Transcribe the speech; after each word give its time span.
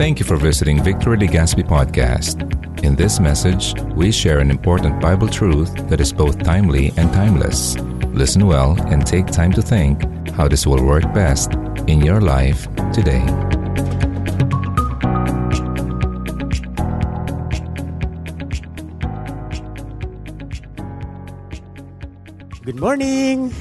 Thank 0.00 0.18
you 0.18 0.24
for 0.24 0.38
visiting 0.38 0.82
Victory 0.82 1.18
Legaspi 1.18 1.62
Podcast. 1.62 2.40
In 2.82 2.96
this 2.96 3.20
message, 3.20 3.78
we 3.92 4.10
share 4.10 4.38
an 4.38 4.50
important 4.50 4.98
Bible 4.98 5.28
truth 5.28 5.76
that 5.90 6.00
is 6.00 6.10
both 6.10 6.42
timely 6.42 6.90
and 6.96 7.12
timeless. 7.12 7.76
Listen 8.16 8.46
well 8.46 8.80
and 8.88 9.06
take 9.06 9.26
time 9.26 9.52
to 9.52 9.60
think 9.60 10.00
how 10.30 10.48
this 10.48 10.66
will 10.66 10.82
work 10.82 11.04
best 11.12 11.52
in 11.86 12.00
your 12.00 12.22
life 12.22 12.64
today. 12.96 13.20
Good 22.64 22.80
morning. 22.80 23.52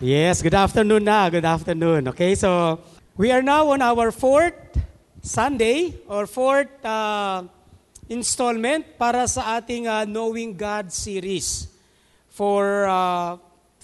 Yes, 0.00 0.42
good 0.42 0.54
afternoon 0.54 1.04
na. 1.04 1.30
Good 1.30 1.44
afternoon. 1.44 2.08
Okay, 2.08 2.34
so 2.34 2.80
we 3.16 3.30
are 3.30 3.42
now 3.42 3.68
on 3.70 3.80
our 3.80 4.10
fourth 4.10 4.54
Sunday 5.28 5.92
or 6.08 6.24
fourth 6.24 6.72
uh, 6.80 7.44
installment 8.08 8.96
para 8.96 9.28
sa 9.28 9.60
ating 9.60 9.84
uh, 9.84 10.08
Knowing 10.08 10.56
God 10.56 10.88
series. 10.88 11.68
For 12.32 12.88
uh, 12.88 13.36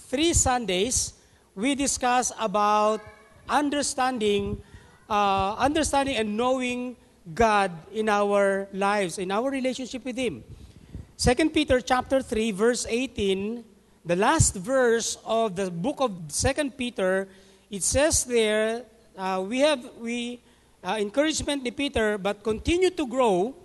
three 0.09 0.33
Sundays, 0.33 1.13
we 1.53 1.77
discuss 1.77 2.33
about 2.41 3.05
understanding, 3.45 4.57
uh, 5.05 5.53
understanding 5.61 6.17
and 6.17 6.33
knowing 6.33 6.97
God 7.29 7.69
in 7.93 8.09
our 8.09 8.65
lives, 8.73 9.21
in 9.21 9.29
our 9.29 9.45
relationship 9.53 10.01
with 10.01 10.17
Him. 10.17 10.41
2 11.21 11.53
Peter 11.53 11.77
chapter 11.77 12.25
3 12.25 12.51
verse 12.57 12.89
18 12.89 13.63
the 14.01 14.17
last 14.17 14.57
verse 14.57 15.17
of 15.25 15.55
the 15.55 15.69
book 15.69 16.01
of 16.01 16.11
Second 16.27 16.77
Peter, 16.77 17.29
it 17.69 17.81
says 17.81 18.25
there, 18.25 18.85
uh, 19.17 19.45
we 19.45 19.61
have 19.61 19.81
we 20.01 20.41
uh, 20.85 20.97
encouragement 21.01 21.63
ni 21.63 21.71
Peter, 21.71 22.17
but 22.17 22.43
continue 22.43 22.91
to 22.91 23.07
grow 23.07 23.55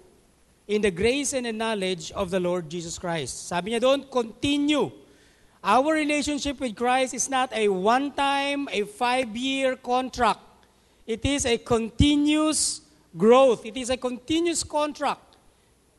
in 0.66 0.80
the 0.80 0.90
grace 0.90 1.34
and 1.34 1.44
the 1.44 1.52
knowledge 1.52 2.10
of 2.12 2.30
the 2.30 2.40
Lord 2.40 2.70
Jesus 2.70 2.98
Christ. 2.98 3.46
Sabi 3.48 3.72
niya 3.72 3.80
doon, 3.80 4.08
continue. 4.08 4.90
Our 5.60 5.92
relationship 5.92 6.58
with 6.58 6.72
Christ 6.72 7.12
is 7.12 7.28
not 7.28 7.52
a 7.52 7.68
one-time, 7.68 8.68
a 8.72 8.88
five-year 8.88 9.76
contract. 9.76 10.40
It 11.06 11.20
is 11.26 11.44
a 11.44 11.58
continuous 11.58 12.80
growth. 13.12 13.66
It 13.66 13.76
is 13.76 13.90
a 13.90 13.98
continuous 13.98 14.64
contract. 14.64 15.36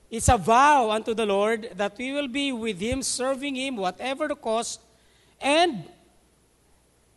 It's 0.10 0.28
a 0.28 0.38
vow 0.38 0.90
unto 0.90 1.14
the 1.14 1.28
Lord 1.28 1.70
that 1.76 1.94
we 1.98 2.12
will 2.12 2.28
be 2.28 2.52
with 2.52 2.80
Him, 2.82 3.04
serving 3.04 3.56
Him, 3.56 3.78
whatever 3.78 4.28
the 4.28 4.36
cost, 4.36 4.82
and 5.40 5.86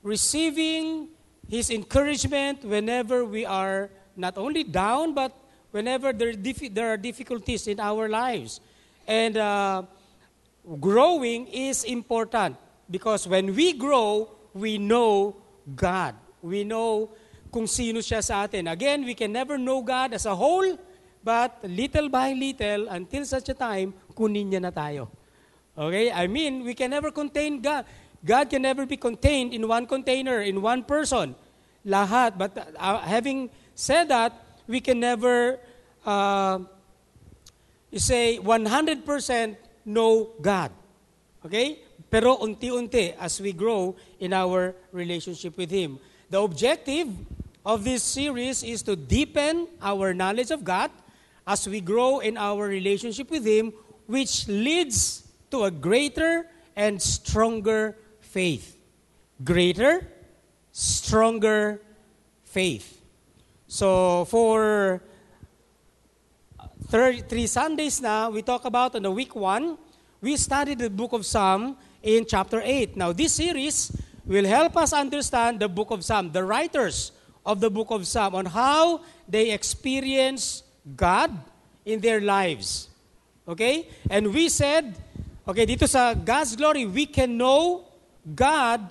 receiving 0.02 1.08
His 1.48 1.70
encouragement 1.70 2.64
whenever 2.64 3.24
we 3.24 3.44
are 3.44 3.90
not 4.16 4.38
only 4.38 4.64
down, 4.64 5.14
but 5.14 5.32
whenever 5.70 6.12
there, 6.12 6.34
there 6.34 6.92
are 6.92 6.96
difficulties 6.96 7.66
in 7.66 7.80
our 7.80 8.08
lives. 8.08 8.60
And 9.06 9.36
uh, 9.36 9.82
growing 10.80 11.46
is 11.48 11.84
important 11.84 12.56
because 12.90 13.26
when 13.28 13.54
we 13.54 13.72
grow, 13.72 14.30
we 14.54 14.78
know 14.78 15.36
God. 15.74 16.14
We 16.42 16.64
know 16.64 17.10
kung 17.52 17.66
sino 17.66 18.00
siya 18.00 18.22
sa 18.22 18.44
atin. 18.44 18.68
Again, 18.68 19.04
we 19.04 19.14
can 19.14 19.32
never 19.32 19.58
know 19.58 19.82
God 19.82 20.14
as 20.14 20.26
a 20.26 20.34
whole, 20.34 20.78
but 21.22 21.58
little 21.62 22.08
by 22.08 22.32
little, 22.32 22.88
until 22.88 23.24
such 23.24 23.48
a 23.48 23.54
time, 23.54 23.94
kunin 24.14 24.50
niya 24.50 24.60
na 24.60 24.70
tayo. 24.70 25.08
Okay? 25.78 26.10
I 26.10 26.26
mean, 26.26 26.64
we 26.64 26.74
can 26.74 26.90
never 26.90 27.10
contain 27.10 27.60
God. 27.60 27.84
God 28.24 28.48
can 28.48 28.62
never 28.62 28.86
be 28.86 28.96
contained 28.96 29.52
in 29.52 29.68
one 29.68 29.86
container, 29.86 30.40
in 30.40 30.62
one 30.62 30.82
person. 30.82 31.34
Lahat. 31.86 32.38
But 32.38 32.56
uh, 32.56 32.98
having 33.00 33.50
said 33.74 34.08
that, 34.08 34.32
we 34.66 34.80
can 34.80 34.98
never 34.98 35.60
uh, 36.06 36.60
say 37.92 38.38
100% 38.38 39.56
know 39.84 40.30
God. 40.40 40.72
Okay? 41.44 41.80
Pero 42.10 42.38
unti-unti 42.38 43.14
as 43.20 43.40
we 43.40 43.52
grow 43.52 43.94
in 44.20 44.32
our 44.32 44.74
relationship 44.92 45.56
with 45.58 45.70
Him. 45.70 45.98
The 46.30 46.40
objective 46.40 47.08
of 47.66 47.84
this 47.84 48.02
series 48.02 48.62
is 48.62 48.82
to 48.82 48.96
deepen 48.96 49.68
our 49.82 50.14
knowledge 50.14 50.50
of 50.50 50.64
God 50.64 50.90
as 51.46 51.68
we 51.68 51.80
grow 51.80 52.20
in 52.20 52.36
our 52.38 52.66
relationship 52.66 53.30
with 53.30 53.44
Him, 53.44 53.72
which 54.06 54.48
leads 54.48 55.28
to 55.50 55.64
a 55.64 55.70
greater 55.70 56.46
and 56.76 57.00
stronger 57.00 57.96
faith. 58.34 58.74
Greater, 59.38 60.02
stronger 60.74 61.78
faith. 62.42 62.98
So 63.70 64.26
for 64.26 64.98
three 66.90 67.46
Sundays 67.46 68.02
now, 68.02 68.30
we 68.34 68.42
talk 68.42 68.66
about 68.66 68.98
on 68.98 69.02
the 69.06 69.10
week 69.14 69.38
one, 69.38 69.78
we 70.20 70.34
studied 70.34 70.82
the 70.82 70.90
book 70.90 71.12
of 71.14 71.22
Psalm 71.22 71.78
in 72.02 72.26
chapter 72.26 72.58
8. 72.58 72.96
Now 72.96 73.14
this 73.14 73.34
series 73.38 73.94
will 74.26 74.46
help 74.46 74.76
us 74.76 74.92
understand 74.92 75.60
the 75.60 75.68
book 75.68 75.94
of 75.94 76.02
Psalm, 76.02 76.32
the 76.34 76.42
writers 76.42 77.12
of 77.46 77.60
the 77.60 77.70
book 77.70 77.94
of 77.94 78.02
Psalm, 78.02 78.34
on 78.34 78.46
how 78.46 79.02
they 79.28 79.54
experience 79.54 80.64
God 80.96 81.30
in 81.86 82.00
their 82.00 82.20
lives. 82.20 82.88
Okay? 83.46 83.86
And 84.10 84.34
we 84.34 84.48
said, 84.48 84.98
okay, 85.46 85.66
dito 85.66 85.86
sa 85.86 86.14
God's 86.14 86.56
glory, 86.56 86.82
we 86.82 87.06
can 87.06 87.38
know 87.38 87.93
God, 88.34 88.88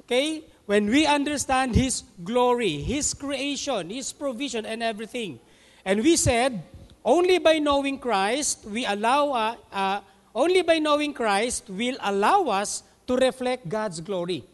okay, 0.00 0.42
when 0.66 0.86
we 0.86 1.06
understand 1.06 1.76
His 1.76 2.02
glory, 2.22 2.82
His 2.82 3.14
creation, 3.14 3.90
His 3.90 4.12
provision, 4.12 4.66
and 4.66 4.82
everything. 4.82 5.38
And 5.84 6.02
we 6.02 6.16
said, 6.16 6.62
only 7.04 7.38
by 7.38 7.58
knowing 7.58 7.98
Christ, 7.98 8.64
we 8.64 8.86
allow, 8.86 9.32
uh, 9.32 9.56
uh, 9.72 10.00
only 10.34 10.62
by 10.62 10.78
knowing 10.78 11.12
Christ 11.12 11.68
will 11.68 11.96
allow 12.00 12.48
us 12.48 12.82
to 13.06 13.16
reflect 13.16 13.68
God's 13.68 14.00
glory. 14.00 14.44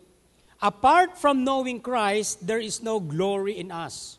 Apart 0.60 1.16
from 1.16 1.44
knowing 1.44 1.80
Christ, 1.80 2.46
there 2.46 2.58
is 2.58 2.82
no 2.82 3.00
glory 3.00 3.58
in 3.58 3.70
us. 3.70 4.18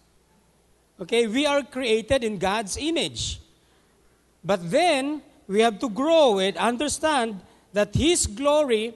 Okay, 0.99 1.27
we 1.27 1.45
are 1.45 1.61
created 1.61 2.23
in 2.23 2.37
God's 2.37 2.77
image. 2.77 3.41
But 4.43 4.71
then, 4.71 5.21
we 5.47 5.59
have 5.59 5.79
to 5.79 5.89
grow 5.89 6.39
and 6.39 6.55
understand 6.57 7.41
that 7.73 7.93
His 7.93 8.25
glory, 8.25 8.93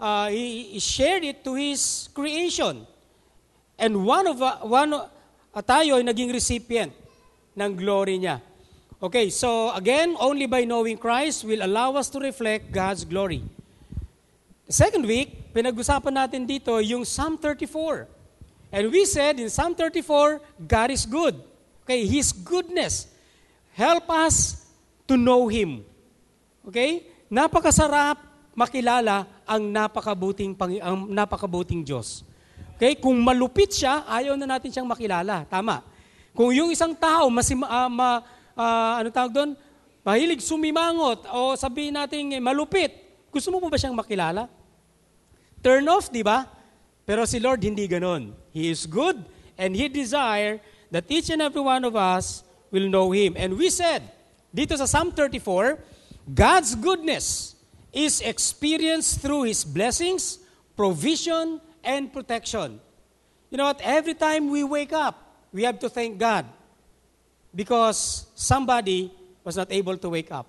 uh, 0.00 0.32
He, 0.32 0.74
he 0.74 0.80
shared 0.80 1.22
it 1.22 1.44
to 1.44 1.54
His 1.54 2.08
creation. 2.16 2.88
And 3.78 4.04
one 4.04 4.26
of, 4.26 4.40
uh, 4.40 4.64
one, 4.64 4.96
uh, 4.96 5.62
tayo 5.62 6.00
ay 6.00 6.04
naging 6.04 6.32
recipient 6.32 6.92
ng 7.54 7.72
glory 7.76 8.16
niya. 8.18 8.40
Okay, 9.00 9.32
so 9.32 9.72
again, 9.72 10.16
only 10.20 10.44
by 10.44 10.64
knowing 10.64 10.96
Christ 11.00 11.44
will 11.44 11.64
allow 11.64 11.96
us 11.96 12.12
to 12.12 12.20
reflect 12.20 12.68
God's 12.68 13.04
glory. 13.04 13.40
Second 14.68 15.08
week, 15.08 15.52
pinag-usapan 15.56 16.14
natin 16.14 16.44
dito 16.44 16.76
yung 16.84 17.08
Psalm 17.08 17.40
34. 17.40 18.06
And 18.70 18.92
we 18.92 19.02
said 19.08 19.40
in 19.40 19.48
Psalm 19.48 19.74
34, 19.74 20.38
God 20.68 20.88
is 20.92 21.08
good. 21.08 21.34
Okay, 21.82 22.06
His 22.06 22.30
goodness. 22.30 23.08
Help 23.74 24.06
us 24.12 24.68
to 25.08 25.16
know 25.16 25.48
Him. 25.48 25.82
Okay? 26.68 27.08
Napakasarap 27.32 28.20
makilala 28.54 29.26
ang 29.50 29.66
napakabuting, 29.66 30.54
ang 30.78 31.10
napakabuting 31.10 31.82
Diyos. 31.82 32.22
Okay? 32.78 32.94
Kung 32.94 33.18
malupit 33.18 33.74
siya, 33.74 34.06
ayaw 34.06 34.38
na 34.38 34.46
natin 34.46 34.70
siyang 34.70 34.86
makilala. 34.86 35.42
Tama. 35.50 35.82
Kung 36.30 36.54
yung 36.54 36.70
isang 36.70 36.94
tao, 36.94 37.26
mas, 37.26 37.50
uh, 37.50 37.90
ma, 37.90 38.22
uh, 38.54 38.92
ano 39.02 39.10
tawag 39.10 39.34
doon? 39.34 39.50
Mahilig 40.06 40.40
sumimangot 40.46 41.26
o 41.34 41.58
sabihin 41.58 41.98
natin 41.98 42.30
eh, 42.30 42.40
malupit. 42.40 42.94
Gusto 43.34 43.50
mo 43.50 43.58
ba 43.58 43.74
siyang 43.74 43.98
makilala? 43.98 44.46
Turn 45.60 45.84
off, 45.90 46.08
di 46.08 46.22
ba? 46.22 46.46
Pero 47.04 47.26
si 47.26 47.42
Lord 47.42 47.60
hindi 47.60 47.84
ganon. 47.90 48.32
He 48.54 48.70
is 48.70 48.86
good 48.86 49.18
and 49.58 49.74
He 49.74 49.90
desire 49.90 50.62
that 50.94 51.10
each 51.10 51.28
and 51.28 51.42
every 51.42 51.60
one 51.60 51.82
of 51.82 51.98
us 51.98 52.46
will 52.70 52.86
know 52.86 53.10
Him. 53.10 53.34
And 53.34 53.58
we 53.58 53.68
said, 53.68 54.06
dito 54.54 54.78
sa 54.78 54.86
Psalm 54.86 55.12
34, 55.12 55.76
God's 56.32 56.72
goodness 56.78 57.49
is 57.92 58.20
experienced 58.22 59.20
through 59.20 59.50
His 59.50 59.66
blessings, 59.66 60.38
provision, 60.76 61.60
and 61.82 62.12
protection. 62.12 62.78
You 63.50 63.58
know 63.58 63.66
what? 63.66 63.80
Every 63.82 64.14
time 64.14 64.50
we 64.50 64.62
wake 64.62 64.92
up, 64.92 65.18
we 65.52 65.66
have 65.66 65.78
to 65.82 65.90
thank 65.90 66.18
God 66.18 66.46
because 67.54 68.30
somebody 68.34 69.10
was 69.42 69.58
not 69.58 69.70
able 69.72 69.98
to 69.98 70.08
wake 70.08 70.30
up. 70.30 70.46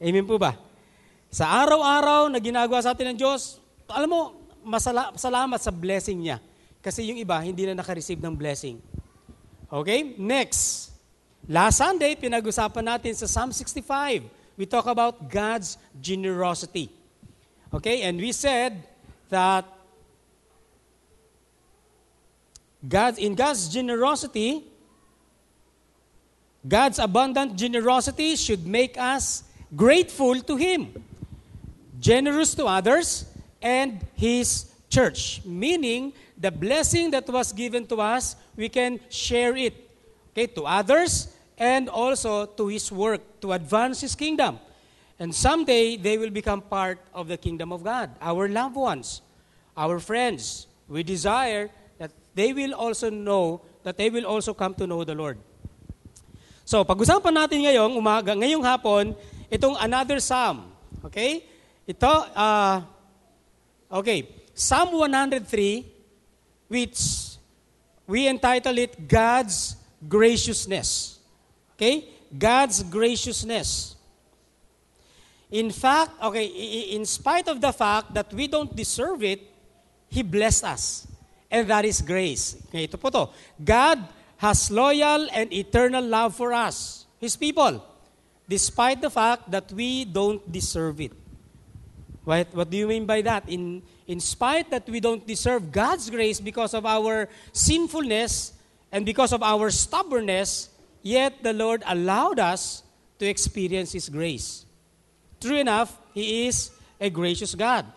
Amen 0.00 0.24
po 0.24 0.36
ba? 0.36 0.56
Sa 1.32 1.46
araw-araw 1.46 2.32
na 2.32 2.40
ginagawa 2.40 2.80
sa 2.82 2.92
atin 2.92 3.14
ng 3.14 3.18
Diyos, 3.20 3.60
alam 3.88 4.08
mo, 4.08 4.20
masala, 4.64 5.12
salamat 5.16 5.60
sa 5.60 5.72
blessing 5.72 6.20
niya. 6.20 6.38
Kasi 6.80 7.04
yung 7.04 7.20
iba, 7.20 7.36
hindi 7.40 7.68
na 7.68 7.76
nakareceive 7.76 8.20
ng 8.20 8.32
blessing. 8.32 8.80
Okay? 9.68 10.16
Next. 10.16 10.92
Last 11.44 11.80
Sunday, 11.80 12.16
pinag-usapan 12.16 12.96
natin 12.96 13.12
sa 13.16 13.28
Psalm 13.28 13.52
65. 13.52 14.39
We 14.60 14.66
talk 14.66 14.84
about 14.84 15.30
God's 15.30 15.78
generosity. 16.02 16.90
Okay? 17.72 18.02
And 18.02 18.20
we 18.20 18.30
said 18.30 18.86
that 19.30 19.64
God, 22.86 23.16
in 23.16 23.34
God's 23.34 23.70
generosity, 23.70 24.62
God's 26.68 26.98
abundant 26.98 27.56
generosity 27.56 28.36
should 28.36 28.66
make 28.66 28.98
us 28.98 29.44
grateful 29.74 30.38
to 30.42 30.56
Him, 30.56 30.92
generous 31.98 32.54
to 32.56 32.66
others, 32.66 33.24
and 33.62 34.04
His 34.12 34.66
church. 34.90 35.40
Meaning, 35.46 36.12
the 36.36 36.50
blessing 36.50 37.12
that 37.12 37.26
was 37.30 37.54
given 37.54 37.86
to 37.86 37.96
us, 37.96 38.36
we 38.54 38.68
can 38.68 39.00
share 39.08 39.56
it 39.56 39.88
okay, 40.32 40.48
to 40.48 40.64
others 40.66 41.28
and 41.60 41.92
also 41.92 42.48
to 42.48 42.72
His 42.72 42.88
work 42.88 43.20
to 43.44 43.52
advance 43.52 44.00
His 44.00 44.16
kingdom. 44.16 44.58
And 45.20 45.36
someday, 45.36 46.00
they 46.00 46.16
will 46.16 46.32
become 46.32 46.64
part 46.64 46.98
of 47.12 47.28
the 47.28 47.36
kingdom 47.36 47.70
of 47.76 47.84
God. 47.84 48.08
Our 48.24 48.48
loved 48.48 48.74
ones, 48.74 49.20
our 49.76 50.00
friends, 50.00 50.66
we 50.88 51.04
desire 51.04 51.68
that 52.00 52.10
they 52.34 52.56
will 52.56 52.72
also 52.72 53.12
know, 53.12 53.60
that 53.84 54.00
they 54.00 54.08
will 54.08 54.24
also 54.24 54.56
come 54.56 54.72
to 54.80 54.88
know 54.88 55.04
the 55.04 55.14
Lord. 55.14 55.36
So, 56.64 56.80
pag-usapan 56.88 57.36
natin 57.36 57.68
ngayong 57.68 57.92
umaga, 57.92 58.32
ngayong 58.32 58.64
hapon, 58.64 59.12
itong 59.52 59.76
another 59.76 60.16
psalm. 60.24 60.72
Okay? 61.04 61.44
Ito, 61.84 62.12
uh, 62.32 62.80
okay, 64.00 64.24
Psalm 64.56 64.96
103, 64.96 65.44
which 66.72 66.96
we 68.08 68.24
entitle 68.24 68.78
it 68.80 68.96
God's 69.04 69.76
Graciousness. 70.00 71.19
Okay? 71.80 72.04
God's 72.36 72.82
graciousness. 72.84 73.96
In 75.50 75.70
fact, 75.72 76.12
okay, 76.22 76.44
in 76.92 77.06
spite 77.06 77.48
of 77.48 77.60
the 77.60 77.72
fact 77.72 78.12
that 78.12 78.32
we 78.34 78.46
don't 78.46 78.76
deserve 78.76 79.24
it, 79.24 79.40
He 80.08 80.22
blessed 80.22 80.64
us. 80.64 81.08
And 81.50 81.66
that 81.68 81.84
is 81.84 82.02
grace. 82.02 82.60
Okay, 82.68 82.84
ito 82.84 83.00
po 83.00 83.08
to. 83.10 83.28
God 83.58 83.98
has 84.36 84.70
loyal 84.70 85.26
and 85.32 85.50
eternal 85.52 86.04
love 86.04 86.36
for 86.36 86.52
us, 86.52 87.06
His 87.18 87.34
people, 87.34 87.82
despite 88.46 89.00
the 89.00 89.10
fact 89.10 89.50
that 89.50 89.72
we 89.72 90.04
don't 90.04 90.44
deserve 90.52 91.00
it. 91.00 91.12
What, 92.22 92.54
what 92.54 92.70
do 92.70 92.76
you 92.76 92.86
mean 92.86 93.06
by 93.06 93.22
that? 93.22 93.48
In, 93.48 93.82
in 94.06 94.20
spite 94.20 94.70
that 94.70 94.86
we 94.88 95.00
don't 95.00 95.26
deserve 95.26 95.72
God's 95.72 96.10
grace 96.10 96.38
because 96.38 96.74
of 96.74 96.86
our 96.86 97.28
sinfulness 97.52 98.52
and 98.92 99.04
because 99.04 99.32
of 99.32 99.42
our 99.42 99.70
stubbornness, 99.70 100.69
yet 101.00 101.42
the 101.42 101.52
Lord 101.52 101.82
allowed 101.86 102.38
us 102.38 102.82
to 103.20 103.28
experience 103.28 103.92
His 103.92 104.08
grace. 104.08 104.64
True 105.40 105.60
enough, 105.60 105.96
He 106.12 106.48
is 106.48 106.72
a 107.00 107.08
gracious 107.08 107.54
God. 107.54 107.88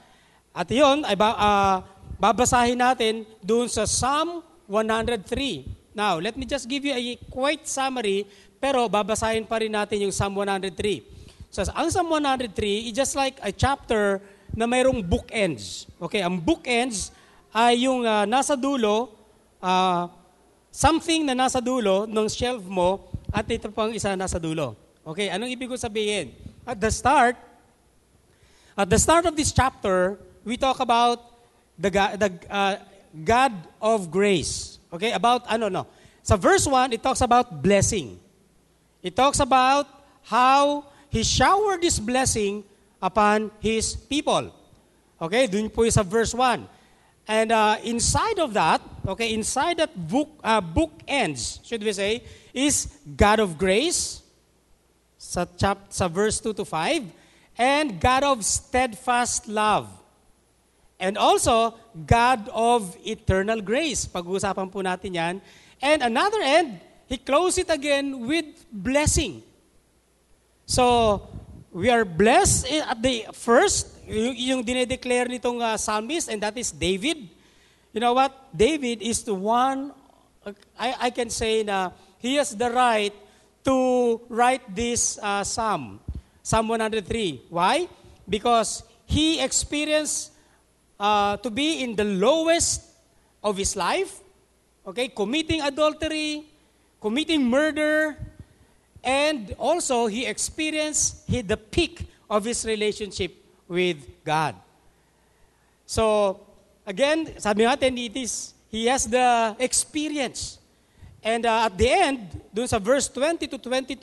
At 0.53 0.69
yun, 0.69 1.03
ay 1.03 1.17
ba, 1.17 1.33
uh, 1.35 1.75
babasahin 2.21 2.77
natin 2.77 3.25
doon 3.41 3.67
sa 3.67 3.83
Psalm 3.83 4.45
103. 4.69 5.95
Now, 5.97 6.17
let 6.17 6.37
me 6.37 6.45
just 6.45 6.69
give 6.69 6.85
you 6.85 6.93
a 6.93 7.01
quite 7.29 7.67
summary, 7.67 8.25
pero 8.57 8.87
babasahin 8.87 9.45
pa 9.45 9.59
rin 9.59 9.73
natin 9.73 10.07
yung 10.07 10.13
Psalm 10.13 10.37
103. 10.37 11.03
So, 11.53 11.67
ang 11.73 11.89
Psalm 11.91 12.09
103 12.09 12.89
is 12.89 12.93
just 12.95 13.13
like 13.13 13.37
a 13.43 13.51
chapter 13.53 14.23
na 14.53 14.65
mayroong 14.65 15.01
bookends. 15.01 15.85
Okay, 16.01 16.21
ang 16.21 16.41
bookends 16.41 17.13
ay 17.53 17.85
yung 17.85 18.05
uh, 18.05 18.25
nasa 18.25 18.57
dulo, 18.57 19.13
uh, 19.61 20.09
something 20.73 21.21
na 21.21 21.37
nasa 21.37 21.61
dulo 21.61 22.09
ng 22.09 22.25
shelf 22.25 22.65
mo 22.65 23.05
at 23.29 23.45
ito 23.45 23.69
pang 23.69 23.93
isa 23.93 24.17
nasa 24.17 24.41
dulo. 24.41 24.73
Okay, 25.05 25.29
anong 25.29 25.53
ibig 25.53 25.69
ko 25.69 25.77
sabihin? 25.77 26.33
At 26.65 26.81
the 26.81 26.89
start, 26.89 27.37
at 28.73 28.89
the 28.89 28.97
start 28.97 29.29
of 29.29 29.37
this 29.37 29.53
chapter, 29.53 30.17
we 30.41 30.57
talk 30.57 30.81
about 30.81 31.21
the, 31.77 31.93
the 31.93 32.29
uh, 32.49 32.81
God 33.13 33.53
of 33.77 34.09
grace. 34.09 34.81
Okay, 34.89 35.13
about 35.13 35.45
ano 35.45 35.69
no. 35.69 35.85
Sa 36.25 36.33
verse 36.39 36.65
1, 36.65 36.97
it 36.97 37.03
talks 37.03 37.21
about 37.21 37.61
blessing. 37.61 38.17
It 39.03 39.13
talks 39.13 39.43
about 39.43 39.85
how 40.23 40.87
he 41.11 41.21
showered 41.21 41.83
this 41.83 41.99
blessing 41.99 42.63
upon 42.97 43.51
his 43.59 43.93
people. 43.93 44.49
Okay, 45.21 45.45
dun 45.45 45.69
po 45.69 45.85
sa 45.91 46.01
verse 46.01 46.33
1. 46.33 46.65
And 47.27 47.51
uh, 47.51 47.77
inside 47.83 48.39
of 48.39 48.53
that, 48.53 48.81
okay, 49.07 49.33
inside 49.33 49.77
that 49.77 49.95
book, 49.95 50.29
uh, 50.43 50.59
book 50.59 50.91
ends, 51.07 51.59
should 51.63 51.83
we 51.83 51.93
say, 51.93 52.23
is 52.53 52.87
God 53.15 53.39
of 53.39 53.57
grace, 53.57 54.21
sa, 55.17 55.45
chap, 55.57 55.87
sa 55.89 56.07
verse 56.07 56.39
2 56.39 56.53
to 56.53 56.65
5, 56.65 57.03
and 57.57 57.99
God 57.99 58.23
of 58.23 58.43
steadfast 58.43 59.47
love. 59.47 59.87
And 60.99 61.17
also, 61.17 61.75
God 62.05 62.49
of 62.53 62.95
eternal 63.05 63.61
grace. 63.61 64.05
Pag-uusapan 64.05 64.71
po 64.71 64.79
natin 64.79 65.15
yan. 65.15 65.35
And 65.83 65.99
another 66.03 66.39
end, 66.39 66.79
He 67.07 67.19
closed 67.19 67.59
it 67.59 67.69
again 67.69 68.25
with 68.25 68.65
blessing. 68.71 69.43
So, 70.65 71.27
we 71.71 71.89
are 71.89 72.05
blessed 72.05 72.71
at 72.71 73.03
the 73.03 73.27
first, 73.33 73.92
yung 74.07 74.63
dinedeclare 74.63 75.27
nitong 75.31 75.61
uh, 75.61 75.77
psalmist, 75.77 76.27
and 76.27 76.41
that 76.43 76.57
is 76.57 76.71
David. 76.71 77.29
You 77.93 78.01
know 78.01 78.13
what? 78.13 78.33
David 78.55 79.01
is 79.01 79.23
the 79.23 79.33
one, 79.33 79.91
I, 80.77 81.07
I 81.07 81.09
can 81.09 81.29
say 81.29 81.63
na 81.63 81.91
he 82.17 82.35
has 82.35 82.55
the 82.55 82.71
right 82.71 83.13
to 83.63 84.19
write 84.27 84.63
this 84.75 85.19
uh, 85.21 85.43
psalm, 85.43 85.99
Psalm 86.41 86.67
103. 86.67 87.47
Why? 87.49 87.87
Because 88.27 88.83
he 89.05 89.39
experienced 89.39 90.31
uh, 90.99 91.37
to 91.37 91.49
be 91.49 91.83
in 91.83 91.95
the 91.95 92.03
lowest 92.03 92.81
of 93.43 93.57
his 93.57 93.75
life, 93.75 94.19
okay, 94.87 95.07
committing 95.07 95.61
adultery, 95.61 96.45
committing 96.99 97.43
murder, 97.43 98.17
and 99.03 99.53
also 99.59 100.07
he 100.07 100.25
experienced 100.25 101.27
he, 101.27 101.41
the 101.41 101.57
peak 101.57 102.07
of 102.29 102.45
his 102.45 102.65
relationship 102.65 103.42
with 103.73 104.05
God. 104.21 104.53
So, 105.89 106.37
again, 106.85 107.33
sabi 107.41 107.65
natin, 107.65 107.97
it 107.97 108.13
is, 108.13 108.53
he 108.69 108.85
has 108.85 109.09
the 109.09 109.57
experience. 109.57 110.61
And 111.25 111.49
uh, 111.49 111.65
at 111.65 111.73
the 111.73 111.89
end, 111.89 112.19
dun 112.53 112.69
sa 112.69 112.77
verse 112.77 113.09
20 113.09 113.49
to 113.49 113.57
22, 113.57 113.97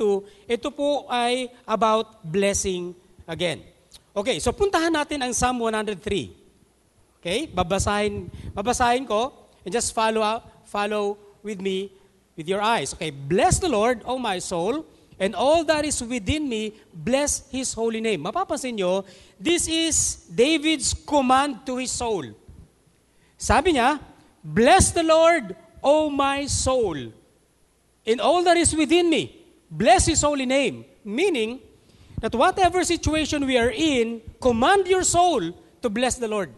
ito 0.50 0.68
po 0.74 1.06
ay 1.06 1.52
about 1.62 2.18
blessing 2.26 2.90
again. 3.30 3.62
Okay, 4.10 4.42
so 4.42 4.50
puntahan 4.50 4.90
natin 4.90 5.22
ang 5.22 5.30
Psalm 5.30 5.62
103. 5.62 6.02
Okay? 7.22 7.46
Babasahin, 7.46 8.26
babasahin 8.56 9.06
ko 9.06 9.30
and 9.62 9.70
just 9.70 9.92
follow 9.92 10.24
follow 10.64 11.20
with 11.44 11.60
me 11.60 11.92
with 12.34 12.48
your 12.48 12.64
eyes. 12.64 12.96
Okay, 12.96 13.12
bless 13.12 13.60
the 13.60 13.68
Lord, 13.68 14.00
O 14.08 14.16
my 14.16 14.40
soul, 14.40 14.88
and 15.20 15.34
all 15.34 15.62
that 15.64 15.84
is 15.84 16.02
within 16.02 16.48
me, 16.48 16.72
bless 16.94 17.48
His 17.50 17.74
holy 17.74 18.00
name. 18.00 18.24
Mapapansin 18.24 18.74
nyo, 18.74 19.04
this 19.38 19.68
is 19.68 20.26
David's 20.34 20.94
command 20.94 21.66
to 21.66 21.76
his 21.76 21.92
soul. 21.92 22.24
Sabi 23.36 23.74
niya, 23.74 24.00
bless 24.42 24.90
the 24.92 25.02
Lord, 25.02 25.54
O 25.84 26.08
my 26.08 26.46
soul, 26.46 26.96
in 28.04 28.18
all 28.18 28.42
that 28.44 28.56
is 28.56 28.74
within 28.74 29.10
me, 29.10 29.44
bless 29.70 30.06
His 30.06 30.22
holy 30.22 30.46
name. 30.46 30.86
Meaning, 31.04 31.60
that 32.20 32.34
whatever 32.34 32.84
situation 32.84 33.46
we 33.46 33.56
are 33.56 33.70
in, 33.70 34.20
command 34.40 34.86
your 34.86 35.02
soul 35.02 35.52
to 35.80 35.88
bless 35.88 36.16
the 36.16 36.28
Lord. 36.28 36.52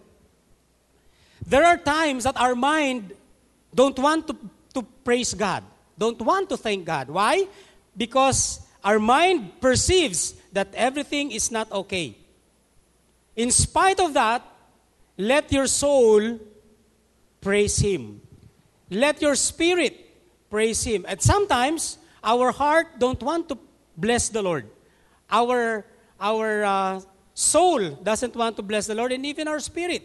There 1.47 1.65
are 1.65 1.77
times 1.77 2.25
that 2.25 2.37
our 2.37 2.55
mind 2.55 3.15
don't 3.75 3.99
want 3.99 4.27
to, 4.29 4.37
to 4.75 4.83
praise 5.05 5.35
God, 5.35 5.65
don't 5.97 6.21
want 6.21 6.49
to 6.51 6.57
thank 6.57 6.85
God. 6.85 7.09
Why? 7.09 7.47
Because 7.97 8.61
our 8.85 8.99
mind 8.99 9.61
perceives 9.61 10.35
that 10.53 10.69
everything 10.75 11.31
is 11.31 11.51
not 11.51 11.71
okay. 11.73 12.17
In 13.37 13.51
spite 13.51 14.01
of 14.01 14.15
that, 14.15 14.43
let 15.17 15.53
your 15.53 15.67
soul 15.67 16.39
praise 17.41 17.79
Him. 17.79 18.21
Let 18.91 19.23
your 19.23 19.35
spirit 19.35 19.97
praise 20.51 20.85
Him. 20.85 21.05
And 21.09 21.21
sometimes, 21.21 21.99
our 22.23 22.53
heart 22.53 22.99
don't 22.99 23.23
want 23.23 23.49
to 23.49 23.59
bless 23.97 24.29
the 24.29 24.43
Lord. 24.43 24.69
Our, 25.31 25.85
our 26.21 26.65
uh, 26.65 27.01
soul 27.35 27.91
doesn't 28.03 28.37
want 28.37 28.57
to 28.57 28.63
bless 28.63 28.87
the 28.87 28.95
Lord, 28.95 29.13
and 29.13 29.25
even 29.25 29.49
our 29.49 29.61
spirit. 29.61 30.03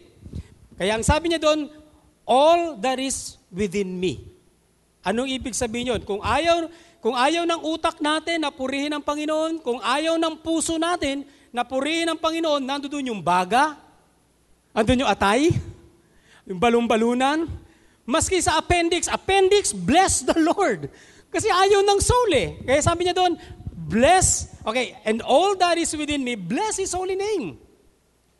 Kaya 0.78 0.94
ang 0.94 1.02
sabi 1.02 1.28
niya 1.28 1.40
doon, 1.42 1.68
all 2.24 2.76
that 2.78 2.98
is 2.98 3.36
within 3.52 3.98
me. 3.98 4.24
Anong 5.04 5.28
ibig 5.32 5.56
sabihin 5.56 5.96
yun? 5.96 6.00
Kung 6.04 6.20
ayaw, 6.20 6.68
kung 6.98 7.14
ayaw 7.14 7.46
ng 7.46 7.60
utak 7.62 8.02
natin 8.02 8.42
na 8.42 8.50
purihin 8.50 8.90
ang 8.90 9.02
Panginoon, 9.02 9.62
kung 9.62 9.78
ayaw 9.78 10.18
ng 10.18 10.34
puso 10.42 10.74
natin 10.76 11.22
na 11.54 11.62
purihin 11.62 12.10
ang 12.10 12.18
Panginoon, 12.18 12.58
nandoon 12.58 13.14
yung 13.14 13.22
baga, 13.22 13.78
andun 14.74 15.06
yung 15.06 15.10
atay, 15.10 15.54
yung 16.42 16.58
balon-balunan, 16.58 17.46
maski 18.02 18.42
sa 18.42 18.58
appendix, 18.58 19.06
appendix, 19.06 19.70
bless 19.70 20.26
the 20.26 20.34
Lord. 20.42 20.90
Kasi 21.30 21.46
ayaw 21.46 21.86
ng 21.86 22.00
soul 22.02 22.30
eh. 22.34 22.48
Kaya 22.66 22.80
sabi 22.82 23.06
niya 23.06 23.14
doon, 23.14 23.38
bless, 23.70 24.58
okay, 24.66 24.98
and 25.06 25.22
all 25.22 25.54
that 25.54 25.78
is 25.78 25.94
within 25.94 26.24
me, 26.24 26.34
bless 26.34 26.82
His 26.82 26.90
holy 26.90 27.14
name. 27.14 27.60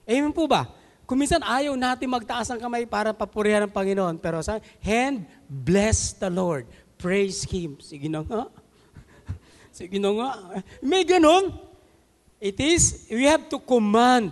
Amen 0.09 0.33
po 0.33 0.49
ba? 0.49 0.67
Kuminsan 1.09 1.41
ayaw 1.41 1.73
natin 1.73 2.09
magtaas 2.12 2.53
ng 2.53 2.61
kamay 2.61 2.85
para 2.85 3.17
papurihan 3.17 3.65
ng 3.65 3.73
Panginoon. 3.73 4.21
Pero 4.21 4.45
sa 4.45 4.61
hand, 4.85 5.25
bless 5.49 6.12
the 6.17 6.29
Lord. 6.29 6.69
Praise 6.99 7.47
Him. 7.47 7.78
Sige 7.78 8.11
na 8.11 8.26
nga. 8.26 8.50
Sige 9.78 9.97
na 10.02 10.11
nga. 10.11 10.31
May 10.83 11.07
ganun. 11.07 11.55
It 12.38 12.59
is, 12.62 13.07
we 13.11 13.26
have 13.26 13.50
to 13.50 13.59
command 13.59 14.31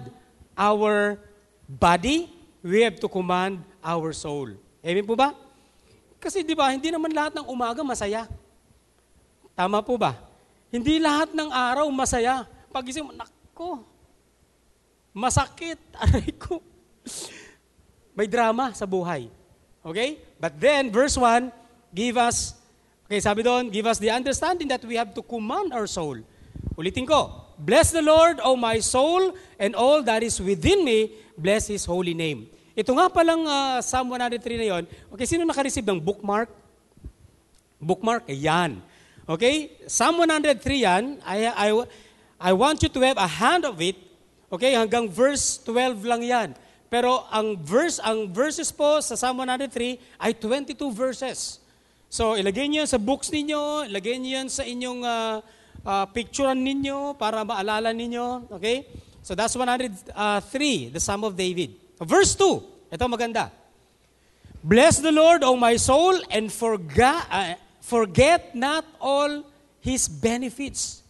our 0.55 1.19
body, 1.67 2.31
we 2.63 2.87
have 2.87 3.03
to 3.03 3.11
command 3.11 3.67
our 3.83 4.15
soul. 4.15 4.55
Amen 4.83 5.03
po 5.03 5.19
ba? 5.19 5.35
Kasi 6.23 6.47
di 6.47 6.55
ba, 6.55 6.71
hindi 6.71 6.91
naman 6.91 7.11
lahat 7.11 7.35
ng 7.35 7.47
umaga 7.51 7.83
masaya. 7.83 8.31
Tama 9.59 9.83
po 9.83 9.99
ba? 9.99 10.15
Hindi 10.71 11.03
lahat 11.03 11.35
ng 11.35 11.51
araw 11.51 11.87
masaya. 11.91 12.47
Pagising 12.71 13.11
mo, 13.11 13.13
nako, 13.15 13.83
masakit, 15.11 15.79
aray 16.03 16.31
ko. 16.39 16.63
May 18.15 18.31
drama 18.31 18.71
sa 18.71 18.87
buhay. 18.87 19.27
Okay? 19.83 20.23
But 20.39 20.59
then, 20.63 20.95
verse 20.95 21.19
1, 21.19 21.51
give 21.97 22.21
us, 22.21 22.53
okay, 23.09 23.25
sabi 23.25 23.41
doon, 23.41 23.73
give 23.73 23.89
us 23.89 23.97
the 23.97 24.13
understanding 24.13 24.69
that 24.69 24.85
we 24.85 25.01
have 25.01 25.17
to 25.17 25.25
command 25.25 25.73
our 25.73 25.89
soul. 25.89 26.21
Ulitin 26.77 27.09
ko, 27.09 27.47
Bless 27.57 27.89
the 27.89 28.05
Lord, 28.05 28.37
O 28.45 28.53
my 28.53 28.85
soul, 28.85 29.33
and 29.57 29.73
all 29.73 30.05
that 30.05 30.21
is 30.21 30.37
within 30.37 30.85
me, 30.85 31.17
bless 31.41 31.73
His 31.73 31.89
holy 31.89 32.13
name. 32.13 32.53
Ito 32.77 32.93
nga 32.93 33.09
palang 33.09 33.49
uh, 33.49 33.81
Psalm 33.81 34.13
103 34.13 34.61
na 34.61 34.67
yon. 34.77 34.85
Okay, 35.09 35.25
sino 35.25 35.49
naka-receive 35.49 35.89
ng 35.89 35.97
bookmark? 35.97 36.53
Bookmark? 37.81 38.29
Ayan. 38.29 38.85
Okay? 39.25 39.73
Psalm 39.89 40.21
103 40.21 40.61
yan. 40.85 41.05
I, 41.25 41.49
I, 41.49 41.69
I 42.37 42.53
want 42.53 42.85
you 42.85 42.93
to 42.93 43.01
have 43.01 43.17
a 43.17 43.25
hand 43.25 43.65
of 43.65 43.81
it. 43.81 43.97
Okay? 44.53 44.77
Hanggang 44.77 45.09
verse 45.09 45.57
12 45.65 46.05
lang 46.05 46.21
yan. 46.21 46.49
Pero 46.93 47.25
ang 47.33 47.57
verse, 47.57 47.97
ang 48.05 48.29
verses 48.29 48.69
po 48.69 49.01
sa 49.01 49.17
Psalm 49.17 49.41
103 49.41 49.97
ay 50.21 50.37
22 50.37 50.77
verses. 50.93 51.65
So, 52.07 52.39
ilagay 52.39 52.71
niyo 52.71 52.87
sa 52.87 52.97
books 53.03 53.35
ninyo, 53.35 53.91
ilagay 53.91 54.17
niyo 54.17 54.41
yan 54.41 54.49
sa 54.49 54.63
inyong 54.63 55.03
uh, 55.03 55.37
uh, 55.83 56.07
picturean 56.15 56.57
ninyo 56.57 57.19
para 57.19 57.43
maalala 57.43 57.91
ninyo. 57.91 58.51
Okay? 58.57 58.87
So, 59.27 59.35
that's 59.35 59.59
103, 59.59 60.95
the 60.95 61.03
Psalm 61.03 61.27
of 61.27 61.35
David. 61.35 61.75
Verse 61.99 62.39
2, 62.39 62.95
ito 62.95 63.05
maganda. 63.11 63.51
Bless 64.63 64.99
the 65.03 65.15
Lord, 65.15 65.43
O 65.43 65.55
my 65.59 65.79
soul, 65.79 66.19
and 66.31 66.51
forga, 66.51 67.23
uh, 67.31 67.55
forget 67.83 68.55
not 68.55 68.87
all 68.99 69.43
His 69.83 70.11
benefits. 70.11 71.07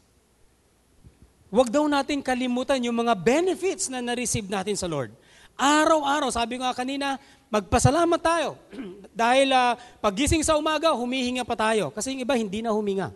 Huwag 1.48 1.72
daw 1.72 1.88
natin 1.88 2.20
kalimutan 2.20 2.82
yung 2.84 3.00
mga 3.00 3.16
benefits 3.16 3.88
na 3.88 4.04
na-receive 4.04 4.44
natin 4.50 4.76
sa 4.76 4.90
Lord. 4.90 5.14
Araw-araw, 5.56 6.28
sabi 6.28 6.60
ko 6.60 6.68
nga 6.68 6.76
kanina, 6.76 7.16
magpasalamat 7.50 8.20
tayo. 8.20 8.58
Dahil 9.16 9.52
uh, 9.52 9.78
pagising 10.02 10.42
sa 10.42 10.58
umaga, 10.58 10.92
humihinga 10.92 11.46
pa 11.46 11.56
tayo. 11.56 11.94
Kasi 11.94 12.12
yung 12.14 12.22
iba, 12.22 12.34
hindi 12.36 12.60
na 12.60 12.74
huminga. 12.74 13.14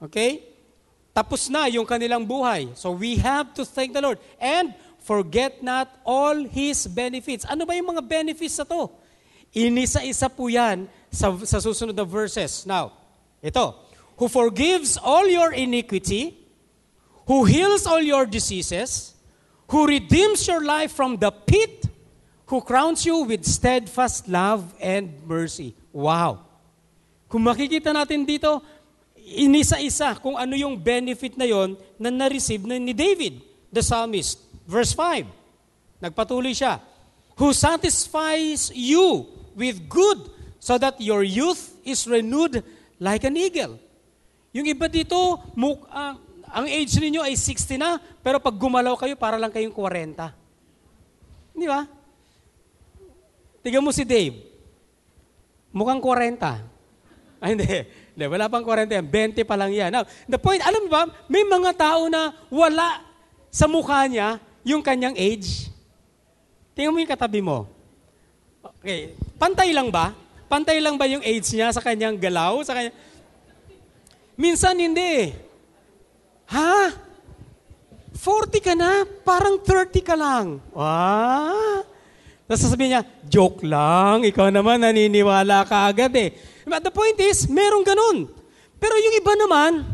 Okay? 0.00 0.50
Tapos 1.12 1.50
na 1.50 1.66
yung 1.68 1.84
kanilang 1.84 2.24
buhay. 2.24 2.72
So 2.78 2.94
we 2.94 3.18
have 3.18 3.52
to 3.58 3.66
thank 3.66 3.92
the 3.92 4.00
Lord. 4.00 4.16
And 4.38 4.72
forget 5.02 5.60
not 5.60 5.90
all 6.06 6.46
His 6.46 6.86
benefits. 6.86 7.44
Ano 7.44 7.66
ba 7.66 7.74
yung 7.74 7.92
mga 7.92 8.04
benefits 8.04 8.56
na 8.62 8.66
to? 8.68 8.88
Inisa-isa 9.50 10.30
po 10.30 10.46
yan 10.46 10.86
sa, 11.10 11.34
sa 11.42 11.58
susunod 11.58 11.92
na 11.92 12.06
verses. 12.06 12.62
Now, 12.64 12.94
ito. 13.42 13.74
Who 14.20 14.28
forgives 14.28 15.00
all 15.00 15.26
your 15.26 15.50
iniquity, 15.56 16.36
who 17.26 17.48
heals 17.48 17.88
all 17.88 18.04
your 18.04 18.28
diseases, 18.28 19.16
who 19.72 19.88
redeems 19.88 20.46
your 20.46 20.62
life 20.62 20.92
from 20.92 21.16
the 21.16 21.32
pit, 21.32 21.88
who 22.50 22.58
crowns 22.58 23.06
you 23.06 23.22
with 23.22 23.46
steadfast 23.46 24.26
love 24.26 24.74
and 24.82 25.14
mercy. 25.22 25.70
Wow! 25.94 26.42
Kung 27.30 27.46
makikita 27.46 27.94
natin 27.94 28.26
dito, 28.26 28.58
inisa-isa 29.14 30.18
kung 30.18 30.34
ano 30.34 30.58
yung 30.58 30.74
benefit 30.74 31.38
na 31.38 31.46
yon 31.46 31.78
na 31.94 32.10
na-receive 32.10 32.66
na 32.66 32.74
ni 32.74 32.90
David, 32.90 33.38
the 33.70 33.78
psalmist. 33.78 34.42
Verse 34.66 34.90
5, 34.98 35.30
nagpatuloy 36.02 36.50
siya, 36.50 36.82
Who 37.38 37.54
satisfies 37.54 38.74
you 38.74 39.30
with 39.54 39.86
good 39.86 40.18
so 40.58 40.74
that 40.74 40.98
your 40.98 41.22
youth 41.22 41.70
is 41.86 42.02
renewed 42.04 42.66
like 42.98 43.22
an 43.22 43.38
eagle. 43.38 43.78
Yung 44.50 44.66
iba 44.66 44.90
dito, 44.90 45.38
muk, 45.54 45.86
uh, 45.86 46.18
ang 46.50 46.66
age 46.66 46.98
ninyo 46.98 47.22
ay 47.22 47.38
60 47.38 47.78
na, 47.78 48.02
pero 48.26 48.42
pag 48.42 48.58
gumalaw 48.58 48.98
kayo, 48.98 49.14
para 49.14 49.38
lang 49.38 49.54
kayong 49.54 49.72
40. 49.72 51.54
Di 51.54 51.66
ba? 51.70 51.99
Tignan 53.60 53.84
mo 53.84 53.92
si 53.92 54.04
Dave. 54.04 54.40
Mukhang 55.70 56.00
40. 56.02 56.40
Ay, 57.40 57.56
hindi. 57.56 57.68
Hindi, 58.12 58.24
wala 58.26 58.52
pang 58.52 58.64
40 58.64 59.00
yan. 59.00 59.06
20 59.06 59.48
pa 59.48 59.56
lang 59.56 59.72
yan. 59.72 59.90
Now, 59.92 60.04
the 60.28 60.36
point, 60.36 60.60
alam 60.60 60.84
mo 60.84 60.90
ba, 60.92 61.08
may 61.24 61.40
mga 61.40 61.72
tao 61.72 62.10
na 62.12 62.36
wala 62.52 63.00
sa 63.48 63.64
mukha 63.64 64.04
niya 64.04 64.36
yung 64.60 64.84
kanyang 64.84 65.16
age. 65.16 65.72
Tingnan 66.76 66.92
mo 66.92 67.00
yung 67.00 67.08
katabi 67.08 67.40
mo. 67.40 67.64
Okay, 68.80 69.16
pantay 69.40 69.72
lang 69.72 69.88
ba? 69.88 70.12
Pantay 70.52 70.82
lang 70.84 71.00
ba 71.00 71.08
yung 71.08 71.24
age 71.24 71.56
niya 71.56 71.72
sa 71.72 71.80
kanyang 71.80 72.20
galaw? 72.20 72.60
Sa 72.60 72.76
kanya... 72.76 72.92
Minsan 74.36 74.76
hindi. 74.76 75.32
Ha? 76.50 76.92
40 78.20 78.60
ka 78.60 78.74
na? 78.76 79.08
Parang 79.24 79.56
30 79.62 80.00
ka 80.04 80.16
lang. 80.18 80.60
Ah? 80.76 81.84
Tapos 82.50 82.66
sasabihin 82.66 82.98
niya, 82.98 83.06
joke 83.30 83.62
lang, 83.62 84.26
ikaw 84.26 84.50
naman 84.50 84.82
naniniwala 84.82 85.62
ka 85.70 85.86
agad 85.86 86.10
eh. 86.18 86.34
But 86.66 86.82
the 86.82 86.90
point 86.90 87.14
is, 87.22 87.46
merong 87.46 87.86
ganun. 87.86 88.26
Pero 88.74 88.98
yung 88.98 89.14
iba 89.14 89.38
naman, 89.38 89.86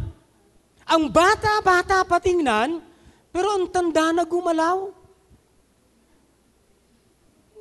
ang 0.88 1.04
bata-bata 1.12 2.00
patingnan, 2.08 2.80
pero 3.28 3.52
ang 3.52 3.68
tanda 3.68 4.08
na 4.08 4.24
gumalaw. 4.24 4.88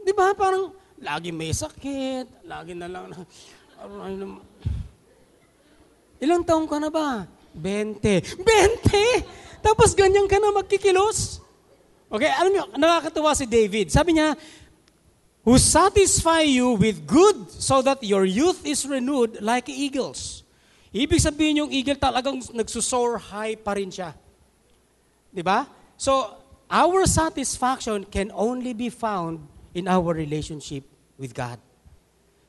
Di 0.08 0.16
ba? 0.16 0.32
Parang 0.32 0.72
lagi 1.04 1.28
may 1.36 1.52
sakit, 1.52 2.48
lagi 2.48 2.72
na 2.72 2.88
lang. 2.88 3.12
Ilang 6.24 6.48
taong 6.48 6.72
ka 6.72 6.80
na 6.80 6.88
ba? 6.88 7.28
20. 7.52 8.00
20! 8.40 9.60
Tapos 9.60 9.92
ganyan 9.92 10.24
ka 10.24 10.40
na 10.40 10.56
magkikilos. 10.56 11.44
Okay, 12.08 12.32
alam 12.32 12.52
niyo, 12.54 12.64
nakakatuwa 12.80 13.36
si 13.36 13.44
David. 13.44 13.92
Sabi 13.92 14.16
niya, 14.16 14.40
who 15.46 15.62
satisfy 15.62 16.42
you 16.42 16.74
with 16.74 17.06
good 17.06 17.52
so 17.54 17.82
that 17.86 18.02
your 18.02 18.26
youth 18.26 18.66
is 18.66 18.84
renewed 18.84 19.38
like 19.46 19.70
eagles. 19.70 20.42
Ibig 20.90 21.22
sabihin 21.22 21.62
yung 21.62 21.72
eagle 21.72 22.02
talagang 22.02 22.42
nagsusoar 22.50 23.22
high 23.22 23.54
pa 23.54 23.78
rin 23.78 23.94
siya. 23.94 24.18
Di 25.30 25.46
ba? 25.46 25.70
So, 26.02 26.34
our 26.66 27.06
satisfaction 27.06 28.10
can 28.10 28.34
only 28.34 28.74
be 28.74 28.90
found 28.90 29.46
in 29.78 29.86
our 29.86 30.18
relationship 30.18 30.82
with 31.22 31.38
God. 31.38 31.62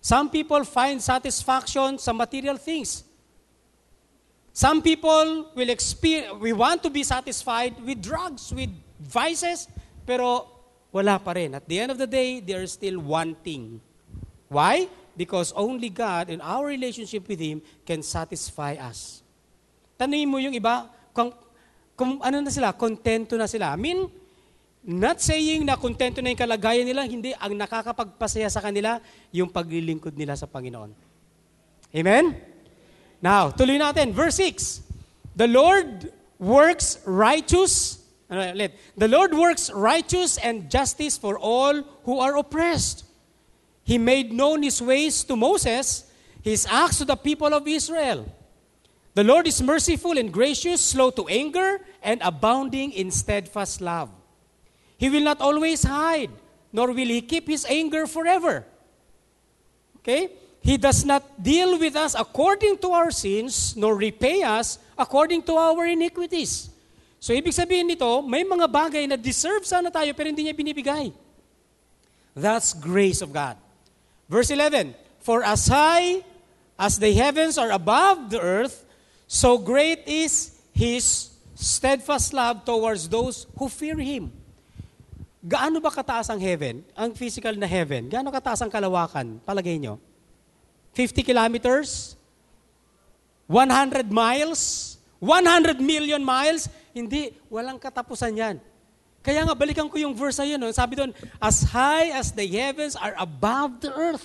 Some 0.01 0.31
people 0.31 0.65
find 0.65 0.97
satisfaction 1.03 1.99
sa 1.99 2.17
material 2.17 2.57
things. 2.57 3.05
Some 4.57 4.81
people 4.81 5.53
will 5.53 5.69
experience, 5.69 6.33
we 6.41 6.57
want 6.57 6.81
to 6.81 6.89
be 6.89 7.05
satisfied 7.05 7.77
with 7.85 8.01
drugs, 8.01 8.55
with 8.57 8.73
vices, 9.05 9.69
pero 10.07 10.56
wala 10.97 11.21
pa 11.21 11.37
rin. 11.37 11.53
At 11.53 11.69
the 11.69 11.77
end 11.77 11.93
of 11.93 12.01
the 12.01 12.09
day, 12.09 12.41
they 12.41 12.57
are 12.57 12.65
still 12.65 12.97
wanting. 13.05 13.85
Why? 14.49 14.89
Because 15.13 15.53
only 15.53 15.93
God 15.93 16.33
and 16.33 16.41
our 16.41 16.65
relationship 16.65 17.29
with 17.29 17.37
Him 17.37 17.61
can 17.85 18.01
satisfy 18.01 18.81
us. 18.81 19.21
Tanungin 20.01 20.29
mo 20.33 20.41
yung 20.41 20.57
iba, 20.57 20.89
kung, 21.13 21.37
kung 21.93 22.17
ano 22.25 22.41
na 22.41 22.49
sila, 22.49 22.73
kontento 22.73 23.37
na 23.37 23.45
sila. 23.45 23.77
I 23.77 23.79
mean, 23.81 24.09
not 24.81 25.21
saying 25.21 25.69
na 25.69 25.77
kontento 25.77 26.25
na 26.25 26.33
yung 26.33 26.41
kalagayan 26.41 26.89
nila, 26.89 27.05
hindi. 27.05 27.37
Ang 27.37 27.61
nakakapagpasaya 27.61 28.49
sa 28.49 28.65
kanila, 28.65 28.97
yung 29.37 29.53
paglilingkod 29.53 30.17
nila 30.17 30.33
sa 30.33 30.49
Panginoon. 30.49 30.97
Amen? 31.93 32.37
Now, 33.21 33.53
tuloy 33.53 33.77
natin. 33.77 34.17
Verse 34.17 34.41
6. 34.41 34.81
The 35.37 35.49
Lord 35.49 36.09
works 36.41 37.05
righteous? 37.05 38.05
The 38.29 39.09
Lord 39.09 39.35
works 39.35 39.71
righteous 39.71 40.39
and 40.39 40.71
justice 40.71 41.17
for 41.17 41.39
all 41.39 41.83
who 42.05 42.19
are 42.19 42.37
oppressed. 42.37 43.05
He 43.85 43.99
made 43.99 44.33
known 44.33 44.63
His 44.63 44.83
ways 44.83 45.23
to 45.25 45.37
Moses, 45.37 46.11
His 46.43 46.67
acts 46.69 46.99
to 46.99 47.05
the 47.05 47.17
people 47.17 47.55
of 47.55 47.69
Israel. 47.69 48.27
The 49.15 49.25
Lord 49.25 49.47
is 49.47 49.63
merciful 49.63 50.19
and 50.19 50.33
gracious, 50.33 50.81
slow 50.81 51.11
to 51.11 51.27
anger, 51.29 51.81
and 52.03 52.21
abounding 52.23 52.93
in 52.93 53.11
steadfast 53.11 53.81
love. 53.81 54.11
He 54.99 55.09
will 55.09 55.23
not 55.23 55.41
always 55.41 55.85
hide, 55.85 56.31
nor 56.73 56.89
will 56.89 57.07
He 57.09 57.23
keep 57.23 57.49
His 57.49 57.65
anger 57.65 58.07
forever. 58.07 58.67
Okay? 59.99 60.31
He 60.61 60.77
does 60.77 61.05
not 61.05 61.43
deal 61.43 61.79
with 61.79 61.95
us 61.95 62.17
according 62.19 62.79
to 62.79 62.91
our 62.91 63.13
sins, 63.13 63.77
nor 63.77 63.95
repay 63.95 64.43
us 64.43 64.81
according 64.99 65.45
to 65.45 65.55
our 65.55 65.87
iniquities. 65.87 66.71
So 67.21 67.33
ibig 67.33 67.57
sabihin 67.57 67.89
nito, 67.89 68.23
may 68.23 68.45
mga 68.45 68.67
bagay 68.69 69.05
na 69.09 69.17
deserve 69.17 69.65
sana 69.65 69.91
tayo 69.91 70.13
pero 70.13 70.29
hindi 70.29 70.47
niya 70.47 70.57
binibigay. 70.57 71.11
That's 72.37 72.77
grace 72.77 73.25
of 73.25 73.33
God. 73.33 73.57
Verse 74.29 74.53
11, 74.53 74.93
For 75.25 75.41
as 75.41 75.67
high 75.67 76.21
as 76.77 77.01
the 77.01 77.11
heavens 77.17 77.57
are 77.57 77.73
above 77.73 78.29
the 78.29 78.39
earth, 78.39 78.85
so 79.25 79.57
great 79.57 80.05
is 80.05 80.53
His 80.77 81.33
steadfast 81.57 82.37
love 82.37 82.69
towards 82.69 83.09
those 83.09 83.49
who 83.57 83.73
fear 83.73 83.97
Him. 83.97 84.29
Gaano 85.47 85.81
ba 85.81 85.95
kataas 85.95 86.29
ang 86.29 86.43
heaven? 86.43 86.83
Ang 86.99 87.15
physical 87.15 87.55
na 87.55 87.71
heaven? 87.71 88.11
Gaano 88.11 88.29
kataas 88.35 88.61
ang 88.61 88.71
kalawakan? 88.71 89.41
Palagay 89.47 89.79
nyo? 89.79 89.97
50 90.93 91.23
kilometers? 91.23 92.19
100 93.47 94.11
miles? 94.11 94.99
100 95.23 95.79
million 95.79 96.21
miles? 96.21 96.67
Hindi, 96.97 97.37
walang 97.53 97.77
katapusan 97.77 98.33
yan. 98.33 98.57
Kaya 99.21 99.45
nga, 99.45 99.53
balikan 99.53 99.85
ko 99.85 100.01
yung 100.01 100.17
verse 100.17 100.41
na 100.41 100.49
yun. 100.49 100.57
No? 100.57 100.73
Sabi 100.73 100.97
doon, 100.97 101.13
As 101.37 101.61
high 101.69 102.09
as 102.17 102.33
the 102.33 102.49
heavens 102.49 102.97
are 102.97 103.13
above 103.21 103.85
the 103.85 103.93
earth, 103.93 104.25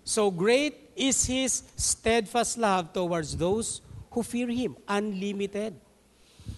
so 0.00 0.32
great 0.32 0.88
is 0.96 1.28
His 1.28 1.68
steadfast 1.76 2.56
love 2.56 2.96
towards 2.96 3.36
those 3.36 3.84
who 4.08 4.24
fear 4.24 4.48
Him. 4.48 4.80
Unlimited. 4.88 5.76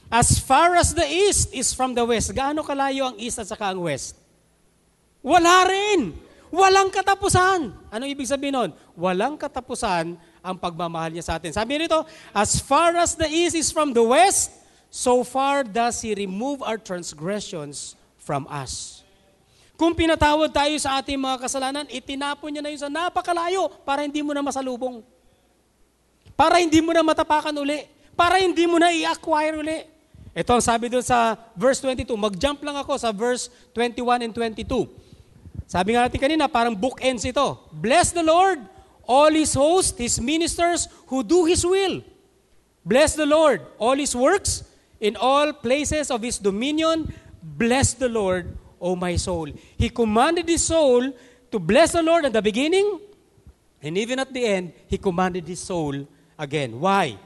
As 0.07 0.39
far 0.39 0.79
as 0.79 0.95
the 0.95 1.07
east 1.07 1.51
is 1.51 1.75
from 1.75 1.99
the 1.99 2.07
west. 2.07 2.31
Gaano 2.31 2.63
kalayo 2.63 3.11
ang 3.11 3.17
east 3.19 3.43
at 3.43 3.51
saka 3.51 3.75
ang 3.75 3.83
west? 3.83 4.15
Wala 5.19 5.67
rin. 5.67 6.15
Walang 6.55 6.91
katapusan. 6.95 7.75
Ano 7.91 8.05
ibig 8.07 8.31
sabihin 8.31 8.55
nun? 8.55 8.71
Walang 8.95 9.39
katapusan 9.39 10.15
ang 10.43 10.57
pagmamahal 10.59 11.15
niya 11.15 11.27
sa 11.27 11.35
atin. 11.39 11.51
Sabi 11.55 11.79
nito, 11.83 11.99
as 12.31 12.63
far 12.63 12.95
as 12.95 13.19
the 13.19 13.27
east 13.27 13.55
is 13.59 13.71
from 13.71 13.91
the 13.95 14.03
west, 14.03 14.60
so 14.91 15.23
far 15.25 15.65
does 15.65 16.03
He 16.03 16.13
remove 16.13 16.61
our 16.61 16.77
transgressions 16.77 17.97
from 18.19 18.45
us. 18.51 19.01
Kung 19.81 19.97
pinatawad 19.97 20.53
tayo 20.53 20.77
sa 20.77 21.01
ating 21.01 21.17
mga 21.17 21.41
kasalanan, 21.41 21.89
itinapon 21.89 22.53
niya 22.53 22.61
na 22.61 22.69
yun 22.69 22.83
sa 22.85 22.93
napakalayo 22.93 23.73
para 23.81 24.05
hindi 24.05 24.21
mo 24.21 24.37
na 24.37 24.45
masalubong. 24.45 25.01
Para 26.37 26.61
hindi 26.61 26.85
mo 26.85 26.93
na 26.93 27.01
matapakan 27.01 27.57
uli. 27.57 27.89
Para 28.13 28.37
hindi 28.37 28.69
mo 28.69 28.77
na 28.77 28.93
i-acquire 28.93 29.57
uli. 29.57 29.89
Ito 30.37 30.53
ang 30.53 30.61
sabi 30.61 30.93
doon 30.93 31.01
sa 31.01 31.33
verse 31.57 31.81
22. 31.81 32.13
Mag-jump 32.13 32.61
lang 32.61 32.77
ako 32.77 33.01
sa 33.01 33.09
verse 33.09 33.49
21 33.73 34.29
and 34.29 34.33
22. 34.37 34.69
Sabi 35.65 35.97
nga 35.97 36.05
natin 36.05 36.21
kanina, 36.21 36.45
parang 36.45 36.77
bookends 36.77 37.25
ito. 37.25 37.59
Bless 37.73 38.13
the 38.13 38.23
Lord, 38.23 38.61
all 39.09 39.33
His 39.33 39.57
hosts, 39.57 39.97
His 39.97 40.21
ministers 40.21 40.93
who 41.09 41.25
do 41.25 41.49
His 41.49 41.65
will. 41.65 42.05
Bless 42.85 43.17
the 43.17 43.25
Lord, 43.25 43.65
all 43.81 43.97
His 43.97 44.13
works, 44.13 44.67
in 45.01 45.17
all 45.17 45.53
places 45.53 46.11
of 46.11 46.23
His 46.23 46.39
dominion. 46.39 47.13
Bless 47.43 47.95
the 47.95 48.09
Lord, 48.09 48.57
O 48.81 48.95
my 48.95 49.17
soul. 49.17 49.49
He 49.77 49.89
commanded 49.89 50.49
His 50.49 50.65
soul 50.65 51.13
to 51.51 51.59
bless 51.59 51.93
the 51.93 52.03
Lord 52.03 52.25
at 52.25 52.33
the 52.33 52.43
beginning, 52.43 53.01
and 53.83 53.99
even 53.99 54.19
at 54.19 54.33
the 54.33 54.45
end, 54.45 54.73
He 54.87 54.99
commanded 54.99 55.49
His 55.49 55.61
soul 55.61 56.07
again. 56.39 56.79
Why? 56.79 57.19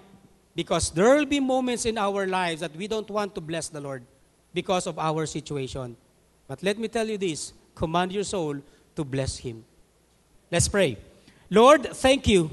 Because 0.54 0.90
there 0.90 1.16
will 1.16 1.26
be 1.26 1.40
moments 1.40 1.85
in 1.85 1.99
our 1.99 2.26
lives 2.26 2.61
that 2.61 2.75
we 2.76 2.87
don't 2.87 3.11
want 3.11 3.35
to 3.35 3.40
bless 3.40 3.69
the 3.69 3.81
Lord 3.81 4.04
because 4.52 4.87
of 4.87 4.99
our 4.99 5.26
situation. 5.26 5.97
But 6.47 6.62
let 6.62 6.78
me 6.78 6.88
tell 6.88 7.07
you 7.07 7.19
this 7.19 7.52
command 7.75 8.12
your 8.12 8.25
soul 8.25 8.57
to 8.95 9.04
bless 9.04 9.38
Him. 9.38 9.64
Let's 10.50 10.69
pray. 10.69 10.97
Lord, 11.50 11.87
thank 11.97 12.26
you 12.28 12.50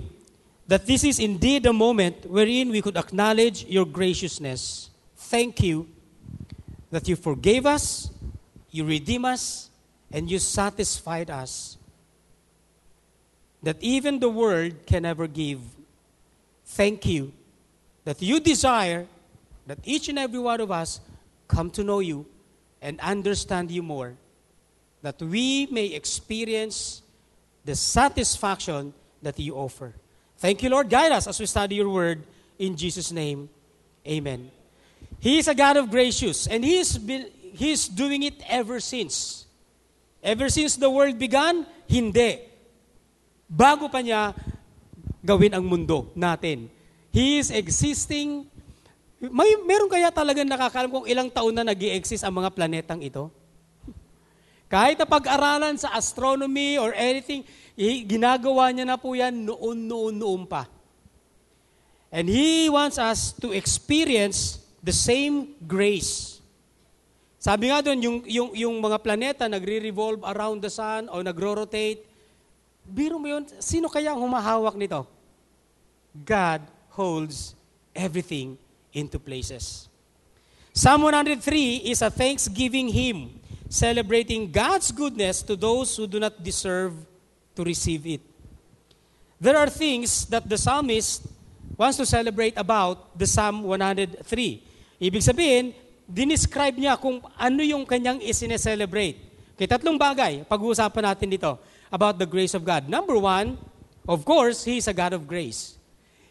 that 0.68 0.86
this 0.86 1.04
is 1.04 1.20
indeed 1.20 1.66
a 1.66 1.74
moment 1.74 2.26
wherein 2.30 2.70
we 2.70 2.82
could 2.82 2.98
acknowledge 2.98 3.66
your 3.66 3.86
graciousness. 3.86 4.91
Thank 5.32 5.64
you 5.64 5.88
that 6.90 7.08
you 7.08 7.16
forgave 7.16 7.66
us, 7.66 8.12
you 8.70 8.84
redeemed 8.84 9.24
us, 9.24 9.70
and 10.12 10.30
you 10.30 10.40
satisfied 10.40 11.30
us. 11.30 11.78
That 13.64 13.78
even 13.80 14.20
the 14.20 14.28
world 14.28 14.86
can 14.86 15.04
never 15.04 15.28
give. 15.28 15.62
Thank 16.66 17.06
you 17.06 17.32
that 18.04 18.22
you 18.22 18.42
desire 18.42 19.08
that 19.68 19.78
each 19.86 20.10
and 20.10 20.20
every 20.20 20.40
one 20.40 20.60
of 20.60 20.70
us 20.70 21.00
come 21.48 21.70
to 21.72 21.84
know 21.86 22.00
you 22.00 22.26
and 22.82 23.00
understand 23.00 23.72
you 23.72 23.84
more, 23.84 24.16
that 25.02 25.22
we 25.22 25.66
may 25.68 25.86
experience 25.86 27.04
the 27.64 27.76
satisfaction 27.76 28.94
that 29.22 29.40
you 29.40 29.56
offer. 29.56 29.94
Thank 30.40 30.62
you, 30.62 30.70
Lord. 30.70 30.90
Guide 30.90 31.14
us 31.14 31.26
as 31.26 31.40
we 31.40 31.46
study 31.46 31.76
your 31.76 31.88
word. 31.88 32.22
In 32.60 32.76
Jesus' 32.76 33.14
name, 33.14 33.48
amen. 34.06 34.52
He 35.22 35.38
is 35.38 35.46
a 35.46 35.54
God 35.54 35.78
of 35.78 35.94
gracious, 35.94 36.50
and 36.50 36.66
He 36.66 36.82
is, 36.82 36.98
he 37.54 37.70
is 37.70 37.86
doing 37.86 38.26
it 38.26 38.42
ever 38.50 38.82
since. 38.82 39.46
Ever 40.18 40.50
since 40.50 40.82
the 40.82 40.90
world 40.90 41.14
began, 41.22 41.62
hindi. 41.86 42.42
Bago 43.46 43.86
pa 43.86 44.02
niya 44.02 44.34
gawin 45.22 45.54
ang 45.54 45.62
mundo 45.62 46.10
natin. 46.18 46.74
He 47.14 47.38
is 47.38 47.54
existing. 47.54 48.50
May, 49.22 49.62
meron 49.62 49.94
kaya 49.94 50.10
talagang 50.10 50.50
nakakalam 50.50 50.90
kung 50.90 51.06
ilang 51.06 51.30
taon 51.30 51.54
na 51.54 51.70
nag 51.70 51.78
exist 51.78 52.26
ang 52.26 52.42
mga 52.42 52.50
planetang 52.58 53.06
ito? 53.06 53.30
Kahit 54.66 54.98
na 54.98 55.06
pag-aralan 55.06 55.78
sa 55.78 55.94
astronomy 55.94 56.82
or 56.82 56.98
anything, 56.98 57.46
ginagawa 58.10 58.74
niya 58.74 58.90
na 58.90 58.98
po 58.98 59.14
yan 59.14 59.46
noon, 59.46 59.86
noon, 59.86 60.14
noon 60.18 60.42
pa. 60.50 60.66
And 62.10 62.26
He 62.26 62.74
wants 62.74 62.98
us 62.98 63.38
to 63.38 63.54
experience 63.54 64.58
the 64.84 64.94
same 64.94 65.54
grace. 65.66 66.42
Sabi 67.42 67.74
nga 67.74 67.82
doon, 67.82 68.00
yung, 68.02 68.18
yung, 68.26 68.50
yung 68.54 68.76
mga 68.78 68.98
planeta 69.02 69.44
nagre-revolve 69.50 70.22
around 70.26 70.62
the 70.62 70.70
sun 70.70 71.10
o 71.10 71.22
nagro-rotate. 71.26 72.06
Biro 72.86 73.18
mo 73.18 73.30
yun, 73.30 73.46
sino 73.62 73.90
kaya 73.90 74.14
ang 74.14 74.22
humahawak 74.22 74.78
nito? 74.78 75.06
God 76.14 76.62
holds 76.94 77.58
everything 77.94 78.58
into 78.94 79.18
places. 79.18 79.90
Psalm 80.74 81.02
103 81.04 81.90
is 81.90 82.02
a 82.02 82.10
thanksgiving 82.10 82.90
hymn 82.90 83.42
celebrating 83.72 84.52
God's 84.52 84.92
goodness 84.92 85.42
to 85.44 85.56
those 85.56 85.96
who 85.96 86.06
do 86.06 86.20
not 86.20 86.44
deserve 86.44 86.94
to 87.56 87.64
receive 87.64 88.06
it. 88.06 88.22
There 89.40 89.58
are 89.58 89.70
things 89.72 90.26
that 90.28 90.48
the 90.48 90.58
psalmist 90.58 91.26
wants 91.78 91.98
to 91.98 92.06
celebrate 92.06 92.54
about 92.58 93.18
the 93.18 93.26
Psalm 93.26 93.64
103. 93.64 94.71
Ibig 95.02 95.26
sabihin, 95.26 95.74
dinescribe 96.06 96.78
niya 96.78 96.94
kung 96.94 97.26
ano 97.34 97.62
yung 97.66 97.90
kanyang 97.90 98.22
isine-celebrate. 98.22 99.18
Okay, 99.58 99.66
tatlong 99.66 99.98
bagay, 99.98 100.46
pag-uusapan 100.46 101.10
natin 101.10 101.34
dito 101.34 101.58
about 101.90 102.22
the 102.22 102.30
grace 102.30 102.54
of 102.54 102.62
God. 102.62 102.86
Number 102.86 103.18
one, 103.18 103.58
of 104.06 104.22
course, 104.22 104.62
He 104.62 104.78
is 104.78 104.86
a 104.86 104.94
God 104.94 105.18
of 105.18 105.26
grace. 105.26 105.74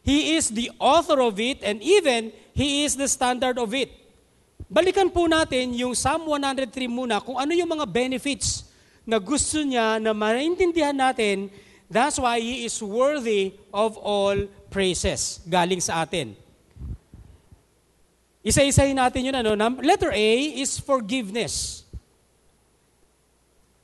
He 0.06 0.38
is 0.38 0.54
the 0.54 0.70
author 0.78 1.18
of 1.18 1.42
it 1.42 1.66
and 1.66 1.82
even 1.82 2.30
He 2.54 2.86
is 2.86 2.94
the 2.94 3.10
standard 3.10 3.58
of 3.58 3.74
it. 3.74 3.90
Balikan 4.70 5.10
po 5.10 5.26
natin 5.26 5.74
yung 5.74 5.98
Psalm 5.98 6.30
103 6.30 6.70
muna 6.86 7.18
kung 7.18 7.42
ano 7.42 7.50
yung 7.50 7.74
mga 7.74 7.90
benefits 7.90 8.70
na 9.02 9.18
gusto 9.18 9.58
niya 9.66 9.98
na 9.98 10.14
maintindihan 10.14 10.94
natin. 10.94 11.50
That's 11.90 12.22
why 12.22 12.38
He 12.38 12.70
is 12.70 12.78
worthy 12.78 13.58
of 13.74 13.98
all 13.98 14.46
praises 14.70 15.42
galing 15.50 15.82
sa 15.82 16.06
atin. 16.06 16.38
Isa-isahin 18.40 18.96
natin 18.96 19.28
yun. 19.28 19.36
Ano? 19.36 19.52
Letter 19.84 20.12
A 20.12 20.32
is 20.60 20.80
forgiveness. 20.80 21.84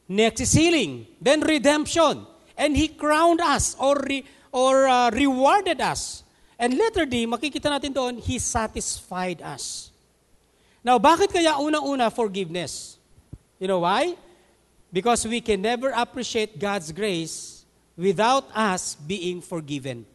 Next 0.09 0.41
is 0.41 0.53
healing. 0.53 1.07
Then 1.21 1.45
redemption. 1.45 2.25
And 2.57 2.73
He 2.73 2.89
crowned 2.89 3.41
us 3.41 3.77
or 3.77 4.01
re- 4.01 4.25
or 4.57 4.89
uh, 4.89 5.11
rewarded 5.13 5.81
us. 5.81 6.25
And 6.57 6.73
letter 6.73 7.05
D, 7.05 7.29
makikita 7.29 7.69
natin 7.69 7.93
doon, 7.93 8.17
He 8.17 8.41
satisfied 8.41 9.45
us. 9.45 9.93
Now, 10.81 10.97
bakit 10.97 11.29
kaya 11.29 11.61
unang-una 11.61 12.09
forgiveness? 12.09 12.97
You 13.61 13.69
know 13.69 13.85
why? 13.85 14.17
Because 14.89 15.29
we 15.29 15.45
can 15.45 15.61
never 15.61 15.93
appreciate 15.93 16.57
God's 16.57 16.89
grace 16.97 17.67
without 17.93 18.49
us 18.57 18.97
being 18.97 19.45
forgiven. 19.45 20.09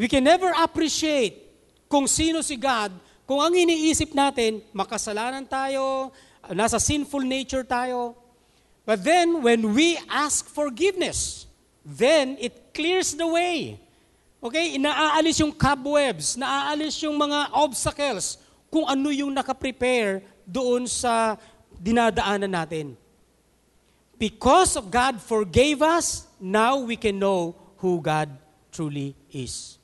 We 0.00 0.08
can 0.08 0.24
never 0.24 0.48
appreciate 0.56 1.51
kung 1.92 2.08
sino 2.08 2.40
si 2.40 2.56
God 2.56 2.96
kung 3.32 3.38
ang 3.38 3.54
iniisip 3.54 4.12
natin, 4.12 4.60
makasalanan 4.74 5.46
tayo, 5.46 6.10
nasa 6.52 6.82
sinful 6.82 7.22
nature 7.22 7.62
tayo. 7.62 8.18
But 8.82 9.06
then, 9.06 9.40
when 9.40 9.72
we 9.72 9.94
ask 10.10 10.44
forgiveness, 10.50 11.46
then 11.80 12.34
it 12.42 12.74
clears 12.74 13.14
the 13.14 13.24
way. 13.24 13.78
Okay? 14.42 14.74
Naaalis 14.74 15.38
yung 15.38 15.54
cobwebs, 15.54 16.34
naaalis 16.34 16.98
yung 17.06 17.14
mga 17.14 17.56
obstacles 17.56 18.42
kung 18.68 18.84
ano 18.90 19.14
yung 19.14 19.30
nakaprepare 19.30 20.26
doon 20.42 20.90
sa 20.90 21.38
dinadaanan 21.78 22.50
natin. 22.50 22.86
Because 24.18 24.74
of 24.74 24.90
God 24.90 25.22
forgave 25.22 25.78
us, 25.80 26.26
now 26.36 26.84
we 26.84 26.98
can 26.98 27.16
know 27.22 27.54
who 27.78 28.02
God 28.02 28.28
truly 28.74 29.14
is. 29.30 29.78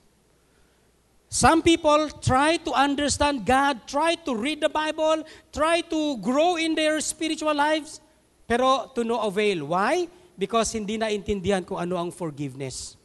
Some 1.28 1.60
people 1.60 2.08
try 2.24 2.56
to 2.64 2.72
understand 2.72 3.44
God, 3.44 3.84
try 3.84 4.16
to 4.24 4.32
read 4.32 4.64
the 4.64 4.72
Bible, 4.72 5.28
try 5.52 5.84
to 5.92 6.16
grow 6.24 6.56
in 6.56 6.72
their 6.72 6.96
spiritual 7.04 7.52
lives, 7.52 8.00
pero 8.48 8.88
to 8.96 9.04
no 9.04 9.20
avail. 9.20 9.68
Why? 9.68 10.08
Because 10.40 10.72
hindi 10.72 10.96
naintindihan 10.96 11.68
kung 11.68 11.76
ano 11.76 12.00
ang 12.00 12.08
forgiveness. 12.08 12.96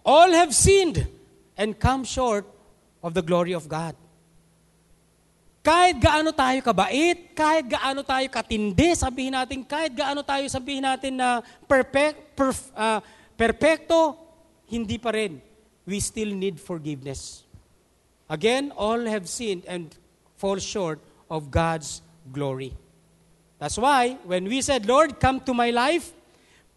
All 0.00 0.32
have 0.32 0.56
sinned 0.56 1.04
and 1.60 1.76
come 1.76 2.08
short 2.08 2.48
of 3.04 3.12
the 3.12 3.20
glory 3.20 3.52
of 3.52 3.68
God. 3.68 3.92
Kahit 5.60 6.00
gaano 6.00 6.32
tayo 6.32 6.56
kabait, 6.64 7.36
kahit 7.36 7.68
gaano 7.68 8.00
tayo 8.00 8.24
katindi, 8.32 8.96
sabihin 8.96 9.36
natin, 9.36 9.60
kahit 9.60 9.92
gaano 9.92 10.24
tayo 10.24 10.48
sabihin 10.48 10.88
natin 10.88 11.20
na 11.20 11.44
perfect, 11.68 12.32
perf, 12.32 12.72
uh, 12.72 13.04
perfecto, 13.36 14.16
hindi 14.72 14.96
pa 14.96 15.12
rin. 15.12 15.49
We 15.86 16.00
still 16.00 16.28
need 16.34 16.60
forgiveness. 16.60 17.44
Again, 18.28 18.72
all 18.76 19.00
have 19.06 19.28
sinned 19.28 19.64
and 19.66 19.94
fall 20.36 20.58
short 20.58 21.00
of 21.30 21.50
God's 21.50 22.02
glory. 22.32 22.74
That's 23.58 23.76
why 23.76 24.16
when 24.24 24.44
we 24.44 24.62
said, 24.62 24.86
Lord, 24.86 25.20
come 25.20 25.40
to 25.40 25.54
my 25.54 25.70
life, 25.70 26.12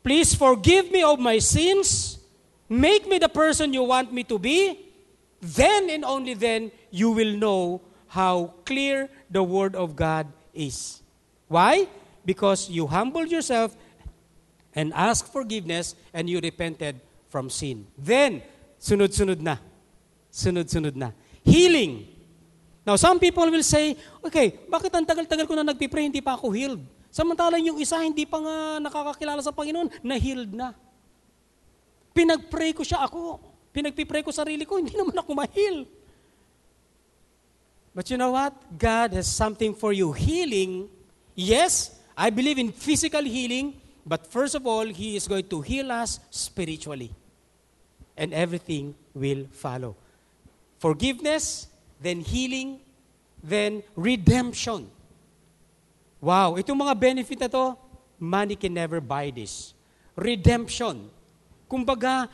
please 0.03 0.35
forgive 0.35 0.91
me 0.91 1.03
of 1.03 1.19
my 1.19 1.39
sins, 1.39 2.19
make 2.67 3.07
me 3.07 3.19
the 3.19 3.29
person 3.29 3.73
you 3.73 3.83
want 3.83 4.11
me 4.11 4.23
to 4.25 4.37
be, 4.37 4.79
then 5.39 5.89
and 5.89 6.03
only 6.03 6.33
then 6.33 6.71
you 6.91 7.11
will 7.11 7.35
know 7.37 7.81
how 8.07 8.53
clear 8.65 9.09
the 9.29 9.43
Word 9.43 9.75
of 9.75 9.95
God 9.95 10.27
is. 10.53 11.01
Why? 11.47 11.87
Because 12.25 12.69
you 12.69 12.87
humbled 12.87 13.31
yourself 13.31 13.75
and 14.75 14.93
asked 14.93 15.31
forgiveness 15.31 15.95
and 16.13 16.29
you 16.29 16.39
repented 16.39 16.99
from 17.29 17.49
sin. 17.49 17.87
Then, 17.97 18.41
sunod-sunod 18.83 19.39
na. 19.39 19.55
Sunod-sunod 20.27 20.95
na. 20.99 21.15
Healing. 21.47 22.11
Now, 22.83 22.99
some 22.99 23.15
people 23.15 23.47
will 23.47 23.63
say, 23.63 23.95
okay, 24.19 24.59
bakit 24.67 24.91
ang 24.91 25.07
tagal-tagal 25.07 25.47
ko 25.47 25.55
na 25.55 25.63
nagpipray, 25.71 26.11
hindi 26.11 26.19
pa 26.19 26.35
ako 26.35 26.51
healed? 26.51 26.83
Samantalang 27.07 27.63
yung 27.63 27.79
isa, 27.79 27.95
hindi 28.03 28.27
pa 28.27 28.43
nga 28.43 28.83
nakakakilala 28.83 29.39
sa 29.39 29.55
Panginoon, 29.55 30.03
na-healed 30.03 30.51
na. 30.51 30.75
Pinagpray 32.11 32.75
ko 32.75 32.83
siya 32.83 33.07
ako. 33.07 33.39
Pinagpipray 33.71 34.19
ko 34.19 34.35
sarili 34.35 34.67
ko, 34.67 34.75
hindi 34.75 34.91
naman 34.99 35.15
ako 35.15 35.31
ma-heal. 35.31 35.87
But 37.95 38.09
you 38.11 38.17
know 38.17 38.35
what? 38.35 38.51
God 38.75 39.13
has 39.15 39.29
something 39.31 39.71
for 39.77 39.93
you. 39.93 40.11
Healing, 40.11 40.89
yes, 41.37 41.95
I 42.17 42.33
believe 42.33 42.57
in 42.59 42.73
physical 42.73 43.23
healing, 43.23 43.79
but 44.03 44.27
first 44.27 44.57
of 44.59 44.67
all, 44.67 44.85
He 44.85 45.15
is 45.15 45.29
going 45.29 45.47
to 45.47 45.61
heal 45.61 45.87
us 45.93 46.19
spiritually. 46.33 47.13
And 48.13 48.33
everything 48.33 48.93
will 49.17 49.49
follow. 49.49 49.97
Forgiveness, 50.77 51.65
then 51.97 52.21
healing, 52.21 52.77
then 53.41 53.81
redemption. 53.97 54.85
Wow, 56.21 56.55
itong 56.55 56.77
mga 56.77 56.95
benefit 56.95 57.39
na 57.41 57.49
to, 57.49 57.75
money 58.21 58.55
can 58.55 58.71
never 58.71 59.01
buy 59.01 59.33
this. 59.33 59.73
Redemption. 60.13 61.09
Kumbaga, 61.67 62.29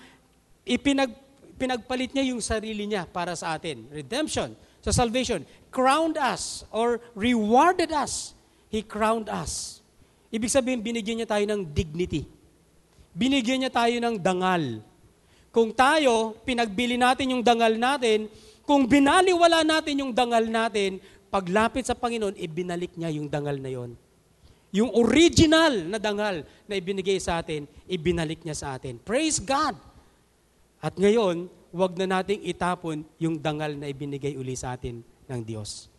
ipinag, 0.68 1.15
pinagpalit 1.56 2.12
niya 2.12 2.36
yung 2.36 2.44
sarili 2.44 2.86
niya 2.86 3.08
para 3.08 3.34
sa 3.34 3.56
atin. 3.56 3.88
Redemption 3.89 4.54
sa 4.80 4.96
salvation, 4.96 5.44
crowned 5.76 6.15
us 6.15 6.63
or 6.72 7.04
rewarded 7.12 7.92
us. 7.92 8.32
He 8.72 8.80
crowned 8.80 9.28
us. 9.28 9.84
Ibig 10.32 10.48
sabihin, 10.48 10.80
binigyan 10.80 11.20
niya 11.20 11.30
tayo 11.30 11.44
ng 11.50 11.68
dignity. 11.68 12.24
Binigyan 13.12 13.65
niya 13.65 13.74
tayo 13.74 13.96
ng 14.00 14.15
dangal. 14.15 14.80
Kung 15.50 15.74
tayo, 15.74 16.38
pinagbili 16.46 16.94
natin 16.94 17.34
yung 17.34 17.44
dangal 17.44 17.74
natin, 17.74 18.30
kung 18.70 18.86
binaliwala 18.86 19.66
natin 19.66 20.06
yung 20.06 20.14
dangal 20.14 20.46
natin, 20.46 21.02
paglapit 21.34 21.90
sa 21.90 21.98
Panginoon, 21.98 22.38
ibinalik 22.38 22.94
niya 22.94 23.10
yung 23.10 23.26
dangal 23.26 23.58
na 23.58 23.70
yon. 23.74 23.98
Yung 24.70 24.94
original 24.94 25.90
na 25.90 25.98
dangal 25.98 26.46
na 26.70 26.74
ibinigay 26.78 27.18
sa 27.18 27.42
atin, 27.42 27.66
ibinalik 27.90 28.46
niya 28.46 28.54
sa 28.54 28.78
atin. 28.78 29.02
Praise 29.02 29.42
God! 29.42 29.74
At 30.78 30.94
ngayon, 30.94 31.50
wag 31.74 31.98
na 31.98 32.22
nating 32.22 32.46
itapon 32.46 33.02
yung 33.18 33.42
dangal 33.42 33.74
na 33.74 33.90
ibinigay 33.90 34.38
uli 34.38 34.54
sa 34.54 34.78
atin 34.78 35.02
ng 35.26 35.42
Diyos. 35.42 35.90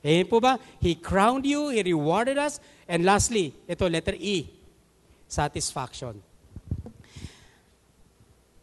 Ayan 0.00 0.28
po 0.28 0.40
ba? 0.40 0.56
He 0.80 0.96
crowned 0.96 1.44
you, 1.44 1.68
He 1.68 1.84
rewarded 1.84 2.40
us. 2.40 2.60
And 2.88 3.04
lastly, 3.04 3.52
ito, 3.68 3.84
letter 3.84 4.16
E, 4.16 4.48
satisfaction. 5.28 6.16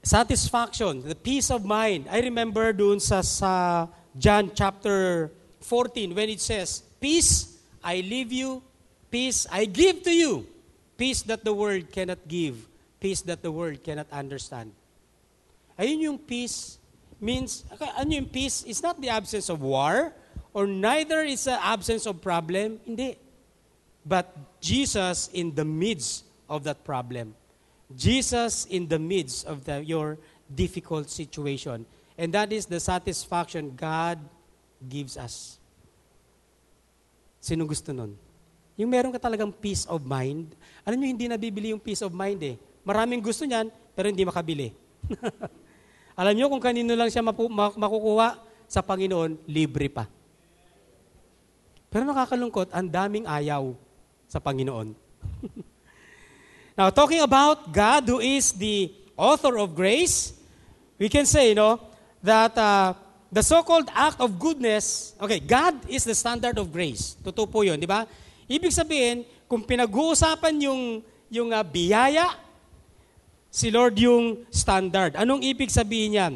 Satisfaction, 0.04 1.00
the 1.08 1.16
peace 1.16 1.50
of 1.50 1.64
mind. 1.64 2.12
I 2.12 2.20
remember 2.20 2.76
doon 2.76 3.00
sa, 3.00 3.24
sa 3.24 3.88
John 4.20 4.52
chapter 4.52 5.32
14 5.64 6.12
when 6.12 6.28
it 6.28 6.44
says, 6.44 6.84
Peace 7.00 7.56
I 7.80 8.04
leave 8.04 8.32
you, 8.36 8.60
peace 9.08 9.48
I 9.48 9.64
give 9.64 10.04
to 10.04 10.12
you. 10.12 10.46
Peace 11.00 11.24
that 11.24 11.48
the 11.48 11.54
world 11.56 11.88
cannot 11.90 12.20
give, 12.28 12.68
peace 13.00 13.22
that 13.24 13.42
the 13.42 13.52
world 13.52 13.82
cannot 13.82 14.12
understand. 14.12 14.76
Ayun 15.80 16.00
yung 16.00 16.20
peace 16.20 16.78
means, 17.24 17.64
ano 17.80 18.12
yung 18.12 18.28
peace? 18.28 18.68
It's 18.68 18.84
not 18.84 19.00
the 19.00 19.10
absence 19.10 19.48
of 19.48 19.64
war, 19.64 20.12
or 20.54 20.68
neither 20.68 21.24
is 21.24 21.48
the 21.48 21.56
absence 21.56 22.06
of 22.06 22.22
problem. 22.22 22.80
Hindi. 22.86 23.16
But 24.06 24.36
Jesus 24.60 25.32
in 25.32 25.56
the 25.56 25.64
midst 25.64 26.28
of 26.52 26.68
that 26.68 26.84
problem. 26.84 27.36
Jesus 27.92 28.64
in 28.72 28.88
the 28.88 29.02
midst 29.02 29.44
of 29.44 29.68
the, 29.68 29.84
your 29.84 30.16
difficult 30.48 31.10
situation. 31.10 31.84
And 32.16 32.32
that 32.34 32.54
is 32.54 32.70
the 32.70 32.80
satisfaction 32.80 33.74
God 33.76 34.22
gives 34.80 35.18
us. 35.18 35.58
Sino 37.44 37.68
gusto 37.68 37.92
nun? 37.92 38.16
Yung 38.80 38.90
meron 38.90 39.14
ka 39.14 39.20
talagang 39.22 39.54
peace 39.54 39.86
of 39.86 40.02
mind. 40.08 40.56
Alam 40.88 41.04
nyo, 41.04 41.08
hindi 41.12 41.26
nabibili 41.30 41.76
yung 41.76 41.82
peace 41.82 42.02
of 42.02 42.16
mind 42.16 42.42
eh. 42.42 42.56
Maraming 42.82 43.22
gusto 43.22 43.46
niyan, 43.46 43.70
pero 43.94 44.10
hindi 44.10 44.26
makabili. 44.26 44.74
Alam 46.20 46.34
niyo 46.34 46.50
kung 46.50 46.64
kanino 46.64 46.94
lang 46.94 47.10
siya 47.10 47.26
mapu- 47.26 47.52
makukuha 47.54 48.42
sa 48.66 48.82
Panginoon, 48.82 49.46
libre 49.46 49.90
pa. 49.90 50.10
Pero 51.94 52.10
nakakalungkot, 52.10 52.74
ang 52.74 52.90
daming 52.90 53.30
ayaw 53.30 53.78
sa 54.26 54.42
Panginoon. 54.42 54.98
Now, 56.78 56.90
talking 56.90 57.22
about 57.22 57.72
God 57.72 58.10
who 58.10 58.20
is 58.20 58.52
the 58.54 58.90
author 59.18 59.58
of 59.58 59.76
grace, 59.76 60.34
we 60.98 61.10
can 61.10 61.26
say, 61.26 61.50
you 61.50 61.56
know, 61.56 61.80
that 62.22 62.58
uh, 62.58 62.94
the 63.32 63.44
so-called 63.44 63.90
act 63.94 64.22
of 64.22 64.40
goodness, 64.40 65.14
okay, 65.22 65.40
God 65.40 65.78
is 65.90 66.04
the 66.04 66.16
standard 66.16 66.58
of 66.58 66.74
grace. 66.74 67.18
Totoo 67.22 67.46
po 67.50 67.62
yun, 67.62 67.78
di 67.78 67.86
ba? 67.86 68.10
Ibig 68.50 68.74
sabihin, 68.74 69.26
kung 69.46 69.62
pinag-uusapan 69.62 70.54
yung, 70.66 71.06
yung 71.30 71.50
uh, 71.54 71.62
biyaya 71.62 72.34
si 73.54 73.70
Lord 73.70 73.94
yung 74.02 74.50
standard. 74.50 75.14
Anong 75.14 75.46
ibig 75.46 75.70
sabihin 75.70 76.18
yan? 76.18 76.34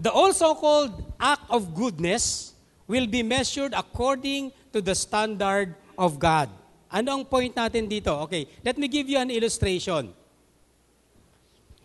The 0.00 0.08
also 0.08 0.56
called 0.56 0.96
act 1.20 1.44
of 1.52 1.76
goodness 1.76 2.56
will 2.88 3.04
be 3.04 3.20
measured 3.20 3.76
according 3.76 4.56
to 4.72 4.80
the 4.80 4.96
standard 4.96 5.76
of 6.00 6.16
God. 6.16 6.48
Ano 6.90 7.14
ang 7.16 7.24
point 7.24 7.54
natin 7.54 7.86
dito? 7.86 8.10
Okay, 8.26 8.50
let 8.66 8.74
me 8.74 8.90
give 8.90 9.06
you 9.06 9.16
an 9.16 9.30
illustration. 9.30 10.10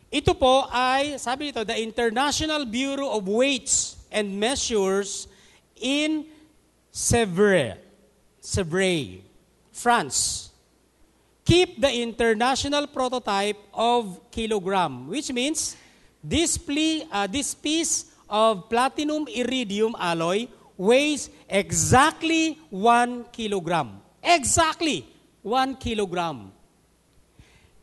Ito 0.09 0.33
po 0.33 0.65
ay, 0.73 1.21
sabi 1.21 1.53
dito, 1.53 1.61
the 1.61 1.77
International 1.77 2.65
Bureau 2.65 3.13
of 3.13 3.29
Weights 3.29 4.01
and 4.09 4.33
Measures 4.33 5.29
in 5.77 6.25
Sevres, 6.89 7.77
Sevres, 8.41 9.21
France 9.69 10.45
keep 11.45 11.79
the 11.79 12.01
international 12.01 12.89
prototype 12.89 13.61
of 13.71 14.19
kilogram, 14.33 15.07
which 15.07 15.31
means 15.31 15.77
this, 16.23 16.57
pli, 16.57 17.05
uh, 17.13 17.27
this 17.29 17.53
piece 17.53 18.09
of 18.27 18.67
platinum 18.67 19.29
iridium 19.29 19.95
alloy 20.01 20.49
weighs 20.75 21.29
exactly 21.47 22.57
1 22.71 23.29
kilogram. 23.31 24.01
Exactly 24.25 25.05
1 25.45 25.77
kilogram. 25.77 26.49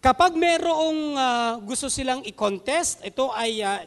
Kapag 0.02 0.35
merong 0.35 1.14
uh, 1.14 1.52
gusto 1.62 1.87
silang 1.87 2.26
i-contest, 2.26 3.07
ito 3.07 3.31
ay 3.31 3.62
uh, 3.62 3.87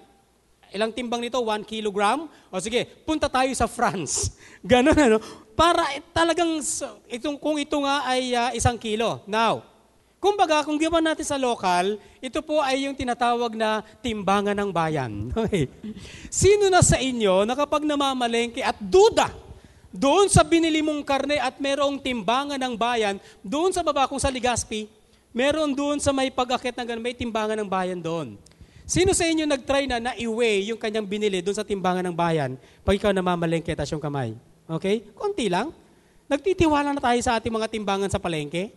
ilang 0.71 0.95
timbang 0.95 1.19
nito? 1.19 1.35
1 1.43 1.67
kilogram? 1.67 2.31
O 2.47 2.63
sige, 2.63 2.87
punta 3.03 3.27
tayo 3.27 3.51
sa 3.51 3.67
France. 3.67 4.31
Ganun 4.63 4.95
ano? 4.95 5.19
para 5.55 5.83
talagang 6.15 6.63
itong, 7.11 7.35
kung 7.35 7.59
ito 7.59 7.75
nga 7.83 8.07
ay 8.07 8.31
uh, 8.31 8.51
isang 8.55 8.79
kilo. 8.79 9.19
Now, 9.27 9.63
kumbaga, 10.23 10.63
kung 10.63 10.79
giban 10.79 11.03
natin 11.03 11.27
sa 11.27 11.35
local, 11.35 11.99
ito 12.23 12.39
po 12.39 12.63
ay 12.63 12.87
yung 12.87 12.95
tinatawag 12.95 13.51
na 13.51 13.83
timbangan 13.99 14.55
ng 14.55 14.71
bayan. 14.71 15.11
Okay. 15.35 15.67
Sino 16.31 16.71
na 16.71 16.79
sa 16.79 16.95
inyo 16.95 17.43
na 17.43 17.59
kapag 17.59 17.83
namamalengke 17.83 18.63
at 18.63 18.79
duda 18.79 19.44
doon 19.95 20.27
sa 20.27 20.43
binili 20.43 20.83
mong 20.83 21.07
karne 21.07 21.39
at 21.39 21.55
merong 21.55 21.95
timbangan 22.03 22.59
ng 22.59 22.75
bayan, 22.75 23.15
doon 23.39 23.71
sa 23.71 23.79
baba 23.79 24.03
kung 24.11 24.19
sa 24.19 24.27
Ligaspi, 24.27 24.91
meron 25.31 25.71
doon 25.71 26.03
sa 26.03 26.11
may 26.11 26.27
pag-akit 26.27 26.75
ng 26.75 26.99
may 26.99 27.15
timbangan 27.15 27.55
ng 27.63 27.69
bayan 27.71 28.03
doon. 28.03 28.35
Sino 28.83 29.15
sa 29.15 29.23
inyo 29.23 29.47
nag-try 29.47 29.87
na 29.87 30.11
na-iweigh 30.11 30.67
yung 30.69 30.77
kanyang 30.77 31.07
binili 31.07 31.39
doon 31.39 31.55
sa 31.55 31.63
timbangan 31.63 32.05
ng 32.05 32.13
bayan 32.13 32.59
pag 32.83 32.93
ikaw 32.99 33.15
namamalengke 33.15 33.71
tas 33.71 33.89
yung 33.89 34.03
kamay? 34.03 34.35
Okay? 34.67 35.01
Konti 35.15 35.47
lang. 35.47 35.71
Nagtitiwala 36.27 36.91
na 36.91 37.01
tayo 37.01 37.17
sa 37.23 37.39
ating 37.39 37.55
mga 37.55 37.71
timbangan 37.71 38.11
sa 38.11 38.19
palengke. 38.19 38.75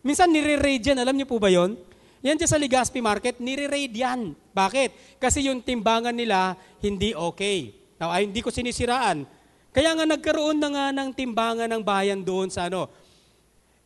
Minsan 0.00 0.32
nire-raid 0.32 0.80
yan. 0.80 0.98
Alam 0.98 1.14
niyo 1.20 1.28
po 1.28 1.36
ba 1.38 1.52
yon? 1.52 1.76
Yan 2.24 2.40
dyan 2.40 2.48
sa 2.48 2.56
Legazpi 2.56 3.04
Market, 3.04 3.36
nire-raid 3.36 3.92
yan. 3.92 4.32
Bakit? 4.56 5.20
Kasi 5.20 5.44
yung 5.44 5.60
timbangan 5.60 6.16
nila 6.16 6.56
hindi 6.80 7.12
okay. 7.12 7.84
Now, 8.00 8.10
ay, 8.10 8.26
hindi 8.26 8.40
ko 8.40 8.48
sinisiraan. 8.48 9.28
Kaya 9.74 9.90
nga 9.98 10.06
nagkaroon 10.06 10.62
na 10.62 10.70
nga 10.70 10.86
ng 10.94 11.10
timbangan 11.10 11.66
ng 11.66 11.82
bayan 11.82 12.22
doon 12.22 12.46
sa 12.46 12.70
ano. 12.70 12.86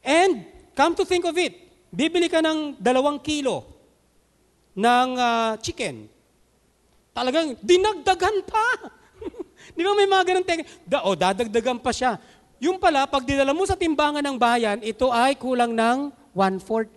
And, 0.04 0.44
come 0.76 0.92
to 1.00 1.08
think 1.08 1.24
of 1.24 1.32
it, 1.40 1.56
bibili 1.88 2.28
ka 2.28 2.44
ng 2.44 2.76
dalawang 2.76 3.16
kilo 3.24 3.64
ng 4.76 5.08
uh, 5.16 5.56
chicken. 5.64 6.12
Talagang 7.16 7.56
dinagdagan 7.64 8.44
pa. 8.44 8.92
Di 9.74 9.80
ba 9.80 9.96
may 9.96 10.04
mga 10.04 10.24
ganun 10.28 10.44
tek? 10.44 10.68
Da, 10.84 11.08
o, 11.08 11.16
dadagdagan 11.16 11.80
pa 11.80 11.90
siya. 11.90 12.20
Yung 12.60 12.76
pala, 12.76 13.08
pag 13.08 13.24
dinala 13.24 13.56
mo 13.56 13.64
sa 13.64 13.72
timbangan 13.72 14.22
ng 14.22 14.36
bayan, 14.36 14.78
ito 14.84 15.08
ay 15.08 15.40
kulang 15.40 15.72
ng 15.72 16.12
one-fourth. 16.36 16.92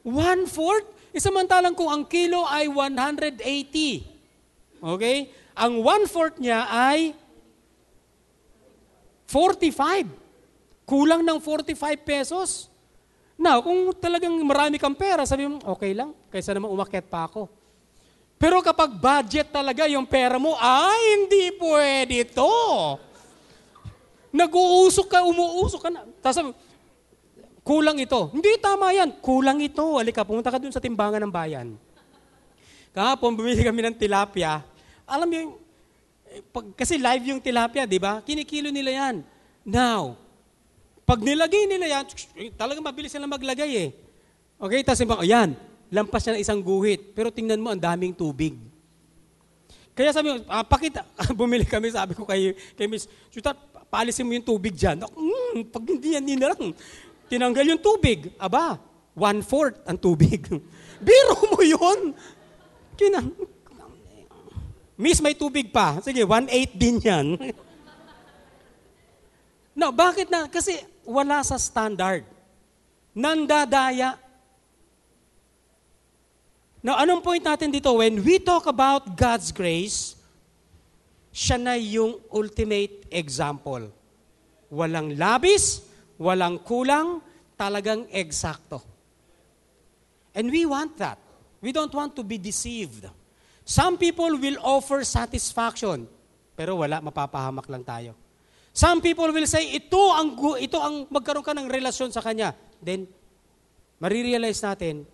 One-fourth? 0.00 0.88
Isamantalang 1.12 1.76
kung 1.76 1.92
ang 1.92 2.08
kilo 2.08 2.46
ay 2.48 2.72
180. 2.72 3.42
Okay? 4.80 5.28
Ang 5.60 5.84
one-fourth 5.84 6.40
niya 6.40 6.64
ay 6.72 7.12
45. 9.28 10.08
Kulang 10.88 11.20
ng 11.20 11.36
45 11.36 11.76
pesos. 12.00 12.72
Now, 13.36 13.60
kung 13.60 13.92
talagang 13.96 14.32
marami 14.40 14.80
kang 14.80 14.96
pera, 14.96 15.28
sabi 15.28 15.48
mo, 15.48 15.60
okay 15.68 15.92
lang, 15.92 16.16
kaysa 16.32 16.56
naman 16.56 16.72
umakyat 16.72 17.06
pa 17.08 17.28
ako. 17.28 17.48
Pero 18.40 18.64
kapag 18.64 18.96
budget 18.96 19.52
talaga 19.52 19.84
yung 19.84 20.08
pera 20.08 20.40
mo, 20.40 20.56
ay, 20.56 21.00
hindi 21.20 21.52
pwede 21.60 22.24
to. 22.32 22.48
Nag-uusok 24.32 25.06
ka, 25.12 25.20
umuusok 25.28 25.80
ka 25.84 25.90
na. 25.92 26.08
Tapos 26.24 26.56
kulang 27.60 28.00
ito. 28.00 28.32
Hindi, 28.32 28.56
tama 28.56 28.96
yan. 28.96 29.20
Kulang 29.20 29.60
ito. 29.60 29.84
Halika, 30.00 30.24
pumunta 30.24 30.48
ka 30.48 30.56
dun 30.56 30.72
sa 30.72 30.80
timbangan 30.80 31.20
ng 31.20 31.32
bayan. 31.32 31.76
Kahapon, 32.96 33.36
bumili 33.36 33.60
kami 33.60 33.84
ng 33.86 33.96
tilapia. 34.00 34.64
Alam 35.10 35.26
mo 35.26 35.34
yung, 35.34 35.52
pag, 36.54 36.64
kasi 36.78 36.94
live 36.94 37.24
yung 37.34 37.42
tilapia, 37.42 37.82
di 37.82 37.98
ba? 37.98 38.22
Kinikilo 38.22 38.70
nila 38.70 38.94
yan. 38.94 39.26
Now, 39.66 40.14
pag 41.02 41.18
nilagay 41.18 41.66
nila 41.66 41.98
yan, 41.98 42.04
talagang 42.54 42.86
mabilis 42.86 43.10
sila 43.10 43.26
maglagay 43.26 43.70
eh. 43.74 43.90
Okay, 44.62 44.86
tapos 44.86 45.02
yung, 45.02 45.10
oh, 45.10 45.26
yan, 45.26 45.58
lampas 45.90 46.22
niya 46.22 46.38
ng 46.38 46.42
isang 46.46 46.60
guhit. 46.62 47.10
Pero 47.18 47.34
tingnan 47.34 47.58
mo, 47.58 47.74
ang 47.74 47.82
daming 47.82 48.14
tubig. 48.14 48.54
Kaya 49.90 50.14
sabi 50.14 50.30
ko, 50.30 50.46
ah, 50.46 50.62
pakita, 50.62 51.02
bumili 51.38 51.66
kami, 51.66 51.90
sabi 51.90 52.14
ko 52.14 52.22
kay, 52.22 52.54
kay 52.78 52.86
Miss, 52.86 53.10
Chuta, 53.34 53.50
paalisin 53.90 54.22
mo 54.22 54.32
yung 54.38 54.46
tubig 54.46 54.78
dyan. 54.78 55.02
Mm, 55.02 55.66
pag 55.66 55.82
hindi 55.82 56.14
yan, 56.14 56.22
hindi 56.22 56.38
na 56.38 56.54
lang. 56.54 56.70
Tinanggal 57.26 57.74
yung 57.74 57.82
tubig. 57.82 58.30
Aba, 58.38 58.78
one-fourth 59.18 59.82
ang 59.84 59.98
tubig. 59.98 60.46
Biro 61.04 61.36
mo 61.50 61.60
yun. 61.60 62.14
Kinang, 62.94 63.34
Miss, 65.00 65.24
may 65.24 65.32
tubig 65.32 65.72
pa. 65.72 65.96
Sige, 66.04 66.28
one-eighth 66.28 66.76
din 66.76 67.00
yan. 67.00 67.40
no, 69.80 69.96
bakit 69.96 70.28
na? 70.28 70.44
Kasi 70.44 70.76
wala 71.08 71.40
sa 71.40 71.56
standard. 71.56 72.28
Nandadaya 73.16 74.20
Now, 76.80 76.96
anong 76.96 77.20
point 77.20 77.44
natin 77.44 77.68
dito? 77.68 77.92
When 77.92 78.24
we 78.24 78.40
talk 78.40 78.64
about 78.64 79.12
God's 79.12 79.52
grace, 79.52 80.16
siya 81.28 81.60
na 81.60 81.76
yung 81.76 82.16
ultimate 82.32 83.04
example. 83.12 83.92
Walang 84.72 85.12
labis, 85.12 85.84
walang 86.16 86.56
kulang, 86.64 87.20
talagang 87.60 88.08
eksakto. 88.08 88.80
And 90.32 90.48
we 90.48 90.64
want 90.64 90.96
that. 90.96 91.20
We 91.60 91.68
don't 91.68 91.92
want 91.92 92.16
to 92.16 92.24
be 92.24 92.40
deceived. 92.40 93.04
Some 93.70 94.02
people 94.02 94.34
will 94.34 94.58
offer 94.66 95.06
satisfaction, 95.06 96.10
pero 96.58 96.82
wala, 96.82 96.98
mapapahamak 96.98 97.70
lang 97.70 97.86
tayo. 97.86 98.18
Some 98.74 98.98
people 98.98 99.30
will 99.30 99.46
say, 99.46 99.78
ito 99.78 100.10
ang, 100.10 100.34
ito 100.58 100.74
ang 100.82 101.06
magkaroon 101.06 101.46
ka 101.46 101.54
ng 101.54 101.70
relasyon 101.70 102.10
sa 102.10 102.18
Kanya. 102.18 102.50
Then, 102.82 103.06
marirealize 104.02 104.58
natin, 104.58 105.06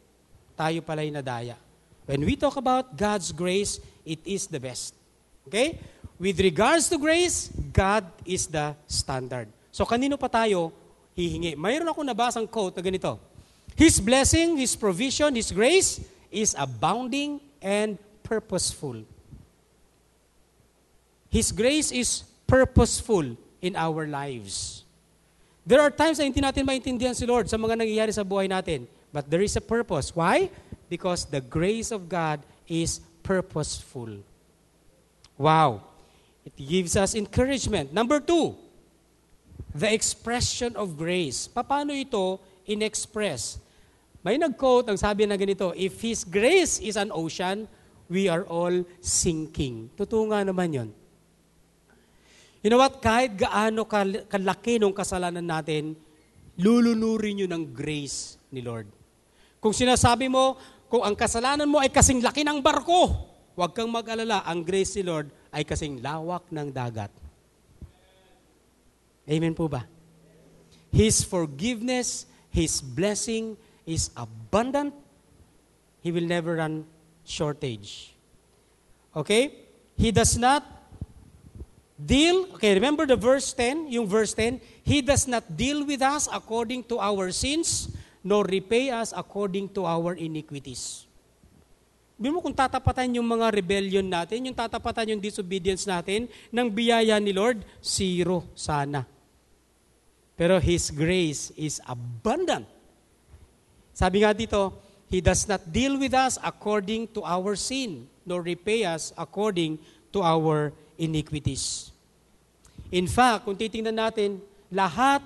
tayo 0.57 0.81
pala'y 0.81 1.13
nadaya. 1.13 1.61
When 2.09 2.25
we 2.25 2.33
talk 2.33 2.57
about 2.57 2.97
God's 2.97 3.29
grace, 3.29 3.77
it 4.09 4.25
is 4.25 4.49
the 4.49 4.57
best. 4.57 4.97
Okay? 5.45 5.77
With 6.17 6.41
regards 6.41 6.89
to 6.89 6.97
grace, 6.97 7.53
God 7.77 8.09
is 8.25 8.49
the 8.49 8.73
standard. 8.89 9.53
So 9.69 9.85
kanino 9.85 10.17
pa 10.17 10.33
tayo 10.33 10.73
hihingi? 11.13 11.61
Mayroon 11.61 11.93
ako 11.93 12.01
nabasang 12.09 12.49
quote 12.49 12.81
na 12.81 12.83
ganito. 12.89 13.21
His 13.77 14.01
blessing, 14.01 14.57
His 14.57 14.73
provision, 14.81 15.37
His 15.37 15.53
grace 15.53 16.01
is 16.33 16.57
abounding 16.57 17.45
and 17.61 18.01
purposeful. 18.27 19.07
His 21.31 21.55
grace 21.55 21.95
is 21.95 22.27
purposeful 22.51 23.39
in 23.63 23.79
our 23.79 24.07
lives. 24.11 24.83
There 25.67 25.79
are 25.79 25.91
times 25.91 26.19
na 26.19 26.27
hindi 26.27 26.43
natin 26.43 26.67
maintindihan 26.67 27.15
si 27.15 27.27
Lord 27.27 27.47
sa 27.47 27.59
mga 27.59 27.79
nangyayari 27.79 28.11
sa 28.11 28.27
buhay 28.27 28.51
natin. 28.51 28.87
But 29.15 29.31
there 29.31 29.43
is 29.43 29.55
a 29.55 29.63
purpose. 29.63 30.15
Why? 30.15 30.51
Because 30.91 31.27
the 31.27 31.43
grace 31.43 31.91
of 31.95 32.11
God 32.11 32.43
is 32.67 32.99
purposeful. 33.23 34.23
Wow. 35.39 35.83
It 36.47 36.55
gives 36.55 36.95
us 36.95 37.19
encouragement. 37.19 37.91
Number 37.91 38.23
two, 38.23 38.55
the 39.75 39.91
expression 39.91 40.79
of 40.79 40.95
grace. 40.95 41.51
Paano 41.51 41.91
ito 41.91 42.39
in-express? 42.67 43.59
May 44.23 44.39
nag-quote, 44.39 44.91
ang 44.91 44.99
sabi 44.99 45.27
na 45.27 45.35
ganito, 45.35 45.75
If 45.75 45.99
His 45.99 46.23
grace 46.23 46.79
is 46.79 46.95
an 46.95 47.11
ocean, 47.11 47.67
we 48.07 48.31
are 48.31 48.47
all 48.47 48.85
sinking. 49.03 49.91
Totoo 49.95 50.31
nga 50.31 50.43
naman 50.47 50.71
yon. 50.71 50.91
You 52.63 52.75
know 52.75 52.83
what? 52.83 52.99
Kahit 52.99 53.39
gaano 53.39 53.87
kalaki 54.27 54.83
nung 54.83 54.95
kasalanan 54.95 55.45
natin, 55.45 55.95
lulunurin 56.59 57.39
nyo 57.39 57.47
ng 57.47 57.65
grace 57.71 58.41
ni 58.51 58.65
Lord. 58.65 58.91
Kung 59.63 59.71
sinasabi 59.71 60.27
mo, 60.27 60.59
kung 60.91 61.03
ang 61.03 61.15
kasalanan 61.15 61.67
mo 61.67 61.79
ay 61.79 61.91
kasing 61.91 62.23
laki 62.23 62.43
ng 62.43 62.63
barko, 62.63 63.13
huwag 63.55 63.71
kang 63.75 63.91
mag-alala, 63.91 64.43
ang 64.47 64.67
grace 64.67 64.99
ni 64.99 65.07
Lord 65.07 65.31
ay 65.55 65.63
kasing 65.63 66.03
lawak 66.03 66.47
ng 66.51 66.69
dagat. 66.71 67.11
Amen 69.27 69.55
po 69.55 69.67
ba? 69.67 69.87
His 70.95 71.27
forgiveness, 71.27 72.31
His 72.55 72.79
blessing 72.81 73.59
is 73.85 74.09
abundant. 74.15 74.95
He 76.01 76.15
will 76.15 76.27
never 76.27 76.63
run 76.63 76.87
shortage. 77.27 78.15
Okay? 79.11 79.67
He 79.99 80.15
does 80.15 80.39
not 80.39 80.63
deal, 81.99 82.47
okay, 82.55 82.77
remember 82.77 83.09
the 83.09 83.17
verse 83.17 83.53
10, 83.53 83.91
yung 83.91 84.07
verse 84.07 84.33
10, 84.33 84.61
He 84.87 85.03
does 85.03 85.27
not 85.27 85.43
deal 85.57 85.83
with 85.83 86.01
us 86.05 86.29
according 86.31 86.85
to 86.93 87.01
our 87.03 87.33
sins, 87.35 87.91
nor 88.23 88.47
repay 88.47 88.93
us 88.95 89.11
according 89.17 89.73
to 89.75 89.83
our 89.89 90.15
iniquities. 90.15 91.09
Bino 92.17 92.39
mo 92.39 92.41
kung 92.41 92.57
tatapatan 92.57 93.21
yung 93.21 93.29
mga 93.29 93.53
rebellion 93.53 94.07
natin, 94.07 94.49
yung 94.49 94.57
tatapatan 94.57 95.13
yung 95.13 95.21
disobedience 95.21 95.85
natin, 95.85 96.31
ng 96.49 96.69
biyaya 96.73 97.21
ni 97.21 97.33
Lord, 97.33 97.61
zero 97.85 98.49
sana. 98.57 99.05
Pero 100.37 100.61
His 100.61 100.93
grace 100.93 101.53
is 101.57 101.81
abundant. 101.85 102.65
Sabi 103.97 104.21
nga 104.21 104.37
dito, 104.37 104.86
He 105.07 105.23
does 105.23 105.47
not 105.47 105.71
deal 105.71 105.99
with 105.99 106.15
us 106.15 106.39
according 106.43 107.15
to 107.15 107.23
our 107.23 107.55
sin, 107.55 108.11
nor 108.27 108.43
repay 108.43 108.85
us 108.85 109.15
according 109.17 109.79
to 110.13 110.23
our 110.23 110.73
iniquities. 110.99 111.95
In 112.91 113.07
fact, 113.07 113.47
kung 113.47 113.55
titingnan 113.55 113.95
natin, 113.95 114.43
lahat 114.71 115.23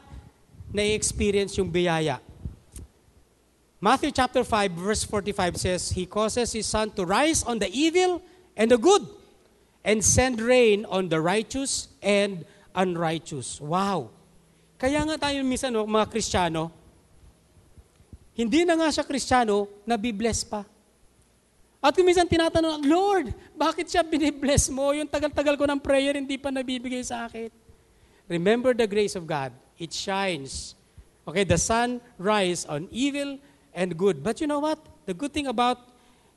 na 0.71 0.85
experience 0.85 1.57
yung 1.57 1.73
biyaya 1.73 2.21
Matthew 3.81 4.13
chapter 4.13 4.45
5 4.45 4.73
verse 4.77 5.05
45 5.09 5.57
says, 5.57 5.91
He 5.97 6.05
causes 6.05 6.53
His 6.53 6.69
sun 6.69 6.93
to 7.01 7.09
rise 7.09 7.43
on 7.43 7.59
the 7.59 7.73
evil 7.73 8.21
and 8.55 8.71
the 8.71 8.77
good 8.77 9.09
and 9.83 10.05
send 10.05 10.37
rain 10.37 10.85
on 10.85 11.09
the 11.09 11.17
righteous 11.17 11.89
and 12.05 12.45
unrighteous. 12.77 13.57
Wow! 13.57 14.13
Kaya 14.77 15.01
nga 15.09 15.17
tayo 15.17 15.41
minsan, 15.41 15.73
mga 15.73 16.13
Kristiyano, 16.13 16.69
hindi 18.41 18.65
na 18.65 18.73
nga 18.73 18.89
siya 18.89 19.05
Kristiyano, 19.05 19.69
nabibless 19.85 20.49
pa. 20.49 20.65
At 21.81 21.93
kung 21.93 22.09
minsan 22.09 22.25
tinatanong, 22.25 22.89
Lord, 22.89 23.37
bakit 23.53 23.93
siya 23.93 24.01
binibless 24.01 24.73
mo? 24.73 24.97
Yung 24.97 25.09
tagal-tagal 25.09 25.61
ko 25.61 25.69
ng 25.69 25.81
prayer, 25.81 26.17
hindi 26.17 26.41
pa 26.41 26.49
nabibigay 26.49 27.05
sa 27.05 27.29
akin. 27.29 27.53
Remember 28.33 28.73
the 28.73 28.89
grace 28.89 29.13
of 29.13 29.29
God. 29.29 29.53
It 29.77 29.93
shines. 29.93 30.73
Okay, 31.29 31.45
the 31.45 31.61
sun 31.61 32.01
rise 32.17 32.65
on 32.65 32.89
evil 32.89 33.37
and 33.77 33.93
good. 33.93 34.25
But 34.25 34.41
you 34.41 34.49
know 34.49 34.61
what? 34.61 34.81
The 35.05 35.13
good 35.13 35.37
thing 35.37 35.49
about 35.49 35.81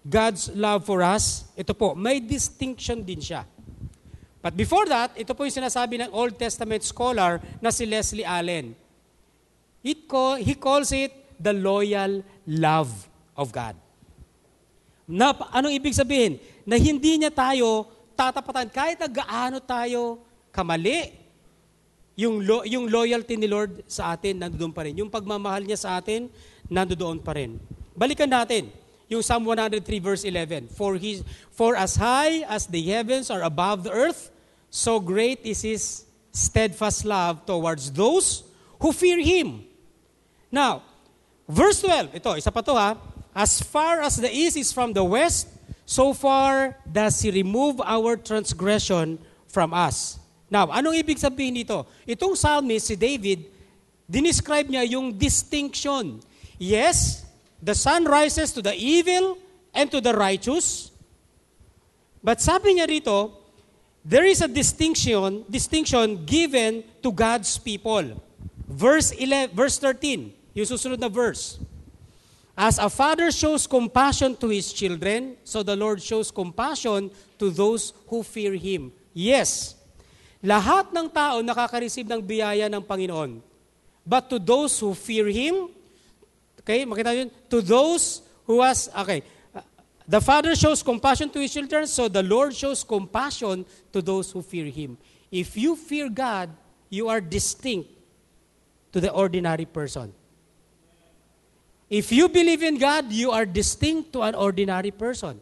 God's 0.03 0.51
love 0.51 0.83
for 0.83 0.99
us, 0.99 1.47
ito 1.55 1.71
po, 1.71 1.95
may 1.95 2.19
distinction 2.19 3.03
din 3.07 3.23
siya. 3.23 3.47
But 4.43 4.59
before 4.59 4.83
that, 4.91 5.15
ito 5.15 5.31
po 5.31 5.47
yung 5.47 5.55
sinasabi 5.55 6.03
ng 6.03 6.11
Old 6.11 6.35
Testament 6.35 6.83
scholar 6.83 7.39
na 7.63 7.71
si 7.71 7.87
Leslie 7.87 8.27
Allen. 8.27 8.75
It 9.79 10.07
call, 10.07 10.35
he 10.35 10.55
calls 10.55 10.91
it 10.91 11.22
the 11.43 11.51
loyal 11.51 12.23
love 12.47 12.91
of 13.35 13.51
God. 13.51 13.75
Na, 15.03 15.35
anong 15.51 15.75
ibig 15.75 15.91
sabihin? 15.91 16.39
Na 16.63 16.79
hindi 16.79 17.19
niya 17.19 17.29
tayo 17.29 17.91
tatapatan 18.15 18.71
kahit 18.71 18.95
na 19.03 19.11
gaano 19.11 19.59
tayo 19.59 20.23
kamali. 20.55 21.19
Yung, 22.15 22.39
lo, 22.45 22.63
yung 22.63 22.87
loyalty 22.87 23.35
ni 23.35 23.49
Lord 23.49 23.83
sa 23.89 24.15
atin, 24.15 24.39
nandoon 24.39 24.71
pa 24.71 24.87
rin. 24.87 24.95
Yung 25.01 25.11
pagmamahal 25.11 25.65
niya 25.67 25.81
sa 25.81 25.89
atin, 25.99 26.31
nandoon 26.71 27.19
pa 27.19 27.35
rin. 27.35 27.59
Balikan 27.91 28.29
natin 28.29 28.71
yung 29.11 29.19
Psalm 29.19 29.43
103 29.43 29.83
verse 29.99 30.23
11. 30.23 30.71
For, 30.71 30.95
his, 30.95 31.25
for 31.51 31.75
as 31.75 31.99
high 31.99 32.47
as 32.47 32.69
the 32.69 32.79
heavens 32.85 33.27
are 33.27 33.43
above 33.43 33.83
the 33.83 33.91
earth, 33.91 34.33
So 34.73 34.97
great 34.97 35.45
is 35.45 35.61
His 35.61 36.01
steadfast 36.33 37.05
love 37.05 37.45
towards 37.45 37.93
those 37.93 38.41
who 38.81 38.89
fear 38.89 39.21
Him. 39.21 39.69
Now, 40.49 40.81
verse 41.47 41.81
12, 41.81 42.17
ito, 42.17 42.31
isa 42.37 42.51
pa 42.51 42.61
to 42.61 42.75
ha. 42.75 42.97
As 43.33 43.61
far 43.61 44.01
as 44.01 44.21
the 44.21 44.29
east 44.29 44.57
is 44.57 44.69
from 44.69 44.93
the 44.93 45.03
west, 45.03 45.49
so 45.85 46.13
far 46.13 46.77
does 46.85 47.19
He 47.21 47.31
remove 47.31 47.81
our 47.81 48.15
transgression 48.15 49.17
from 49.49 49.73
us. 49.73 50.19
Now, 50.53 50.69
anong 50.69 51.01
ibig 51.01 51.17
sabihin 51.17 51.57
nito? 51.57 51.89
Itong 52.05 52.37
psalmist, 52.37 52.93
si 52.93 52.95
David, 52.95 53.49
dinescribe 54.05 54.69
niya 54.69 54.85
yung 54.85 55.17
distinction. 55.17 56.21
Yes, 56.61 57.25
the 57.57 57.73
sun 57.73 58.05
rises 58.05 58.53
to 58.53 58.61
the 58.61 58.77
evil 58.77 59.41
and 59.73 59.89
to 59.89 59.97
the 59.97 60.13
righteous. 60.13 60.93
But 62.21 62.37
sabi 62.37 62.77
niya 62.77 62.85
rito, 62.85 63.33
there 64.05 64.29
is 64.29 64.45
a 64.45 64.47
distinction, 64.47 65.43
distinction 65.49 66.21
given 66.23 66.85
to 67.01 67.09
God's 67.11 67.57
people. 67.57 68.21
Verse 68.69 69.11
11, 69.11 69.55
verse 69.55 69.81
13, 69.81 70.42
yung 70.53 70.69
susunod 70.69 71.01
na 71.01 71.09
verse. 71.09 71.57
As 72.53 72.77
a 72.77 72.85
father 72.85 73.33
shows 73.33 73.65
compassion 73.65 74.37
to 74.37 74.47
his 74.53 74.69
children, 74.69 75.37
so 75.41 75.65
the 75.65 75.73
Lord 75.73 75.97
shows 75.97 76.29
compassion 76.29 77.09
to 77.41 77.49
those 77.49 77.93
who 78.05 78.21
fear 78.21 78.53
Him. 78.53 78.93
Yes, 79.09 79.73
lahat 80.37 80.93
ng 80.93 81.09
tao 81.09 81.41
nakaka-receive 81.41 82.05
ng 82.05 82.21
biyaya 82.21 82.69
ng 82.69 82.85
Panginoon. 82.85 83.41
But 84.05 84.29
to 84.29 84.37
those 84.37 84.77
who 84.77 84.93
fear 84.93 85.25
Him, 85.33 85.73
okay, 86.61 86.85
makita 86.85 87.17
yun, 87.17 87.33
to 87.49 87.65
those 87.65 88.21
who 88.45 88.61
has, 88.61 88.85
okay, 88.93 89.25
The 90.07 90.19
Father 90.19 90.55
shows 90.55 90.83
compassion 90.83 91.29
to 91.29 91.39
His 91.39 91.53
children, 91.53 91.87
so 91.87 92.07
the 92.07 92.23
Lord 92.23 92.55
shows 92.55 92.83
compassion 92.83 93.65
to 93.93 94.01
those 94.01 94.31
who 94.31 94.41
fear 94.41 94.65
Him. 94.65 94.97
If 95.31 95.55
you 95.55 95.75
fear 95.75 96.09
God, 96.09 96.49
you 96.89 97.07
are 97.07 97.21
distinct 97.21 97.89
to 98.91 98.99
the 98.99 99.11
ordinary 99.11 99.65
person. 99.65 100.13
If 101.93 102.09
you 102.09 102.25
believe 102.25 102.65
in 102.65 102.81
God, 102.81 103.13
you 103.13 103.29
are 103.29 103.45
distinct 103.45 104.17
to 104.17 104.25
an 104.25 104.33
ordinary 104.33 104.89
person. 104.89 105.37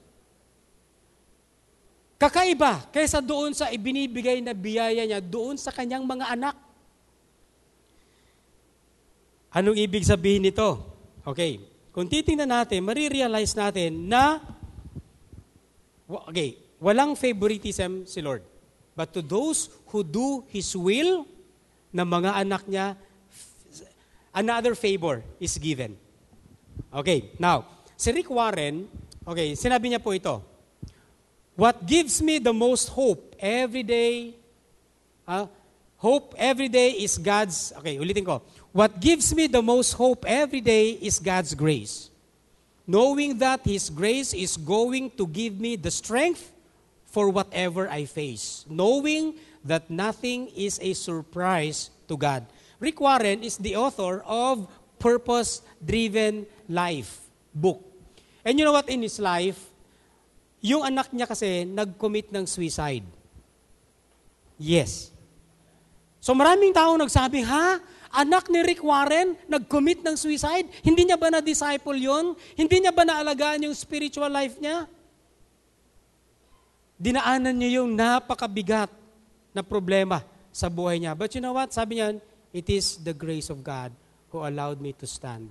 Kakaiba 2.20 2.92
kaysa 2.92 3.24
doon 3.24 3.56
sa 3.56 3.72
ibinibigay 3.72 4.44
na 4.44 4.52
biyaya 4.52 5.08
niya 5.08 5.24
doon 5.24 5.56
sa 5.56 5.72
kanyang 5.72 6.04
mga 6.04 6.28
anak. 6.36 6.60
Anong 9.56 9.80
ibig 9.80 10.04
sabihin 10.04 10.44
nito? 10.44 10.76
Okay, 11.24 11.64
kung 11.96 12.12
titingnan 12.12 12.52
natin, 12.52 12.84
marirealize 12.84 13.56
natin 13.56 14.12
na, 14.12 14.44
okay, 16.28 16.60
walang 16.84 17.16
favoritism 17.16 18.04
si 18.04 18.20
Lord. 18.20 18.44
But 18.92 19.16
to 19.16 19.24
those 19.24 19.72
who 19.88 20.04
do 20.04 20.44
His 20.52 20.76
will, 20.76 21.24
na 21.96 22.04
mga 22.04 22.44
anak 22.44 22.68
niya, 22.68 23.00
another 24.36 24.76
favor 24.76 25.24
is 25.40 25.56
given. 25.56 25.96
Okay, 26.92 27.32
now, 27.40 27.64
si 27.96 28.12
Rick 28.12 28.28
Warren, 28.28 28.84
okay, 29.24 29.56
sinabi 29.56 29.96
niya 29.96 30.04
po 30.04 30.12
ito, 30.12 30.44
What 31.56 31.88
gives 31.88 32.20
me 32.20 32.40
the 32.40 32.52
most 32.52 32.92
hope 32.92 33.32
every 33.40 33.84
day, 33.84 34.36
uh, 35.24 35.48
hope 35.96 36.36
every 36.36 36.68
day 36.68 37.00
is 37.00 37.16
God's, 37.16 37.72
okay, 37.80 37.96
ulitin 37.96 38.28
ko, 38.28 38.44
What 38.72 39.00
gives 39.00 39.36
me 39.36 39.48
the 39.48 39.62
most 39.62 39.94
hope 39.94 40.24
every 40.28 40.60
day 40.60 41.00
is 41.00 41.20
God's 41.20 41.56
grace. 41.56 42.12
Knowing 42.88 43.38
that 43.40 43.64
His 43.64 43.90
grace 43.90 44.34
is 44.34 44.56
going 44.56 45.12
to 45.16 45.28
give 45.28 45.60
me 45.60 45.76
the 45.76 45.92
strength 45.92 46.52
for 47.08 47.30
whatever 47.30 47.88
I 47.88 48.04
face. 48.04 48.66
Knowing 48.68 49.36
that 49.64 49.88
nothing 49.92 50.48
is 50.56 50.80
a 50.82 50.92
surprise 50.92 51.92
to 52.08 52.16
God. 52.16 52.44
Rick 52.80 53.00
Warren 53.00 53.44
is 53.44 53.58
the 53.58 53.76
author 53.76 54.24
of 54.26 54.68
Purpose 55.02 55.66
Driven 55.82 56.46
Life 56.70 57.26
book. 57.50 57.82
And 58.46 58.54
you 58.58 58.66
know 58.66 58.78
what 58.78 58.86
in 58.86 59.02
his 59.02 59.18
life? 59.18 59.58
Yung 60.62 60.86
anak 60.86 61.10
niya 61.10 61.26
kasi 61.26 61.66
nag-commit 61.66 62.30
ng 62.30 62.46
suicide. 62.46 63.06
Yes. 64.62 65.10
So 66.22 66.38
maraming 66.38 66.70
tao 66.70 66.94
nagsabi, 66.94 67.42
ha? 67.42 67.82
Anak 68.14 68.52
ni 68.52 68.62
Rick 68.62 68.86
Warren, 68.86 69.34
nag-commit 69.50 70.06
ng 70.06 70.14
suicide? 70.14 70.70
Hindi 70.86 71.10
niya 71.10 71.18
ba 71.18 71.34
na-disciple 71.34 71.98
yon? 71.98 72.38
Hindi 72.54 72.86
niya 72.86 72.94
ba 72.94 73.02
naalagaan 73.02 73.66
yung 73.66 73.74
spiritual 73.74 74.30
life 74.30 74.62
niya? 74.62 74.86
Dinaanan 77.02 77.58
niya 77.58 77.82
yung 77.82 77.98
napakabigat 77.98 78.94
na 79.50 79.66
problema 79.66 80.22
sa 80.54 80.70
buhay 80.70 81.02
niya. 81.02 81.18
But 81.18 81.34
you 81.34 81.42
know 81.42 81.58
what? 81.58 81.74
Sabi 81.74 81.98
niya, 81.98 82.22
it 82.54 82.70
is 82.70 83.02
the 83.02 83.18
grace 83.18 83.50
of 83.50 83.66
God 83.66 83.90
who 84.32 84.39
allowed 84.39 84.80
me 84.80 84.94
to 84.94 85.08
stand. 85.08 85.50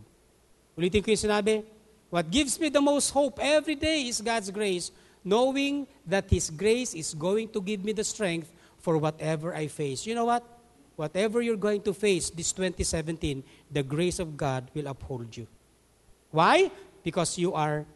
Ulitin 0.78 1.04
ko 1.04 1.12
yung 1.12 1.22
sinabi, 1.22 1.64
what 2.08 2.30
gives 2.30 2.58
me 2.58 2.68
the 2.68 2.80
most 2.80 3.10
hope 3.10 3.38
every 3.40 3.74
day 3.76 4.08
is 4.08 4.20
God's 4.20 4.50
grace, 4.50 4.90
knowing 5.24 5.86
that 6.06 6.28
His 6.28 6.50
grace 6.50 6.94
is 6.94 7.14
going 7.14 7.48
to 7.52 7.60
give 7.60 7.84
me 7.84 7.92
the 7.92 8.04
strength 8.04 8.50
for 8.80 8.96
whatever 8.96 9.54
I 9.54 9.68
face. 9.68 10.06
You 10.06 10.14
know 10.14 10.24
what? 10.24 10.42
whatever 11.00 11.40
you're 11.40 11.56
going 11.56 11.80
to 11.80 11.94
face 11.94 12.28
this 12.28 12.52
2017, 12.52 13.42
the 13.72 13.82
grace 13.82 14.18
of 14.18 14.36
God 14.36 14.68
will 14.74 14.86
uphold 14.86 15.34
you. 15.34 15.46
Why? 16.30 16.70
Because 17.02 17.38
you 17.38 17.54
are 17.54 17.86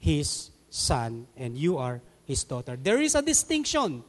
His 0.00 0.50
son 0.68 1.28
and 1.36 1.56
you 1.56 1.78
are 1.78 2.02
His 2.26 2.42
daughter. 2.42 2.74
There 2.74 3.00
is 3.00 3.14
a 3.14 3.22
distinction 3.22 4.02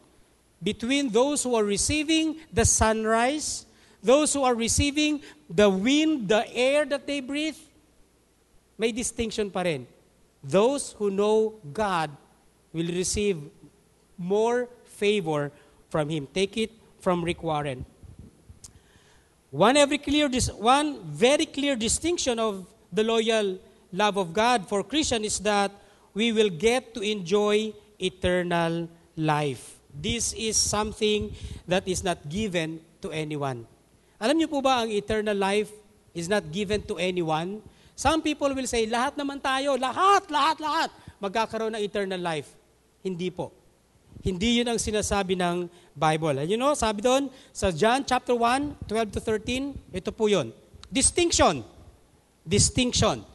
between 0.57 1.09
those 1.09 1.43
who 1.43 1.53
are 1.53 1.63
receiving 1.63 2.41
the 2.51 2.65
sunrise, 2.65 3.67
those 4.03 4.33
who 4.33 4.43
are 4.43 4.55
receiving 4.55 5.21
the 5.49 5.69
wind, 5.69 6.27
the 6.27 6.47
air 6.53 6.85
that 6.85 7.05
they 7.05 7.19
breathe. 7.19 7.57
May 8.77 8.91
distinction 8.91 9.51
pa 9.51 9.61
rin. 9.61 9.85
Those 10.43 10.93
who 10.97 11.11
know 11.11 11.61
God 11.71 12.09
will 12.73 12.87
receive 12.87 13.37
more 14.17 14.67
favor 14.85 15.51
from 15.89 16.09
Him. 16.09 16.27
Take 16.33 16.57
it 16.57 16.71
from 16.99 17.23
Rick 17.23 17.43
Warren. 17.43 17.85
One, 19.51 19.77
every 19.77 19.97
clear, 19.97 20.29
one 20.57 21.03
very 21.03 21.45
clear 21.45 21.75
distinction 21.75 22.39
of 22.39 22.65
the 22.91 23.03
loyal 23.03 23.59
love 23.91 24.17
of 24.17 24.33
God 24.33 24.67
for 24.67 24.83
Christian 24.83 25.25
is 25.25 25.39
that 25.39 25.71
we 26.13 26.31
will 26.31 26.49
get 26.49 26.93
to 26.93 27.01
enjoy 27.01 27.73
eternal 27.99 28.89
life. 29.15 29.77
This 29.93 30.33
is 30.33 30.55
something 30.57 31.35
that 31.67 31.87
is 31.87 32.03
not 32.03 32.29
given 32.29 32.79
to 33.01 33.11
anyone. 33.11 33.67
Alam 34.21 34.37
niyo 34.37 34.53
po 34.53 34.61
ba 34.61 34.85
ang 34.85 34.89
eternal 34.93 35.33
life 35.33 35.73
is 36.13 36.29
not 36.29 36.45
given 36.53 36.77
to 36.85 37.01
anyone? 37.01 37.57
Some 37.97 38.21
people 38.21 38.53
will 38.53 38.69
say, 38.69 38.85
lahat 38.85 39.17
naman 39.17 39.41
tayo, 39.41 39.73
lahat, 39.81 40.29
lahat, 40.29 40.61
lahat, 40.61 40.89
magkakaroon 41.17 41.73
ng 41.73 41.81
eternal 41.81 42.21
life. 42.21 42.53
Hindi 43.01 43.33
po. 43.33 43.49
Hindi 44.21 44.61
yun 44.61 44.69
ang 44.69 44.77
sinasabi 44.77 45.33
ng 45.33 45.65
Bible. 45.97 46.45
And 46.45 46.49
you 46.53 46.57
know, 46.57 46.77
sabi 46.77 47.01
doon 47.01 47.33
sa 47.49 47.73
John 47.73 48.05
chapter 48.05 48.37
1, 48.37 48.85
12 48.85 49.17
to 49.17 49.19
13, 49.19 49.73
ito 49.89 50.13
po 50.13 50.29
yun. 50.29 50.53
Distinction. 50.93 51.65
Distinction. 52.45 53.25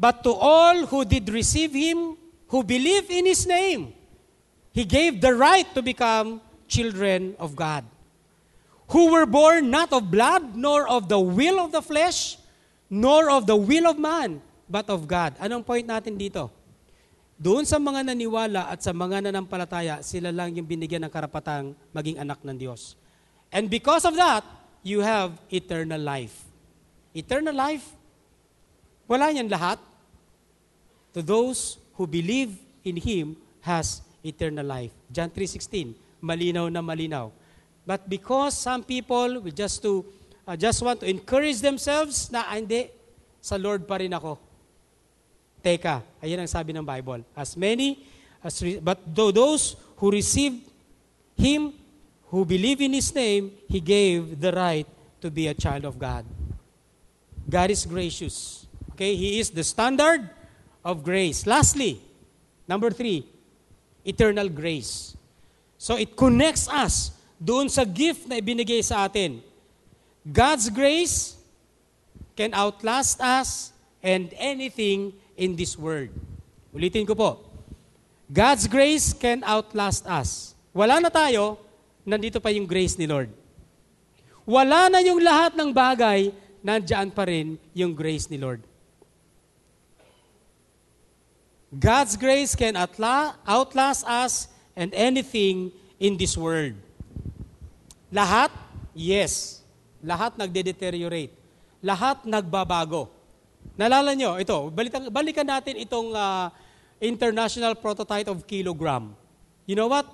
But 0.00 0.24
to 0.24 0.32
all 0.32 0.88
who 0.88 1.04
did 1.04 1.28
receive 1.28 1.76
Him, 1.76 2.16
who 2.48 2.64
believe 2.64 3.12
in 3.12 3.28
His 3.28 3.44
name, 3.44 3.92
He 4.72 4.88
gave 4.88 5.20
the 5.20 5.36
right 5.36 5.68
to 5.76 5.84
become 5.84 6.40
children 6.68 7.36
of 7.36 7.52
God. 7.52 7.84
Who 8.94 9.10
were 9.10 9.26
born 9.26 9.70
not 9.70 9.90
of 9.90 10.06
blood, 10.10 10.54
nor 10.54 10.86
of 10.86 11.10
the 11.10 11.18
will 11.18 11.58
of 11.58 11.74
the 11.74 11.82
flesh, 11.82 12.38
nor 12.86 13.30
of 13.30 13.46
the 13.50 13.58
will 13.58 13.90
of 13.90 13.98
man, 13.98 14.38
but 14.70 14.86
of 14.86 15.10
God. 15.10 15.34
Anong 15.42 15.66
point 15.66 15.86
natin 15.86 16.14
dito? 16.14 16.50
Doon 17.36 17.68
sa 17.68 17.76
mga 17.76 18.14
naniwala 18.14 18.72
at 18.72 18.80
sa 18.80 18.96
mga 18.96 19.28
nanampalataya, 19.28 20.00
sila 20.00 20.32
lang 20.32 20.56
yung 20.56 20.64
binigyan 20.64 21.04
ng 21.04 21.12
karapatang 21.12 21.76
maging 21.92 22.16
anak 22.16 22.40
ng 22.40 22.56
Diyos. 22.56 22.96
And 23.52 23.68
because 23.68 24.08
of 24.08 24.16
that, 24.16 24.46
you 24.86 25.02
have 25.02 25.36
eternal 25.52 26.00
life. 26.00 26.46
Eternal 27.12 27.52
life, 27.52 27.84
wala 29.10 29.28
niyan 29.34 29.50
lahat. 29.50 29.82
To 31.12 31.20
those 31.20 31.80
who 31.96 32.06
believe 32.06 32.56
in 32.84 32.96
Him 33.00 33.36
has 33.64 34.04
eternal 34.22 34.64
life. 34.64 34.94
John 35.10 35.28
3.16, 35.28 35.96
malinaw 36.22 36.70
na 36.70 36.80
malinaw. 36.80 37.32
But 37.86 38.10
because 38.10 38.58
some 38.58 38.82
people 38.82 39.40
will 39.40 39.54
just 39.54 39.80
to 39.86 40.04
uh, 40.46 40.58
just 40.58 40.82
want 40.82 41.00
to 41.00 41.06
encourage 41.06 41.62
themselves 41.62 42.30
na 42.34 42.42
ah, 42.42 42.58
hindi, 42.58 42.90
sa 43.38 43.54
Lord 43.54 43.86
pa 43.86 44.02
rin 44.02 44.10
ako. 44.10 44.38
Teka, 45.62 46.02
ayan 46.22 46.42
ang 46.42 46.50
sabi 46.50 46.74
ng 46.74 46.82
Bible. 46.82 47.22
As 47.34 47.54
many, 47.54 48.02
as 48.42 48.58
re- 48.62 48.82
but 48.82 48.98
those 49.06 49.78
who 49.98 50.10
received 50.10 50.66
Him, 51.38 51.74
who 52.30 52.46
believe 52.46 52.82
in 52.82 52.94
His 52.94 53.14
name, 53.14 53.54
He 53.70 53.78
gave 53.78 54.38
the 54.38 54.50
right 54.50 54.86
to 55.22 55.30
be 55.30 55.46
a 55.46 55.54
child 55.54 55.86
of 55.86 55.98
God. 55.98 56.26
God 57.46 57.70
is 57.70 57.86
gracious. 57.86 58.66
Okay, 58.94 59.14
He 59.14 59.38
is 59.38 59.50
the 59.50 59.62
standard 59.62 60.26
of 60.82 61.02
grace. 61.02 61.46
Lastly, 61.46 62.02
number 62.66 62.90
three, 62.90 63.26
eternal 64.06 64.48
grace. 64.48 65.18
So 65.78 65.98
it 65.98 66.14
connects 66.14 66.70
us 66.70 67.15
doon 67.36 67.68
sa 67.68 67.84
gift 67.84 68.24
na 68.24 68.40
ibinigay 68.40 68.80
sa 68.80 69.04
atin. 69.04 69.40
God's 70.26 70.72
grace 70.72 71.36
can 72.34 72.52
outlast 72.52 73.20
us 73.20 73.72
and 74.04 74.32
anything 74.36 75.12
in 75.36 75.56
this 75.56 75.76
world. 75.76 76.12
Ulitin 76.72 77.08
ko 77.08 77.14
po. 77.16 77.30
God's 78.26 78.66
grace 78.66 79.14
can 79.14 79.46
outlast 79.46 80.02
us. 80.04 80.52
Wala 80.74 80.98
na 80.98 81.08
tayo, 81.08 81.56
nandito 82.02 82.42
pa 82.42 82.50
yung 82.50 82.66
grace 82.66 82.98
ni 82.98 83.06
Lord. 83.06 83.30
Wala 84.44 84.90
na 84.90 85.00
yung 85.02 85.22
lahat 85.22 85.54
ng 85.54 85.70
bagay, 85.70 86.34
nandiyan 86.62 87.14
pa 87.14 87.24
rin 87.26 87.56
yung 87.72 87.94
grace 87.94 88.26
ni 88.28 88.36
Lord. 88.36 88.62
God's 91.70 92.14
grace 92.14 92.54
can 92.54 92.78
outlast 92.78 94.06
us 94.06 94.48
and 94.78 94.94
anything 94.94 95.74
in 95.98 96.14
this 96.14 96.38
world. 96.38 96.78
Lahat? 98.12 98.50
Yes. 98.92 99.62
Lahat 100.02 100.34
nagde-deteriorate. 100.38 101.34
Lahat 101.82 102.22
nagbabago. 102.24 103.10
Nalala 103.74 104.14
nyo, 104.14 104.38
ito, 104.38 104.70
balikan, 104.72 105.10
balikan 105.10 105.46
natin 105.46 105.76
itong 105.82 106.14
uh, 106.14 106.48
International 107.02 107.76
Prototype 107.76 108.30
of 108.30 108.46
Kilogram. 108.48 109.12
You 109.68 109.76
know 109.76 109.90
what? 109.90 110.06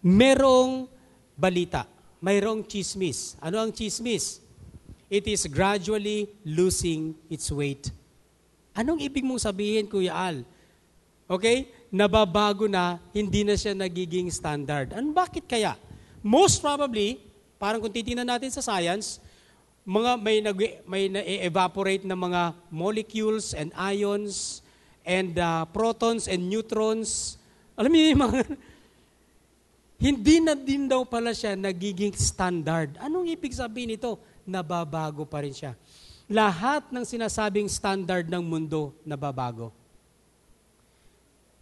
Merong 0.00 0.86
balita. 1.36 1.84
Mayroong 2.24 2.64
chismis. 2.64 3.36
Ano 3.42 3.60
ang 3.60 3.74
chismis? 3.74 4.44
it 5.14 5.30
is 5.30 5.46
gradually 5.46 6.26
losing 6.42 7.14
its 7.30 7.46
weight. 7.54 7.94
Anong 8.74 8.98
ibig 8.98 9.22
mong 9.22 9.38
sabihin, 9.38 9.86
Kuya 9.86 10.10
Al? 10.10 10.42
Okay? 11.30 11.70
Nababago 11.94 12.66
na, 12.66 12.98
hindi 13.14 13.46
na 13.46 13.54
siya 13.54 13.78
nagiging 13.78 14.26
standard. 14.34 14.90
Ano 14.90 15.14
bakit 15.14 15.46
kaya? 15.46 15.78
Most 16.24 16.64
probably, 16.64 17.20
parang 17.60 17.84
kung 17.84 17.92
titingnan 17.92 18.24
natin 18.24 18.48
sa 18.48 18.64
science, 18.64 19.20
mga 19.84 20.12
may 20.16 20.40
nag 20.40 20.58
may 20.88 21.12
na-evaporate 21.12 22.08
na 22.08 22.16
mga 22.16 22.56
molecules 22.72 23.52
and 23.52 23.68
ions 23.76 24.64
and 25.04 25.36
uh, 25.36 25.68
protons 25.68 26.24
and 26.24 26.48
neutrons. 26.48 27.36
Alam 27.76 27.92
niyo 27.92 28.16
mga 28.16 28.40
hindi 30.08 30.40
na 30.40 30.56
din 30.56 30.88
daw 30.88 31.04
pala 31.04 31.36
siya 31.36 31.52
nagiging 31.52 32.16
standard. 32.16 32.96
Anong 32.96 33.28
ibig 33.28 33.52
sabihin 33.52 33.92
nito? 33.92 34.16
nababago 34.44 35.24
pa 35.24 35.42
rin 35.42 35.56
siya. 35.56 35.72
Lahat 36.28 36.88
ng 36.88 37.04
sinasabing 37.04 37.68
standard 37.68 38.28
ng 38.28 38.40
mundo, 38.40 38.96
nababago. 39.04 39.72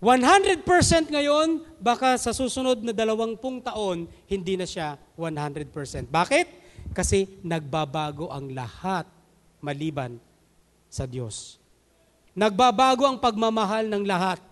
100% 0.02 0.66
ngayon, 1.14 1.62
baka 1.78 2.18
sa 2.18 2.34
susunod 2.34 2.82
na 2.82 2.90
dalawampung 2.90 3.62
taon, 3.62 4.10
hindi 4.26 4.58
na 4.58 4.66
siya 4.66 4.98
100%. 5.14 6.10
Bakit? 6.10 6.46
Kasi 6.90 7.38
nagbabago 7.46 8.26
ang 8.34 8.50
lahat 8.50 9.06
maliban 9.62 10.18
sa 10.90 11.06
Diyos. 11.06 11.62
Nagbabago 12.34 13.06
ang 13.06 13.22
pagmamahal 13.22 13.86
ng 13.86 14.02
lahat 14.02 14.42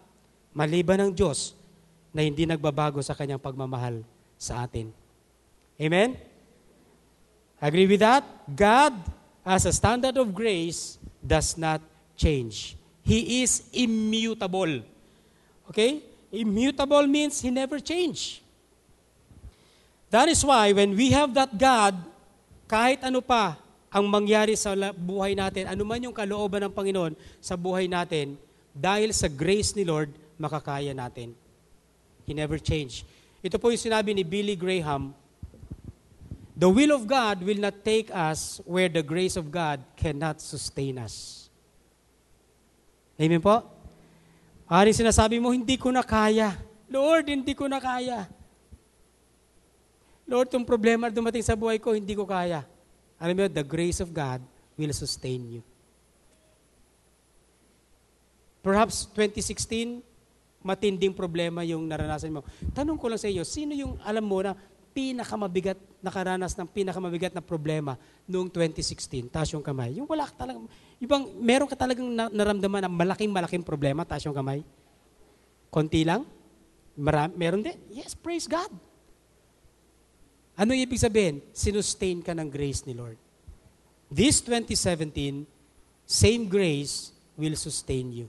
maliban 0.55 1.03
ng 1.03 1.13
Diyos 1.19 1.59
na 2.15 2.23
hindi 2.23 2.47
nagbabago 2.47 3.03
sa 3.03 3.19
kanyang 3.19 3.43
pagmamahal 3.43 4.07
sa 4.39 4.63
atin. 4.63 4.95
Amen? 5.83 6.15
Agree 7.59 7.91
with 7.91 8.07
that? 8.07 8.23
God, 8.47 8.95
as 9.43 9.67
a 9.67 9.75
standard 9.75 10.15
of 10.15 10.31
grace, 10.31 10.95
does 11.19 11.59
not 11.59 11.83
change. 12.15 12.79
He 13.03 13.43
is 13.43 13.67
immutable. 13.75 14.87
Okay? 15.71 16.03
Immutable 16.35 17.07
means 17.07 17.39
He 17.39 17.55
never 17.55 17.79
change. 17.79 18.43
That 20.11 20.27
is 20.27 20.43
why 20.43 20.75
when 20.75 20.99
we 20.99 21.15
have 21.15 21.31
that 21.39 21.55
God, 21.55 21.95
kahit 22.67 23.07
ano 23.07 23.23
pa 23.23 23.55
ang 23.91 24.07
mangyari 24.11 24.59
sa 24.59 24.75
buhay 24.95 25.39
natin, 25.39 25.71
ano 25.71 25.83
man 25.87 26.03
yung 26.03 26.15
kalooban 26.15 26.67
ng 26.67 26.75
Panginoon 26.75 27.15
sa 27.39 27.55
buhay 27.55 27.87
natin, 27.87 28.35
dahil 28.75 29.15
sa 29.15 29.31
grace 29.31 29.75
ni 29.79 29.87
Lord, 29.87 30.11
makakaya 30.39 30.91
natin. 30.91 31.35
He 32.27 32.35
never 32.35 32.59
change. 32.59 33.07
Ito 33.43 33.59
po 33.59 33.71
yung 33.71 33.83
sinabi 33.83 34.15
ni 34.15 34.27
Billy 34.27 34.59
Graham, 34.59 35.15
The 36.61 36.69
will 36.69 36.93
of 36.93 37.09
God 37.09 37.41
will 37.41 37.57
not 37.57 37.81
take 37.81 38.13
us 38.13 38.61
where 38.69 38.93
the 38.93 39.01
grace 39.01 39.41
of 39.41 39.49
God 39.49 39.81
cannot 39.97 40.45
sustain 40.45 41.01
us. 41.01 41.49
Amen 43.17 43.41
po? 43.41 43.80
Ari 44.71 44.95
sinasabi 44.95 45.43
mo, 45.43 45.51
hindi 45.51 45.75
ko 45.75 45.91
na 45.91 46.07
kaya. 46.07 46.55
Lord, 46.87 47.27
hindi 47.27 47.59
ko 47.59 47.67
na 47.67 47.83
kaya. 47.83 48.31
Lord, 50.31 50.47
itong 50.47 50.63
problema 50.63 51.11
dumating 51.11 51.43
sa 51.43 51.59
buhay 51.59 51.83
ko, 51.83 51.91
hindi 51.91 52.15
ko 52.15 52.23
kaya. 52.23 52.63
Alam 53.19 53.35
mo, 53.35 53.51
the 53.51 53.67
grace 53.67 53.99
of 53.99 54.15
God 54.15 54.39
will 54.79 54.95
sustain 54.95 55.59
you. 55.59 55.63
Perhaps 58.63 59.11
2016, 59.11 60.07
matinding 60.63 61.19
problema 61.19 61.67
yung 61.67 61.91
naranasan 61.91 62.31
mo. 62.31 62.47
Tanong 62.71 62.95
ko 62.95 63.11
lang 63.11 63.19
sa 63.19 63.27
iyo, 63.27 63.43
sino 63.43 63.75
yung 63.75 63.99
alam 64.07 64.23
mo 64.23 64.39
na 64.39 64.55
pinakamabigat, 64.91 65.79
nakaranas 66.03 66.55
ng 66.59 66.69
pinakamabigat 66.69 67.33
na 67.35 67.43
problema 67.43 67.95
noong 68.27 68.51
2016? 68.53 69.31
Taas 69.31 69.51
yung 69.55 69.63
kamay. 69.63 69.99
Yung 69.99 70.09
wala 70.11 70.27
ka 70.27 70.45
talagang, 70.45 70.67
ibang, 70.99 71.23
meron 71.39 71.69
ka 71.71 71.77
talagang 71.79 72.09
naramdaman 72.11 72.85
na 72.85 72.91
malaking-malaking 72.91 73.65
problema, 73.65 74.03
taas 74.03 74.27
yung 74.27 74.35
kamay? 74.37 74.67
Konti 75.71 76.03
lang? 76.03 76.27
Marami, 76.99 77.33
meron 77.39 77.63
din? 77.63 77.79
Yes, 77.95 78.19
praise 78.19 78.51
God. 78.51 78.71
Ano 80.59 80.77
ibig 80.77 81.01
sabihin? 81.01 81.41
Sinustain 81.57 82.21
ka 82.21 82.37
ng 82.37 82.51
grace 82.51 82.85
ni 82.85 82.93
Lord. 82.93 83.17
This 84.11 84.43
2017, 84.43 85.47
same 86.05 86.45
grace 86.51 87.15
will 87.39 87.55
sustain 87.55 88.11
you. 88.13 88.27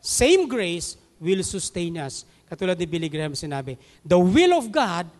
Same 0.00 0.46
grace 0.46 0.96
will 1.18 1.42
sustain 1.42 1.98
us. 1.98 2.24
Katulad 2.48 2.78
ni 2.78 2.86
Billy 2.86 3.10
Graham 3.10 3.34
sinabi, 3.36 3.78
the 4.06 4.16
will 4.16 4.54
of 4.56 4.70
God 4.70 5.10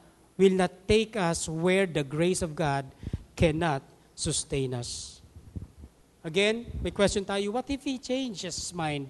will 0.42 0.58
not 0.58 0.74
take 0.90 1.14
us 1.14 1.46
where 1.46 1.86
the 1.86 2.02
grace 2.02 2.42
of 2.42 2.58
God 2.58 2.90
cannot 3.38 3.82
sustain 4.18 4.74
us. 4.74 5.22
Again, 6.26 6.66
may 6.82 6.90
question 6.90 7.24
tayo, 7.24 7.54
what 7.54 7.70
if 7.70 7.86
He 7.86 7.98
changes 7.98 8.58
His 8.58 8.74
mind? 8.74 9.06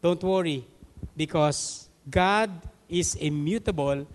Don't 0.00 0.20
worry, 0.24 0.64
because 1.12 1.88
God 2.08 2.48
is 2.88 3.14
immutable 3.20 4.08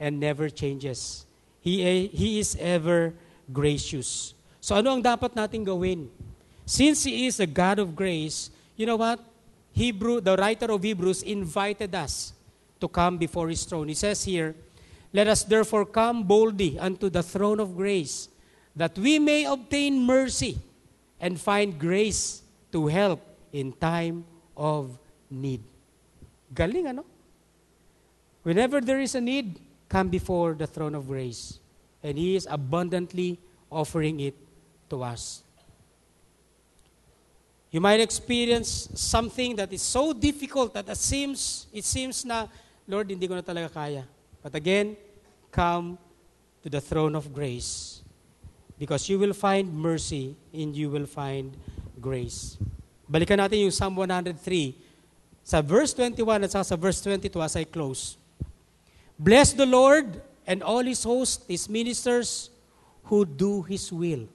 and 0.00 0.20
never 0.20 0.48
changes. 0.48 1.28
He, 1.60 2.08
he 2.08 2.40
is 2.40 2.56
ever 2.56 3.12
gracious. 3.52 4.32
So 4.60 4.76
ano 4.76 4.96
ang 4.96 5.02
dapat 5.04 5.36
nating 5.36 5.64
gawin? 5.68 6.08
Since 6.64 7.04
He 7.04 7.28
is 7.28 7.36
a 7.40 7.46
God 7.46 7.78
of 7.78 7.92
grace, 7.92 8.48
you 8.76 8.88
know 8.88 8.96
what? 8.96 9.20
Hebrew, 9.76 10.24
the 10.24 10.36
writer 10.36 10.72
of 10.72 10.82
Hebrews 10.82 11.20
invited 11.20 11.92
us 11.94 12.32
to 12.80 12.88
come 12.88 13.20
before 13.20 13.48
His 13.48 13.64
throne. 13.64 13.88
He 13.88 13.94
says 13.96 14.24
here, 14.24 14.56
Let 15.16 15.28
us 15.28 15.44
therefore 15.44 15.86
come 15.86 16.24
boldly 16.24 16.78
unto 16.78 17.08
the 17.08 17.22
throne 17.22 17.58
of 17.58 17.74
grace, 17.74 18.28
that 18.76 18.98
we 18.98 19.18
may 19.18 19.46
obtain 19.48 20.04
mercy 20.04 20.58
and 21.18 21.40
find 21.40 21.78
grace 21.80 22.42
to 22.70 22.86
help 22.86 23.24
in 23.50 23.72
time 23.72 24.26
of 24.54 24.98
need. 25.30 25.64
Galing, 26.52 26.88
ano? 26.92 27.06
Whenever 28.42 28.82
there 28.82 29.00
is 29.00 29.14
a 29.14 29.20
need, 29.22 29.58
come 29.88 30.12
before 30.12 30.52
the 30.52 30.66
throne 30.66 30.94
of 30.94 31.08
grace. 31.08 31.60
And 32.02 32.18
He 32.18 32.36
is 32.36 32.46
abundantly 32.50 33.40
offering 33.72 34.20
it 34.20 34.36
to 34.90 35.02
us. 35.02 35.40
You 37.70 37.80
might 37.80 38.00
experience 38.00 38.90
something 38.92 39.56
that 39.56 39.72
is 39.72 39.80
so 39.80 40.12
difficult 40.12 40.74
that 40.74 40.90
it 40.90 40.98
seems, 40.98 41.68
it 41.72 41.84
seems 41.86 42.22
na, 42.26 42.48
Lord, 42.86 43.08
hindi 43.08 43.26
ko 43.26 43.34
na 43.34 43.40
talaga 43.40 43.72
kaya. 43.72 44.04
But 44.42 44.54
again, 44.54 44.94
come 45.56 45.96
to 46.60 46.68
the 46.68 46.84
throne 46.84 47.16
of 47.16 47.32
grace 47.32 48.04
because 48.76 49.08
you 49.08 49.16
will 49.16 49.32
find 49.32 49.72
mercy 49.72 50.36
and 50.52 50.76
you 50.76 50.92
will 50.92 51.08
find 51.08 51.56
grace. 51.96 52.60
Balikan 53.08 53.40
natin 53.40 53.64
yung 53.64 53.72
Psalm 53.72 53.96
103. 53.96 54.84
sa 55.46 55.62
verse 55.62 55.94
21 55.94 56.42
at 56.42 56.50
sa 56.50 56.74
verse 56.74 56.98
22 57.06 57.30
as 57.38 57.54
I 57.54 57.62
close. 57.62 58.18
Bless 59.14 59.54
the 59.54 59.64
Lord 59.64 60.18
and 60.42 60.58
all 60.58 60.82
His 60.82 61.06
host, 61.06 61.46
His 61.46 61.70
ministers 61.70 62.50
who 63.06 63.22
do 63.22 63.62
His 63.62 63.94
will. 63.94 64.26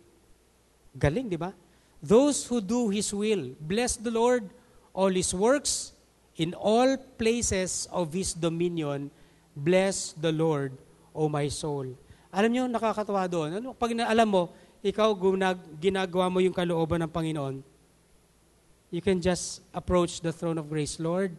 Galing, 0.95 1.27
di 1.27 1.35
ba? 1.35 1.51
Those 1.99 2.47
who 2.47 2.63
do 2.63 2.87
His 2.87 3.11
will. 3.11 3.51
Bless 3.59 3.99
the 3.99 4.09
Lord, 4.09 4.47
all 4.95 5.11
His 5.11 5.35
works, 5.35 5.91
in 6.39 6.55
all 6.55 6.95
places 7.19 7.91
of 7.91 8.15
His 8.15 8.31
dominion. 8.31 9.11
Bless 9.51 10.15
the 10.15 10.31
Lord, 10.31 10.71
O 11.11 11.27
my 11.27 11.47
soul. 11.51 11.93
Alam 12.31 12.49
niyo, 12.51 12.63
nakakatawa 12.71 13.27
doon. 13.27 13.59
Ano, 13.59 13.75
pag 13.75 13.91
alam 13.91 14.27
mo, 14.27 14.43
ikaw 14.81 15.13
gunag, 15.13 15.59
ginagawa 15.77 16.31
mo 16.31 16.39
yung 16.41 16.55
kalooban 16.55 17.05
ng 17.05 17.11
Panginoon, 17.11 17.55
you 18.89 19.03
can 19.03 19.21
just 19.21 19.61
approach 19.71 20.23
the 20.23 20.33
throne 20.33 20.57
of 20.57 20.67
grace. 20.67 20.97
Lord, 20.97 21.37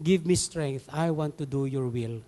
give 0.00 0.24
me 0.24 0.34
strength. 0.34 0.88
I 0.88 1.12
want 1.12 1.36
to 1.38 1.46
do 1.46 1.66
your 1.66 1.86
will. 1.92 2.24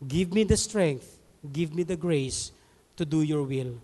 Give 0.00 0.32
me 0.32 0.48
the 0.48 0.56
strength. 0.56 1.20
Give 1.44 1.76
me 1.76 1.84
the 1.84 1.96
grace 2.00 2.50
to 2.96 3.04
do 3.04 3.20
your 3.20 3.44
will. 3.44 3.76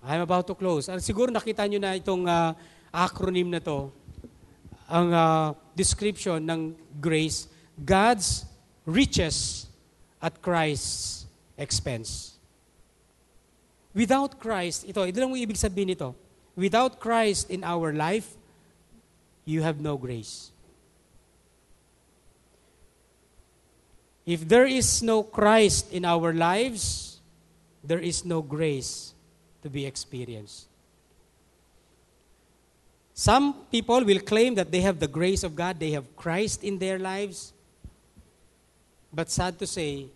I'm 0.00 0.24
about 0.24 0.48
to 0.48 0.54
close. 0.56 0.88
Uh, 0.88 0.96
siguro 1.02 1.28
nakita 1.28 1.68
nyo 1.68 1.76
na 1.76 1.92
itong 1.92 2.24
uh, 2.24 2.56
acronym 2.88 3.52
na 3.52 3.60
to. 3.60 3.92
Ang 4.88 5.12
uh, 5.12 5.52
description 5.76 6.40
ng 6.40 6.72
grace, 6.96 7.44
God's 7.76 8.47
riches 8.88 9.68
at 10.16 10.40
Christ's 10.40 11.28
expense. 11.60 12.40
Without 13.92 14.40
Christ, 14.40 14.88
ito, 14.88 15.04
ito 15.04 15.20
lang 15.20 15.36
ang 15.36 15.36
ibig 15.36 15.60
sabihin 15.60 15.92
nito 15.92 16.16
Without 16.58 16.98
Christ 16.98 17.54
in 17.54 17.62
our 17.62 17.94
life, 17.94 18.34
you 19.44 19.62
have 19.62 19.78
no 19.78 19.96
grace. 19.96 20.50
If 24.26 24.42
there 24.42 24.66
is 24.66 25.00
no 25.00 25.22
Christ 25.22 25.92
in 25.92 26.04
our 26.04 26.34
lives, 26.34 27.20
there 27.84 28.00
is 28.02 28.24
no 28.24 28.42
grace 28.42 29.14
to 29.62 29.70
be 29.70 29.86
experienced. 29.86 30.66
Some 33.14 33.54
people 33.70 34.02
will 34.02 34.20
claim 34.20 34.56
that 34.56 34.72
they 34.72 34.80
have 34.80 34.98
the 34.98 35.06
grace 35.06 35.44
of 35.44 35.54
God, 35.54 35.78
they 35.78 35.92
have 35.92 36.16
Christ 36.16 36.64
in 36.64 36.78
their 36.78 36.98
lives. 36.98 37.52
But 39.12 39.30
sad 39.30 39.58
to 39.58 39.66
say, 39.66 40.06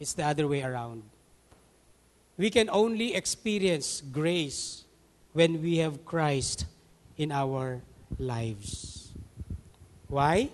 it's 0.00 0.14
the 0.14 0.24
other 0.24 0.48
way 0.48 0.62
around. 0.62 1.02
We 2.36 2.50
can 2.50 2.70
only 2.70 3.14
experience 3.14 4.00
grace 4.00 4.84
when 5.32 5.62
we 5.62 5.78
have 5.78 6.04
Christ 6.04 6.66
in 7.16 7.30
our 7.30 7.82
lives. 8.18 9.12
Why? 10.08 10.50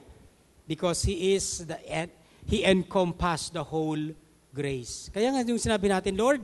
Because 0.67 1.03
He 1.03 1.35
is 1.35 1.67
the 1.67 1.79
He 2.47 2.65
encompassed 2.65 3.55
the 3.55 3.65
whole 3.65 4.15
grace. 4.55 5.11
Kaya 5.13 5.33
nga 5.33 5.45
yung 5.47 5.61
sinabi 5.61 5.89
natin, 5.89 6.19
Lord, 6.19 6.43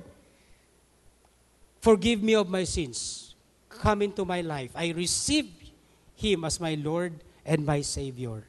forgive 1.81 2.23
me 2.23 2.35
of 2.35 2.49
my 2.49 2.65
sins. 2.65 3.35
Come 3.69 4.03
into 4.03 4.25
my 4.25 4.41
life. 4.41 4.71
I 4.75 4.93
receive 4.93 5.51
Him 6.15 6.45
as 6.45 6.61
my 6.61 6.75
Lord 6.79 7.13
and 7.45 7.67
my 7.67 7.83
Savior. 7.83 8.47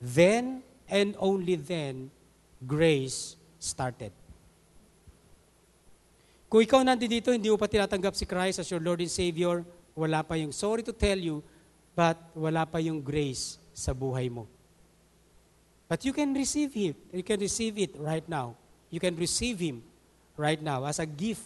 Then 0.00 0.62
and 0.92 1.16
only 1.16 1.56
then, 1.56 2.12
grace 2.60 3.40
started. 3.56 4.12
Kung 6.52 6.60
ikaw 6.60 6.84
nandito, 6.84 7.32
hindi 7.32 7.48
mo 7.48 7.56
pa 7.56 7.64
tinatanggap 7.64 8.12
si 8.12 8.28
Christ 8.28 8.60
as 8.60 8.68
your 8.68 8.84
Lord 8.84 9.00
and 9.00 9.08
Savior, 9.08 9.64
wala 9.96 10.20
pa 10.20 10.36
yung, 10.36 10.52
sorry 10.52 10.84
to 10.84 10.92
tell 10.92 11.16
you, 11.16 11.40
but 11.96 12.20
wala 12.36 12.68
pa 12.68 12.76
yung 12.76 13.00
grace 13.00 13.56
sa 13.72 13.96
buhay 13.96 14.28
mo. 14.28 14.44
But 15.88 16.04
you 16.04 16.12
can 16.12 16.36
receive 16.36 16.76
Him. 16.76 16.92
You 17.08 17.24
can 17.24 17.40
receive 17.40 17.80
it 17.80 17.96
right 17.96 18.24
now. 18.28 18.52
You 18.92 19.00
can 19.00 19.16
receive 19.16 19.56
Him 19.56 19.80
right 20.36 20.60
now 20.60 20.84
as 20.84 21.00
a 21.00 21.08
gift. 21.08 21.44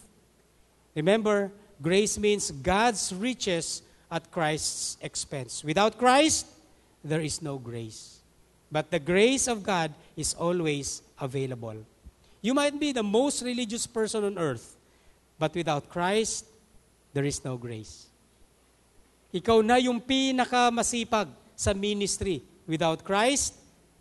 Remember, 0.91 1.51
grace 1.79 2.19
means 2.19 2.51
God's 2.51 3.15
riches 3.15 3.79
at 4.11 4.27
Christ's 4.27 4.99
expense. 4.99 5.63
Without 5.63 5.95
Christ, 5.95 6.47
there 6.99 7.23
is 7.23 7.39
no 7.39 7.55
grace. 7.55 8.16
But 8.71 8.91
the 8.91 8.99
grace 8.99 9.47
of 9.47 9.63
God 9.63 9.93
is 10.15 10.33
always 10.33 11.01
available. 11.19 11.75
You 12.41 12.53
might 12.53 12.79
be 12.79 12.91
the 12.91 13.03
most 13.03 13.41
religious 13.41 13.87
person 13.87 14.23
on 14.23 14.37
earth, 14.37 14.77
But 15.37 15.53
without 15.53 15.89
Christ, 15.89 16.45
there 17.13 17.25
is 17.25 17.43
no 17.45 17.57
grace. 17.57 18.09
Ikaw 19.33 19.61
na 19.61 19.77
yung 19.77 20.01
pinakamasipag 20.01 21.29
sa 21.53 21.73
ministry. 21.73 22.41
Without 22.65 23.05
Christ, 23.05 23.53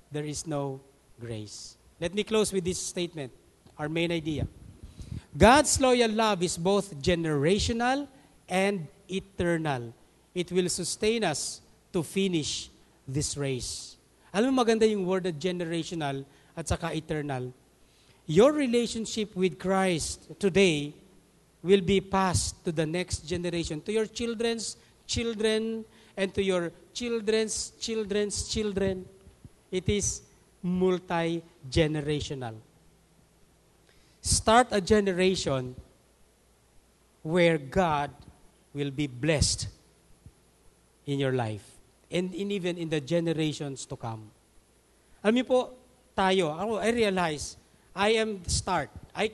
there 0.09 0.25
is 0.25 0.49
no 0.49 0.81
grace. 1.21 1.77
Let 2.01 2.17
me 2.17 2.25
close 2.25 2.53
with 2.53 2.65
this 2.65 2.81
statement, 2.81 3.33
our 3.79 3.89
main 3.89 4.13
idea. 4.13 4.49
God's 5.37 5.77
loyal 5.81 6.11
love 6.11 6.43
is 6.43 6.57
both 6.57 6.97
generational 7.01 8.09
and 8.49 8.89
eternal. 9.09 9.93
It 10.35 10.51
will 10.53 10.69
sustain 10.69 11.25
us 11.25 11.61
to 11.93 12.03
finish 12.03 12.69
this 13.07 13.37
race. 13.37 13.96
Alam 14.37 14.53
mo 14.53 14.61
maganda 14.61 14.85
yung 14.85 15.09
word 15.09 15.25
na 15.25 15.33
generational 15.33 16.21
at 16.53 16.69
saka 16.69 16.93
eternal. 16.93 17.49
Your 18.29 18.53
relationship 18.53 19.33
with 19.33 19.57
Christ 19.57 20.29
today 20.37 20.93
will 21.65 21.81
be 21.81 22.05
passed 22.05 22.61
to 22.69 22.71
the 22.71 22.85
next 22.85 23.25
generation, 23.25 23.81
to 23.81 23.97
your 23.97 24.05
children's 24.05 24.77
children, 25.09 25.89
and 26.21 26.29
to 26.37 26.45
your 26.45 26.69
children's 26.93 27.73
children's 27.81 28.45
children. 28.53 29.09
It 29.73 29.89
is 29.89 30.21
multi 30.61 31.41
generational. 31.73 32.61
Start 34.21 34.69
a 34.71 34.83
generation 34.85 35.73
where 37.23 37.57
God 37.57 38.13
will 38.75 38.91
be 38.91 39.07
blessed 39.07 39.69
in 41.07 41.17
your 41.25 41.33
life 41.33 41.76
and 42.11 42.35
in 42.35 42.51
even 42.51 42.79
in 42.79 42.89
the 42.89 43.01
generations 43.03 43.87
to 43.87 43.97
come. 43.99 44.31
Alam 45.23 45.43
niyo 45.43 45.47
po, 45.47 45.61
tayo, 46.15 46.55
ako, 46.55 46.79
I 46.79 46.91
realize, 46.95 47.59
I 47.97 48.21
am 48.21 48.39
the 48.41 48.53
start. 48.53 48.91
I, 49.11 49.33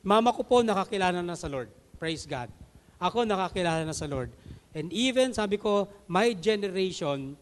Mama 0.00 0.32
ko 0.32 0.40
po 0.40 0.64
nakakilala 0.64 1.20
na 1.20 1.36
sa 1.36 1.48
Lord. 1.48 1.68
Praise 2.00 2.24
God. 2.24 2.48
Ako 2.96 3.28
nakakilala 3.28 3.84
na 3.84 3.92
sa 3.92 4.08
Lord. 4.08 4.32
And 4.72 4.88
even, 4.92 5.36
sabi 5.36 5.60
ko, 5.60 5.88
my 6.08 6.32
generation 6.32 7.36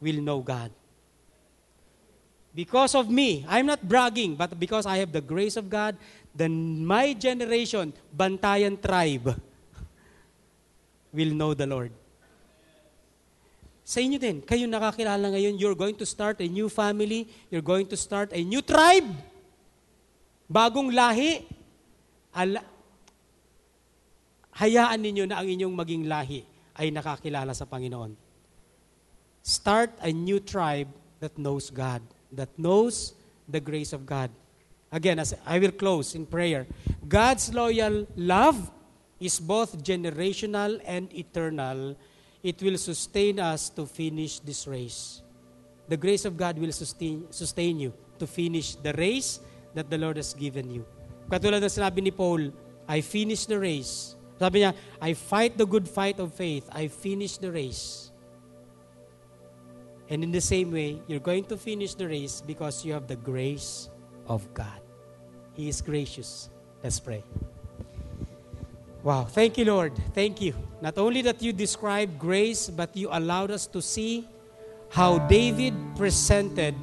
will 0.00 0.20
know 0.24 0.40
God. 0.40 0.72
Because 2.52 2.92
of 2.96 3.08
me, 3.08 3.44
I'm 3.48 3.64
not 3.64 3.80
bragging, 3.80 4.36
but 4.36 4.56
because 4.60 4.84
I 4.84 5.00
have 5.00 5.12
the 5.12 5.24
grace 5.24 5.56
of 5.56 5.68
God, 5.72 5.96
then 6.36 6.84
my 6.84 7.12
generation, 7.12 7.92
Bantayan 8.12 8.76
tribe, 8.80 9.40
will 11.16 11.32
know 11.32 11.52
the 11.52 11.68
Lord. 11.68 11.92
Sa 13.82 13.98
inyo 13.98 14.18
din, 14.18 14.38
kayo 14.42 14.64
nakakilala 14.70 15.34
ngayon, 15.34 15.58
you're 15.58 15.78
going 15.78 15.98
to 15.98 16.06
start 16.06 16.38
a 16.38 16.46
new 16.46 16.70
family, 16.70 17.26
you're 17.50 17.64
going 17.64 17.86
to 17.86 17.98
start 17.98 18.30
a 18.30 18.40
new 18.40 18.62
tribe 18.62 19.10
bagong 20.52 20.92
lahi, 20.92 21.40
ala, 22.36 22.60
hayaan 24.60 25.00
ninyo 25.00 25.24
na 25.24 25.40
ang 25.40 25.48
inyong 25.48 25.72
maging 25.72 26.04
lahi 26.04 26.44
ay 26.76 26.92
nakakilala 26.92 27.56
sa 27.56 27.64
Panginoon. 27.64 28.12
Start 29.40 29.96
a 30.04 30.12
new 30.12 30.38
tribe 30.38 30.92
that 31.24 31.34
knows 31.40 31.72
God, 31.72 32.04
that 32.36 32.52
knows 32.60 33.16
the 33.48 33.58
grace 33.58 33.96
of 33.96 34.04
God. 34.04 34.28
Again, 34.92 35.18
as 35.24 35.32
I 35.48 35.56
will 35.56 35.72
close 35.72 36.12
in 36.12 36.28
prayer. 36.28 36.68
God's 37.08 37.48
loyal 37.48 38.04
love 38.14 38.68
is 39.16 39.40
both 39.40 39.80
generational 39.80 40.78
and 40.84 41.08
eternal. 41.16 41.96
It 42.42 42.60
will 42.62 42.76
sustain 42.76 43.38
us 43.38 43.70
to 43.78 43.86
finish 43.86 44.40
this 44.40 44.66
race. 44.66 45.22
The 45.88 45.96
grace 45.96 46.24
of 46.24 46.36
God 46.36 46.58
will 46.58 46.72
sustain, 46.72 47.26
sustain 47.30 47.78
you 47.78 47.94
to 48.18 48.26
finish 48.26 48.74
the 48.74 48.92
race 48.94 49.40
that 49.74 49.90
the 49.90 49.98
Lord 49.98 50.16
has 50.16 50.34
given 50.34 50.70
you. 50.70 50.84
Katulad 51.30 51.62
ng 51.62 51.70
sinabi 51.70 52.02
ni 52.02 52.10
Paul, 52.10 52.50
I 52.90 53.00
finished 53.00 53.46
the 53.46 53.58
race. 53.58 54.18
Sabi 54.42 54.66
niya, 54.66 54.74
I 55.00 55.14
fight 55.14 55.54
the 55.54 55.66
good 55.66 55.86
fight 55.86 56.18
of 56.18 56.34
faith. 56.34 56.66
I 56.74 56.90
finished 56.90 57.40
the 57.40 57.54
race. 57.54 58.10
And 60.10 60.26
in 60.26 60.34
the 60.34 60.42
same 60.42 60.74
way, 60.74 61.00
you're 61.06 61.22
going 61.22 61.46
to 61.46 61.56
finish 61.56 61.94
the 61.94 62.10
race 62.10 62.42
because 62.42 62.84
you 62.84 62.92
have 62.92 63.06
the 63.06 63.16
grace 63.16 63.88
of 64.26 64.44
God. 64.52 64.82
He 65.54 65.68
is 65.70 65.80
gracious. 65.80 66.50
Let's 66.82 66.98
pray. 66.98 67.22
Wow. 69.02 69.24
Thank 69.24 69.58
you, 69.58 69.64
Lord. 69.64 69.92
Thank 70.14 70.40
you. 70.40 70.54
Not 70.80 70.96
only 70.96 71.22
that 71.22 71.42
you 71.42 71.52
described 71.52 72.18
grace, 72.18 72.70
but 72.70 72.96
you 72.96 73.08
allowed 73.10 73.50
us 73.50 73.66
to 73.68 73.82
see 73.82 74.28
how 74.90 75.18
David 75.26 75.74
presented 75.96 76.74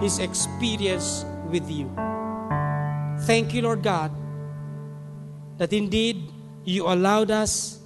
his 0.00 0.18
experience 0.18 1.26
with 1.50 1.68
you. 1.70 1.92
Thank 3.28 3.52
you, 3.52 3.62
Lord 3.62 3.82
God, 3.82 4.10
that 5.58 5.72
indeed 5.72 6.32
you 6.64 6.88
allowed 6.88 7.30
us 7.30 7.80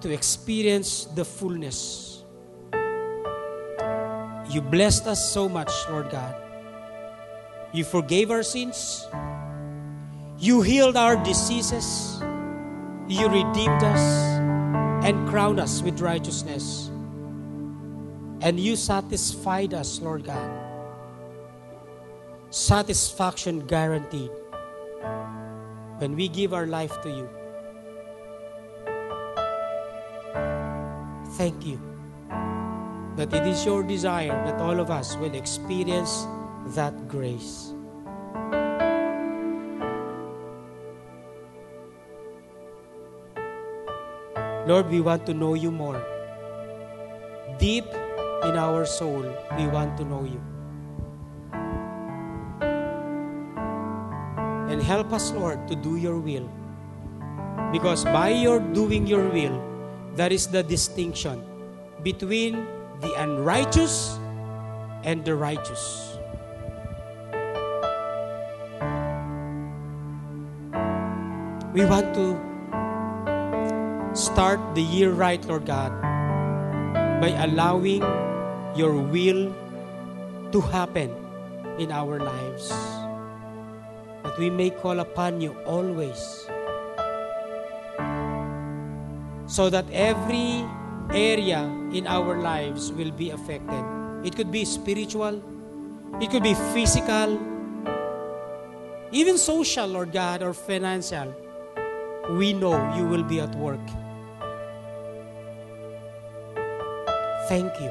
to 0.00 0.12
experience 0.12 1.06
the 1.06 1.24
fullness. 1.24 2.22
You 4.48 4.60
blessed 4.60 5.08
us 5.08 5.32
so 5.32 5.48
much, 5.48 5.72
Lord 5.90 6.10
God. 6.10 6.36
You 7.72 7.82
forgave 7.82 8.30
our 8.30 8.44
sins. 8.44 9.08
You 10.38 10.62
healed 10.62 10.96
our 10.96 11.16
diseases. 11.16 12.22
You 13.08 13.28
redeemed 13.28 13.82
us 13.84 14.00
and 15.06 15.28
crowned 15.28 15.60
us 15.60 15.80
with 15.80 16.00
righteousness. 16.00 16.88
And 18.40 18.58
you 18.58 18.74
satisfied 18.74 19.74
us, 19.74 20.00
Lord 20.00 20.24
God. 20.24 20.50
Satisfaction 22.50 23.66
guaranteed 23.66 24.30
when 25.98 26.16
we 26.16 26.26
give 26.26 26.52
our 26.52 26.66
life 26.66 27.00
to 27.02 27.08
you. 27.08 27.28
Thank 31.38 31.64
you 31.64 31.80
that 33.16 33.32
it 33.32 33.46
is 33.46 33.64
your 33.64 33.82
desire 33.82 34.34
that 34.44 34.60
all 34.60 34.80
of 34.80 34.90
us 34.90 35.16
will 35.16 35.34
experience 35.34 36.26
that 36.74 37.08
grace. 37.08 37.75
Lord, 44.66 44.90
we 44.90 45.00
want 45.00 45.24
to 45.26 45.34
know 45.34 45.54
you 45.54 45.70
more. 45.70 46.02
Deep 47.58 47.86
in 48.42 48.58
our 48.58 48.84
soul, 48.84 49.22
we 49.56 49.66
want 49.70 49.96
to 49.96 50.04
know 50.04 50.26
you. 50.26 50.42
And 54.66 54.82
help 54.82 55.12
us, 55.12 55.30
Lord, 55.30 55.68
to 55.68 55.76
do 55.76 55.94
your 55.94 56.18
will. 56.18 56.50
Because 57.70 58.04
by 58.04 58.30
your 58.30 58.58
doing 58.58 59.06
your 59.06 59.22
will, 59.30 59.62
that 60.18 60.32
is 60.32 60.48
the 60.48 60.62
distinction 60.62 61.46
between 62.02 62.66
the 63.00 63.14
unrighteous 63.22 64.18
and 65.04 65.24
the 65.24 65.36
righteous. 65.36 66.18
We 71.72 71.84
want 71.86 72.10
to 72.18 72.55
start 74.16 74.58
the 74.74 74.80
year 74.80 75.12
right, 75.12 75.44
Lord 75.44 75.66
God, 75.66 75.92
by 77.20 77.36
allowing 77.44 78.00
your 78.74 78.96
will 78.96 79.52
to 80.52 80.60
happen 80.72 81.12
in 81.78 81.92
our 81.92 82.18
lives. 82.18 82.72
That 84.24 84.38
we 84.38 84.48
may 84.48 84.70
call 84.70 85.00
upon 85.00 85.40
you 85.40 85.52
always. 85.68 86.48
So 89.46 89.68
that 89.70 89.84
every 89.92 90.64
area 91.12 91.68
in 91.92 92.06
our 92.06 92.40
lives 92.40 92.90
will 92.90 93.12
be 93.12 93.30
affected. 93.30 93.84
It 94.24 94.34
could 94.34 94.50
be 94.50 94.64
spiritual, 94.64 95.44
it 96.20 96.30
could 96.30 96.42
be 96.42 96.54
physical, 96.72 97.38
even 99.12 99.36
social, 99.36 99.86
Lord 99.86 100.12
God, 100.12 100.42
or 100.42 100.54
financial. 100.54 101.36
We 102.30 102.54
know 102.54 102.74
you 102.96 103.06
will 103.06 103.22
be 103.22 103.40
at 103.40 103.54
work. 103.54 103.84
Thank 107.48 107.78
you. 107.80 107.90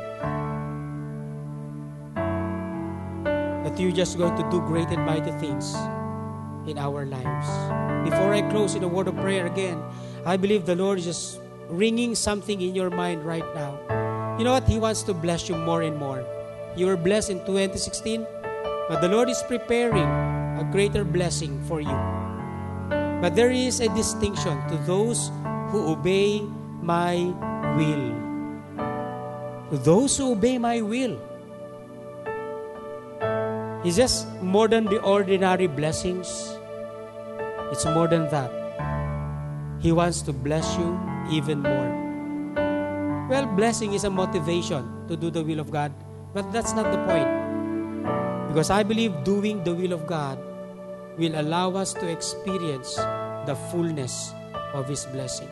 That 3.64 3.80
you're 3.80 3.96
just 3.96 4.18
going 4.18 4.36
to 4.36 4.44
do 4.52 4.60
great 4.68 4.90
and 4.90 5.06
mighty 5.06 5.32
things 5.40 5.74
in 6.68 6.78
our 6.78 7.06
lives. 7.06 7.48
Before 8.04 8.34
I 8.34 8.42
close 8.52 8.76
in 8.76 8.84
a 8.84 8.88
word 8.88 9.08
of 9.08 9.16
prayer 9.16 9.48
again, 9.48 9.82
I 10.26 10.36
believe 10.36 10.66
the 10.66 10.76
Lord 10.76 11.00
is 11.00 11.06
just 11.06 11.40
ringing 11.70 12.16
something 12.16 12.60
in 12.60 12.76
your 12.76 12.90
mind 12.90 13.24
right 13.24 13.48
now. 13.56 13.80
You 14.38 14.44
know 14.44 14.52
what? 14.52 14.68
He 14.68 14.78
wants 14.78 15.04
to 15.04 15.14
bless 15.14 15.48
you 15.48 15.56
more 15.56 15.84
and 15.84 15.96
more. 15.96 16.26
You 16.76 16.88
were 16.88 16.98
blessed 16.98 17.30
in 17.30 17.40
2016, 17.46 18.28
but 18.90 19.00
the 19.00 19.08
Lord 19.08 19.30
is 19.30 19.42
preparing 19.48 20.04
a 20.60 20.68
greater 20.72 21.06
blessing 21.06 21.64
for 21.64 21.80
you. 21.80 21.96
But 23.24 23.36
there 23.36 23.52
is 23.52 23.80
a 23.80 23.88
distinction 23.96 24.60
to 24.68 24.76
those 24.84 25.32
who 25.72 25.88
obey 25.88 26.44
my 26.84 27.32
will. 27.80 28.25
Those 29.72 30.18
who 30.18 30.34
obey 30.34 30.58
my 30.58 30.82
will. 30.82 31.18
It's 33.84 33.98
just 33.98 34.30
more 34.42 34.68
than 34.68 34.86
the 34.86 35.02
ordinary 35.02 35.66
blessings. 35.66 36.30
It's 37.74 37.86
more 37.86 38.08
than 38.08 38.30
that. 38.30 38.54
He 39.82 39.92
wants 39.92 40.22
to 40.24 40.34
bless 40.34 40.78
you 40.78 40.94
even 41.32 41.62
more. 41.62 41.90
Well, 43.30 43.48
blessing 43.58 43.94
is 43.94 44.04
a 44.04 44.10
motivation 44.10 44.86
to 45.08 45.18
do 45.18 45.32
the 45.32 45.44
will 45.44 45.60
of 45.60 45.72
God, 45.72 45.92
but 46.34 46.52
that's 46.54 46.74
not 46.74 46.92
the 46.94 47.02
point. 47.10 47.30
Because 48.50 48.70
I 48.70 48.84
believe 48.84 49.24
doing 49.24 49.64
the 49.64 49.74
will 49.74 49.94
of 49.94 50.06
God 50.06 50.38
will 51.18 51.34
allow 51.34 51.74
us 51.74 51.94
to 51.94 52.08
experience 52.08 52.96
the 53.50 53.58
fullness 53.74 54.32
of 54.74 54.88
His 54.88 55.06
blessing. 55.08 55.50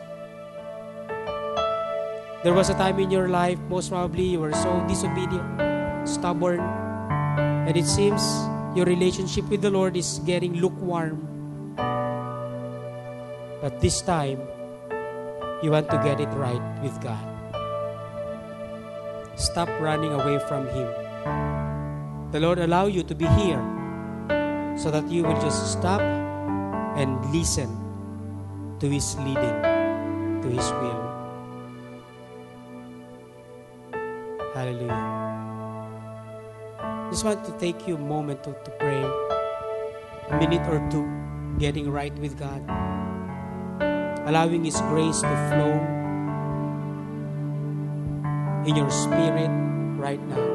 There 2.44 2.52
was 2.52 2.68
a 2.68 2.76
time 2.76 3.00
in 3.00 3.08
your 3.08 3.32
life, 3.32 3.56
most 3.72 3.88
probably 3.88 4.36
you 4.36 4.40
were 4.44 4.52
so 4.52 4.84
disobedient, 4.84 5.48
stubborn, 6.04 6.60
and 6.60 7.72
it 7.72 7.88
seems 7.88 8.20
your 8.76 8.84
relationship 8.84 9.48
with 9.48 9.64
the 9.64 9.72
Lord 9.72 9.96
is 9.96 10.20
getting 10.28 10.60
lukewarm. 10.60 11.24
But 13.64 13.80
this 13.80 14.04
time, 14.04 14.44
you 15.64 15.72
want 15.72 15.88
to 15.88 15.96
get 16.04 16.20
it 16.20 16.28
right 16.36 16.60
with 16.84 16.92
God. 17.00 17.24
Stop 19.40 19.72
running 19.80 20.12
away 20.12 20.36
from 20.44 20.68
Him. 20.68 20.92
The 22.28 22.44
Lord 22.44 22.58
allow 22.60 22.92
you 22.92 23.08
to 23.08 23.14
be 23.14 23.24
here 23.40 23.64
so 24.76 24.92
that 24.92 25.08
you 25.08 25.24
will 25.24 25.40
just 25.40 25.72
stop 25.72 26.04
and 27.00 27.24
listen 27.32 27.72
to 28.80 28.86
His 28.86 29.16
leading, 29.24 29.56
to 30.44 30.48
His 30.52 30.68
will. 30.84 31.03
Hallelujah. 34.64 34.96
Just 37.12 37.24
want 37.24 37.44
to 37.44 37.52
take 37.60 37.84
you 37.84 37.96
a 37.96 37.98
moment 38.00 38.40
to, 38.48 38.56
to 38.56 38.70
pray, 38.80 39.04
a 40.32 40.40
minute 40.40 40.64
or 40.72 40.80
two, 40.88 41.04
getting 41.60 41.92
right 41.92 42.16
with 42.16 42.40
God 42.40 42.64
allowing 44.24 44.64
His 44.64 44.80
grace 44.88 45.20
to 45.20 45.36
flow 45.52 45.76
in 48.64 48.76
your 48.76 48.90
spirit 48.90 49.52
right 50.00 50.20
now. 50.28 50.48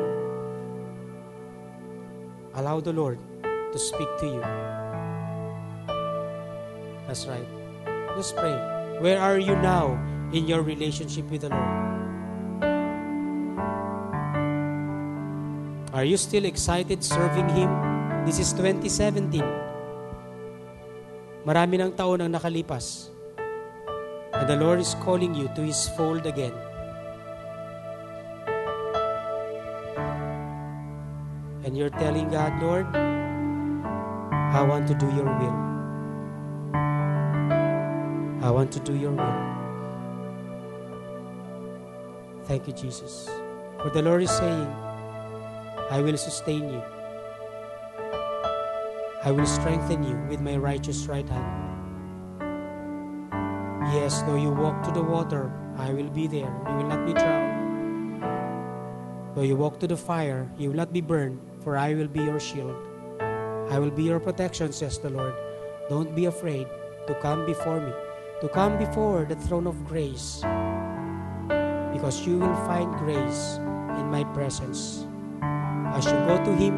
Allow 2.56 2.80
the 2.82 2.94
Lord 2.94 3.20
to 3.44 3.78
speak 3.78 4.10
to 4.20 4.26
you. 4.26 4.42
That's 7.06 7.26
right. 7.28 7.46
Just 8.18 8.36
pray. 8.36 8.58
Where 9.00 9.22
are 9.22 9.38
you 9.38 9.56
now 9.56 9.94
in 10.34 10.48
your 10.48 10.62
relationship 10.62 11.30
with 11.30 11.42
the 11.42 11.50
Lord? 11.50 11.89
Are 16.00 16.08
you 16.08 16.16
still 16.16 16.48
excited 16.48 17.04
serving 17.04 17.52
Him? 17.52 17.68
This 18.24 18.40
is 18.40 18.56
2017. 18.56 19.44
Marami 21.44 21.76
ng 21.76 21.92
taon 21.92 22.24
ang 22.24 22.32
nakalipas. 22.32 23.12
And 24.32 24.48
the 24.48 24.56
Lord 24.56 24.80
is 24.80 24.96
calling 25.04 25.36
you 25.36 25.52
to 25.60 25.62
His 25.68 25.92
fold 26.00 26.24
again. 26.24 26.56
And 31.68 31.76
you're 31.76 31.92
telling 31.92 32.32
God, 32.32 32.56
Lord, 32.64 32.88
I 34.56 34.64
want 34.64 34.88
to 34.88 34.96
do 34.96 35.12
your 35.12 35.28
will. 35.28 35.60
I 38.40 38.48
want 38.48 38.72
to 38.72 38.80
do 38.88 38.96
your 38.96 39.12
will. 39.12 39.40
Thank 42.48 42.72
you, 42.72 42.76
Jesus. 42.88 43.28
For 43.84 43.92
the 43.92 44.00
Lord 44.00 44.24
is 44.24 44.32
saying, 44.32 44.89
I 45.90 46.02
will 46.02 46.18
sustain 46.18 46.70
you. 46.70 46.84
I 49.26 49.32
will 49.34 49.50
strengthen 49.50 50.06
you 50.06 50.22
with 50.30 50.40
my 50.40 50.56
righteous 50.56 51.08
right 51.08 51.28
hand. 51.28 51.50
Yes, 53.90 54.22
though 54.22 54.38
you 54.38 54.54
walk 54.54 54.84
to 54.86 54.92
the 54.92 55.02
water, 55.02 55.52
I 55.82 55.92
will 55.92 56.14
be 56.14 56.28
there. 56.28 56.54
You 56.70 56.76
will 56.78 56.88
not 56.94 57.10
be 57.10 57.14
drowned. 57.18 58.22
Though 59.34 59.42
you 59.42 59.56
walk 59.58 59.80
to 59.82 59.88
the 59.88 59.98
fire, 59.98 60.46
you 60.62 60.70
will 60.70 60.78
not 60.78 60.94
be 60.94 61.02
burned, 61.02 61.42
for 61.64 61.76
I 61.76 61.96
will 61.96 62.08
be 62.08 62.22
your 62.22 62.40
shield. 62.40 62.78
I 63.74 63.80
will 63.80 63.90
be 63.90 64.04
your 64.04 64.20
protection, 64.20 64.72
says 64.72 65.00
the 65.00 65.10
Lord. 65.10 65.34
Don't 65.90 66.16
be 66.16 66.26
afraid 66.26 66.68
to 67.08 67.18
come 67.18 67.48
before 67.48 67.82
me, 67.82 67.94
to 68.42 68.50
come 68.50 68.78
before 68.78 69.26
the 69.26 69.42
throne 69.50 69.66
of 69.66 69.90
grace, 69.90 70.46
because 71.98 72.30
you 72.30 72.38
will 72.38 72.56
find 72.70 72.94
grace 73.02 73.58
in 73.98 74.06
my 74.14 74.24
presence. 74.38 75.09
As 75.96 76.06
you 76.06 76.18
go 76.30 76.38
to 76.44 76.56
Him, 76.56 76.76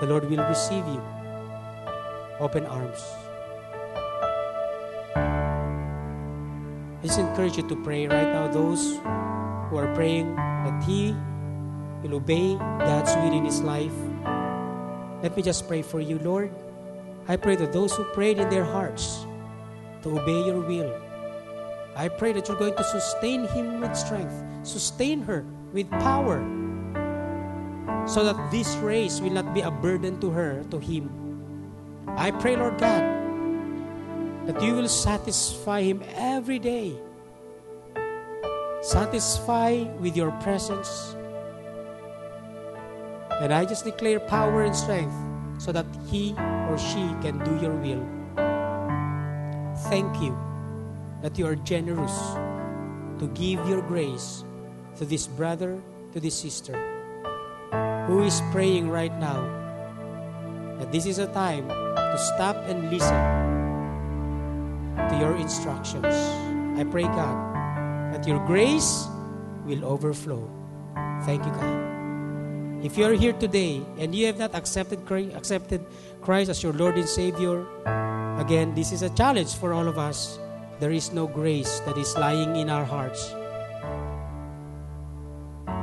the 0.00 0.06
Lord 0.06 0.28
will 0.28 0.42
receive 0.48 0.86
you 0.86 1.02
open 2.40 2.66
arms. 2.66 3.04
I 7.00 7.06
just 7.06 7.18
encourage 7.18 7.56
you 7.56 7.68
to 7.68 7.76
pray 7.84 8.06
right 8.06 8.32
now. 8.32 8.48
Those 8.48 8.98
who 9.68 9.76
are 9.76 9.92
praying 9.94 10.34
that 10.36 10.82
He 10.84 11.14
will 12.02 12.16
obey 12.16 12.56
God's 12.56 13.14
will 13.16 13.32
in 13.32 13.44
His 13.44 13.60
life. 13.60 13.94
Let 15.22 15.36
me 15.36 15.42
just 15.42 15.68
pray 15.68 15.82
for 15.82 16.00
you, 16.00 16.18
Lord. 16.18 16.50
I 17.28 17.36
pray 17.36 17.56
that 17.56 17.72
those 17.72 17.94
who 17.94 18.04
prayed 18.16 18.38
in 18.38 18.48
their 18.48 18.64
hearts 18.64 19.26
to 20.02 20.18
obey 20.18 20.48
your 20.48 20.60
will, 20.60 20.90
I 21.96 22.08
pray 22.08 22.32
that 22.32 22.48
you're 22.48 22.56
going 22.58 22.76
to 22.76 22.84
sustain 22.84 23.46
him 23.48 23.80
with 23.80 23.96
strength, 23.96 24.34
sustain 24.62 25.22
her 25.22 25.44
with 25.72 25.90
power, 25.90 26.38
so 28.06 28.24
that 28.24 28.50
this 28.50 28.76
race 28.76 29.20
will 29.20 29.32
not 29.32 29.52
be 29.54 29.60
a 29.60 29.70
burden 29.70 30.20
to 30.20 30.30
her, 30.30 30.64
to 30.70 30.78
him. 30.78 31.10
I 32.16 32.30
pray, 32.30 32.56
Lord 32.56 32.78
God, 32.78 33.02
that 34.46 34.62
you 34.62 34.74
will 34.74 34.88
satisfy 34.88 35.82
him 35.82 36.02
every 36.14 36.58
day. 36.58 36.96
Satisfy 38.82 39.84
with 40.00 40.16
your 40.16 40.32
presence. 40.40 41.14
And 43.40 43.52
I 43.52 43.64
just 43.64 43.84
declare 43.84 44.20
power 44.20 44.62
and 44.62 44.74
strength 44.74 45.14
so 45.58 45.72
that 45.72 45.86
he 46.06 46.34
or 46.68 46.78
she 46.78 47.12
can 47.20 47.42
do 47.44 47.56
your 47.60 47.74
will. 47.74 48.04
Thank 49.88 50.20
you 50.22 50.49
that 51.22 51.38
you 51.38 51.46
are 51.46 51.56
generous 51.56 52.16
to 53.18 53.28
give 53.34 53.60
your 53.68 53.82
grace 53.82 54.44
to 54.96 55.04
this 55.04 55.26
brother, 55.26 55.80
to 56.12 56.20
this 56.20 56.34
sister 56.34 56.76
who 58.06 58.22
is 58.22 58.42
praying 58.50 58.88
right 58.88 59.14
now 59.20 59.38
that 60.78 60.90
this 60.90 61.06
is 61.06 61.18
a 61.18 61.28
time 61.28 61.68
to 61.68 62.18
stop 62.18 62.56
and 62.66 62.90
listen 62.90 63.22
to 64.96 65.14
your 65.20 65.36
instructions. 65.36 66.10
I 66.80 66.84
pray, 66.90 67.04
God, 67.04 67.36
that 68.12 68.26
your 68.26 68.44
grace 68.46 69.06
will 69.64 69.84
overflow. 69.84 70.42
Thank 71.22 71.44
you, 71.44 71.52
God. 71.52 71.90
If 72.82 72.96
you 72.96 73.04
are 73.04 73.12
here 73.12 73.34
today 73.34 73.82
and 73.98 74.14
you 74.14 74.26
have 74.26 74.38
not 74.38 74.54
accepted 74.54 75.04
Christ, 75.04 75.36
accepted 75.36 75.84
Christ 76.22 76.48
as 76.48 76.62
your 76.62 76.72
Lord 76.72 76.96
and 76.96 77.06
Savior, 77.06 77.62
again, 78.40 78.74
this 78.74 78.90
is 78.90 79.02
a 79.02 79.10
challenge 79.10 79.54
for 79.54 79.74
all 79.74 79.86
of 79.86 79.98
us. 79.98 80.40
There 80.80 80.96
is 80.96 81.12
no 81.12 81.28
grace 81.28 81.84
that 81.84 82.00
is 82.00 82.16
lying 82.16 82.56
in 82.56 82.72
our 82.72 82.88
hearts. 82.88 83.36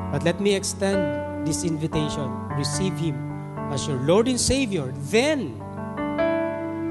But 0.09 0.25
let 0.25 0.41
me 0.41 0.57
extend 0.57 1.45
this 1.45 1.63
invitation. 1.63 2.25
Receive 2.57 2.97
Him 2.97 3.13
as 3.69 3.85
your 3.85 4.01
Lord 4.01 4.27
and 4.27 4.41
Savior. 4.41 4.89
Then 5.13 5.53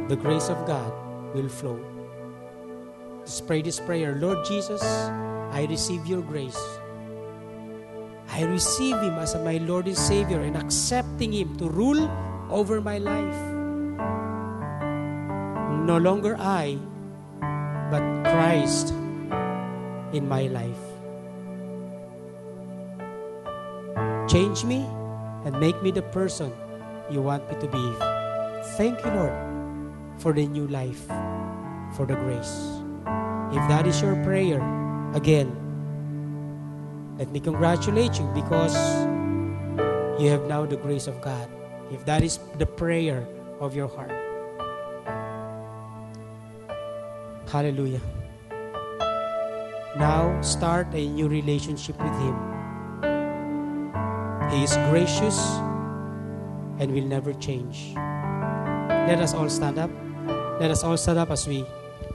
the 0.07 0.15
grace 0.15 0.47
of 0.47 0.63
God 0.71 0.95
will 1.35 1.51
flow. 1.51 1.83
Just 3.27 3.43
pray 3.51 3.61
this 3.61 3.83
prayer 3.83 4.15
Lord 4.23 4.47
Jesus, 4.47 4.87
I 5.51 5.67
receive 5.69 6.07
your 6.07 6.23
grace. 6.23 6.63
I 8.31 8.47
receive 8.47 9.03
Him 9.03 9.19
as 9.19 9.35
my 9.43 9.59
Lord 9.67 9.91
and 9.91 9.99
Savior 9.99 10.47
and 10.47 10.55
accepting 10.55 11.35
Him 11.35 11.59
to 11.59 11.67
rule 11.67 12.07
over 12.55 12.81
my 12.81 12.99
life. 13.03 13.43
No 15.83 15.99
longer 15.99 16.39
I, 16.39 16.79
but 17.91 18.03
Christ 18.25 18.91
in 20.13 20.29
my 20.29 20.49
life. 20.49 20.85
Change 24.29 24.65
me 24.65 24.83
and 25.45 25.59
make 25.61 25.81
me 25.83 25.91
the 25.91 26.03
person 26.03 26.53
you 27.11 27.23
want 27.23 27.47
me 27.47 27.55
to 27.61 27.69
be. 27.71 27.85
Thank 28.77 28.99
you, 29.05 29.11
Lord, 29.15 29.37
for 30.19 30.33
the 30.33 30.47
new 30.47 30.67
life, 30.67 31.07
for 31.95 32.07
the 32.07 32.19
grace. 32.19 32.83
If 33.55 33.63
that 33.71 33.87
is 33.87 34.03
your 34.03 34.19
prayer, 34.25 34.59
again, 35.15 35.55
let 37.19 37.31
me 37.31 37.39
congratulate 37.39 38.19
you 38.19 38.27
because 38.35 38.75
you 40.21 40.29
have 40.29 40.45
now 40.51 40.67
the 40.67 40.77
grace 40.77 41.07
of 41.07 41.21
God. 41.23 41.49
If 41.93 42.05
that 42.07 42.23
is 42.25 42.41
the 42.59 42.67
prayer 42.67 43.23
of 43.61 43.77
your 43.77 43.89
heart. 43.89 44.26
Hallelujah. 47.47 48.01
Now 49.97 50.35
start 50.43 50.89
a 50.93 51.09
new 51.09 51.29
relationship 51.29 51.97
with 52.03 52.13
Him. 52.19 52.37
He 54.51 54.65
is 54.65 54.75
gracious 54.91 55.39
and 56.83 56.91
will 56.91 57.07
never 57.07 57.33
change. 57.35 57.95
Let 59.07 59.23
us 59.23 59.33
all 59.33 59.49
stand 59.49 59.79
up. 59.79 59.91
Let 60.59 60.71
us 60.71 60.83
all 60.83 60.97
stand 60.97 61.19
up 61.19 61.31
as 61.31 61.47
we 61.47 61.65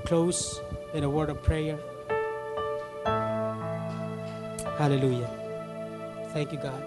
close 0.04 0.60
in 0.94 1.04
a 1.04 1.10
word 1.10 1.30
of 1.30 1.42
prayer. 1.42 1.80
Hallelujah. 4.78 5.30
Thank 6.34 6.52
you, 6.52 6.60
God. 6.60 6.84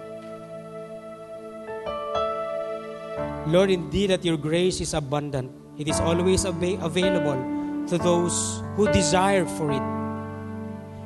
Lord, 3.47 3.69
indeed 3.69 4.09
that 4.09 4.23
your 4.23 4.37
grace 4.37 4.81
is 4.81 4.93
abundant. 4.93 5.51
It 5.77 5.87
is 5.87 5.99
always 5.99 6.45
av- 6.45 6.61
available 6.61 7.54
to 7.87 7.97
those 7.97 8.63
who 8.75 8.91
desire 8.91 9.45
for 9.45 9.71
it. 9.71 9.81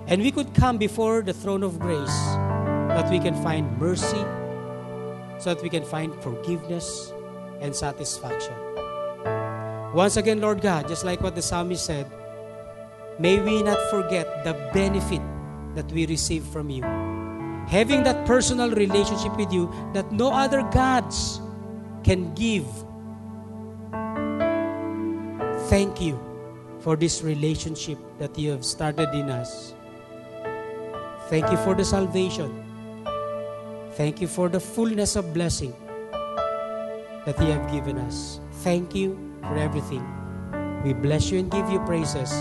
And 0.07 0.21
we 0.21 0.31
could 0.31 0.53
come 0.53 0.77
before 0.77 1.21
the 1.21 1.33
throne 1.33 1.63
of 1.63 1.79
grace 1.79 2.19
that 2.95 3.09
we 3.11 3.19
can 3.19 3.35
find 3.43 3.77
mercy, 3.77 4.25
so 5.39 5.53
that 5.53 5.61
we 5.61 5.69
can 5.69 5.83
find 5.83 6.13
forgiveness 6.23 7.13
and 7.61 7.75
satisfaction. 7.75 8.53
Once 9.93 10.17
again, 10.17 10.41
Lord 10.41 10.61
God, 10.61 10.87
just 10.87 11.03
like 11.03 11.21
what 11.21 11.35
the 11.35 11.41
psalmist 11.41 11.85
said, 11.85 12.09
may 13.19 13.39
we 13.39 13.61
not 13.63 13.79
forget 13.89 14.43
the 14.43 14.53
benefit 14.73 15.21
that 15.75 15.91
we 15.91 16.05
receive 16.07 16.43
from 16.43 16.69
you. 16.69 16.83
Having 17.67 18.03
that 18.03 18.25
personal 18.25 18.71
relationship 18.71 19.35
with 19.37 19.53
you 19.53 19.71
that 19.93 20.11
no 20.11 20.31
other 20.31 20.63
gods 20.63 21.39
can 22.03 22.33
give. 22.33 22.65
Thank 25.69 26.01
you 26.01 26.28
for 26.79 26.95
this 26.95 27.21
relationship 27.23 27.97
that 28.19 28.37
you 28.37 28.51
have 28.51 28.65
started 28.65 29.13
in 29.13 29.29
us. 29.29 29.73
Thank 31.29 31.51
you 31.51 31.57
for 31.57 31.75
the 31.75 31.85
salvation. 31.85 32.63
Thank 33.93 34.21
you 34.21 34.27
for 34.27 34.49
the 34.49 34.59
fullness 34.59 35.15
of 35.15 35.33
blessing 35.33 35.73
that 37.25 37.35
you 37.39 37.51
have 37.51 37.71
given 37.71 37.97
us. 37.97 38.39
Thank 38.63 38.95
you 38.95 39.17
for 39.41 39.57
everything. 39.57 40.03
We 40.83 40.93
bless 40.93 41.29
you 41.29 41.39
and 41.39 41.51
give 41.51 41.69
you 41.69 41.79
praises 41.85 42.31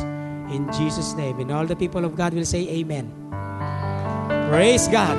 in 0.55 0.71
Jesus' 0.73 1.15
name. 1.15 1.41
And 1.41 1.51
all 1.51 1.67
the 1.67 1.77
people 1.77 2.05
of 2.05 2.15
God 2.15 2.33
will 2.33 2.45
say, 2.45 2.69
Amen. 2.69 3.11
Praise 4.49 4.89
God. 4.89 5.19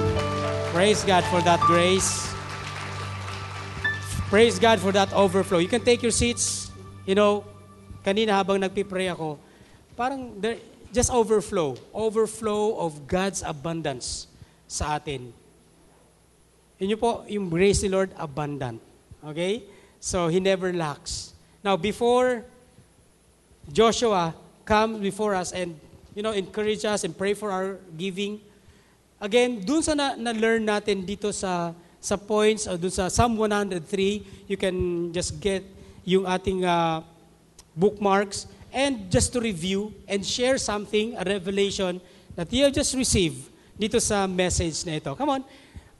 Praise 0.73 1.03
God 1.03 1.23
for 1.25 1.41
that 1.41 1.59
grace. 1.61 2.33
Praise 4.29 4.59
God 4.59 4.79
for 4.79 4.91
that 4.91 5.11
overflow. 5.13 5.57
You 5.57 5.67
can 5.67 5.83
take 5.83 6.01
your 6.01 6.11
seats. 6.11 6.71
You 7.05 7.15
know, 7.15 7.43
kanina 8.05 8.37
habang 8.37 8.59
nagpipray 8.59 9.11
ako, 9.11 9.39
parang 9.95 10.35
there, 10.39 10.57
just 10.93 11.11
overflow. 11.11 11.77
Overflow 11.93 12.77
of 12.79 13.07
God's 13.07 13.43
abundance 13.45 14.27
sa 14.67 14.97
atin. 14.97 15.33
Yun 16.79 16.95
yung 16.95 17.01
po, 17.01 17.27
yung 17.27 17.47
grace 17.51 17.83
ni 17.83 17.89
Lord, 17.91 18.15
abundant. 18.15 18.79
Okay? 19.25 19.67
So, 19.99 20.31
He 20.31 20.39
never 20.39 20.71
lacks. 20.71 21.35
Now, 21.59 21.75
before 21.75 22.47
Joshua 23.67 24.33
come 24.63 25.03
before 25.03 25.35
us 25.35 25.51
and, 25.51 25.75
you 26.15 26.23
know, 26.23 26.31
encourage 26.31 26.85
us 26.85 27.03
and 27.03 27.11
pray 27.11 27.35
for 27.35 27.51
our 27.51 27.77
giving, 27.99 28.39
again, 29.19 29.59
dun 29.59 29.83
sa 29.83 29.93
na- 29.93 30.15
na-learn 30.15 30.63
natin 30.63 31.03
dito 31.03 31.35
sa 31.35 31.75
sa 31.99 32.15
points, 32.15 32.63
o 32.63 32.79
dun 32.79 32.91
sa 32.91 33.11
Psalm 33.11 33.35
103, 33.35 34.47
you 34.47 34.55
can 34.55 35.11
just 35.11 35.35
get 35.43 35.59
yung 36.07 36.23
ating 36.23 36.63
uh, 36.63 37.03
bookmarks 37.79 38.51
and 38.75 39.07
just 39.07 39.31
to 39.31 39.39
review 39.39 39.95
and 40.03 40.21
share 40.27 40.59
something, 40.59 41.15
a 41.15 41.23
revelation 41.23 42.03
that 42.35 42.51
you 42.51 42.67
have 42.67 42.75
just 42.75 42.91
received 42.93 43.47
dito 43.79 43.97
sa 44.03 44.27
message 44.27 44.83
na 44.83 44.99
ito. 44.99 45.15
Come 45.15 45.39
on, 45.39 45.41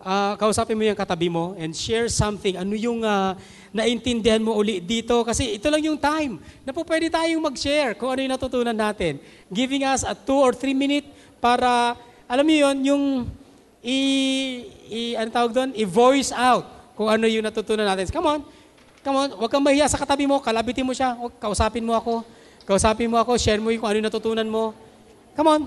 uh, 0.03 0.35
kausapin 0.35 0.75
mo 0.75 0.83
yung 0.83 0.99
katabi 0.99 1.31
mo 1.31 1.55
and 1.55 1.71
share 1.71 2.11
something. 2.11 2.59
Ano 2.59 2.75
yung 2.75 3.03
uh, 3.03 3.35
naintindihan 3.71 4.43
mo 4.43 4.59
uli 4.59 4.83
dito? 4.83 5.23
Kasi 5.23 5.55
ito 5.55 5.71
lang 5.71 5.79
yung 5.83 5.95
time 5.95 6.43
na 6.67 6.75
po 6.75 6.83
pwede 6.83 7.07
tayong 7.07 7.39
mag-share 7.39 7.95
kung 7.95 8.11
ano 8.11 8.19
yung 8.19 8.33
natutunan 8.35 8.75
natin. 8.75 9.23
Giving 9.47 9.87
us 9.87 10.03
a 10.03 10.11
two 10.11 10.37
or 10.37 10.51
three 10.51 10.75
minute 10.75 11.07
para, 11.39 11.95
alam 12.27 12.43
mo 12.43 12.53
yun, 12.53 12.75
yung 12.83 13.03
i, 13.79 13.97
i 14.91 15.01
ano 15.15 15.31
tawag 15.31 15.51
doon? 15.55 15.69
I-voice 15.71 16.35
out 16.35 16.67
kung 16.99 17.07
ano 17.07 17.23
yung 17.31 17.47
natutunan 17.47 17.87
natin. 17.87 18.11
Come 18.11 18.27
on, 18.27 18.39
come 19.03 19.15
on, 19.15 19.29
huwag 19.35 19.51
kang 19.51 19.63
mahiya 19.63 19.87
sa 19.87 19.99
katabi 19.99 20.27
mo, 20.27 20.39
kalabitin 20.43 20.85
mo 20.85 20.91
siya, 20.91 21.15
huwag, 21.15 21.33
kausapin 21.39 21.83
mo 21.83 21.95
ako, 21.95 22.23
kausapin 22.67 23.09
mo 23.09 23.17
ako, 23.17 23.39
share 23.39 23.61
mo 23.61 23.71
yung 23.71 23.81
kung 23.81 23.89
ano 23.89 23.97
yung 24.03 24.07
natutunan 24.07 24.47
mo. 24.47 24.75
Come 25.35 25.49
on, 25.49 25.61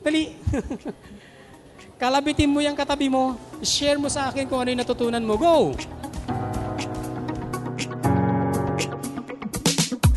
dali. 0.00 0.32
Kalabitin 2.00 2.48
mo 2.48 2.64
yung 2.64 2.72
katabi 2.72 3.12
mo, 3.12 3.36
share 3.60 4.00
mo 4.00 4.08
sa 4.08 4.32
akin 4.32 4.48
kung 4.48 4.56
ano 4.56 4.72
yung 4.72 4.80
natutunan 4.80 5.20
mo. 5.20 5.36
Go! 5.36 5.76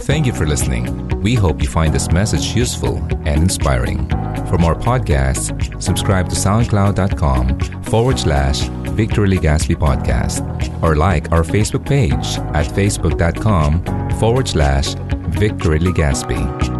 Thank 0.03 0.25
you 0.25 0.33
for 0.33 0.45
listening. 0.45 1.07
We 1.21 1.35
hope 1.35 1.61
you 1.61 1.69
find 1.69 1.93
this 1.93 2.11
message 2.11 2.53
useful 2.53 2.97
and 3.25 3.41
inspiring. 3.41 4.09
For 4.47 4.57
more 4.57 4.75
podcasts, 4.75 5.81
subscribe 5.81 6.27
to 6.27 6.35
soundcloud.com 6.35 7.83
forward 7.83 8.19
slash 8.19 8.67
Victory 8.97 9.29
Legaspi 9.29 9.75
Podcast 9.77 10.43
or 10.83 10.97
like 10.97 11.31
our 11.31 11.43
Facebook 11.43 11.85
page 11.85 12.37
at 12.53 12.65
facebook.com 12.65 14.09
forward 14.19 14.49
slash 14.49 14.93
Victory 15.29 15.79
Legaspi. 15.79 16.72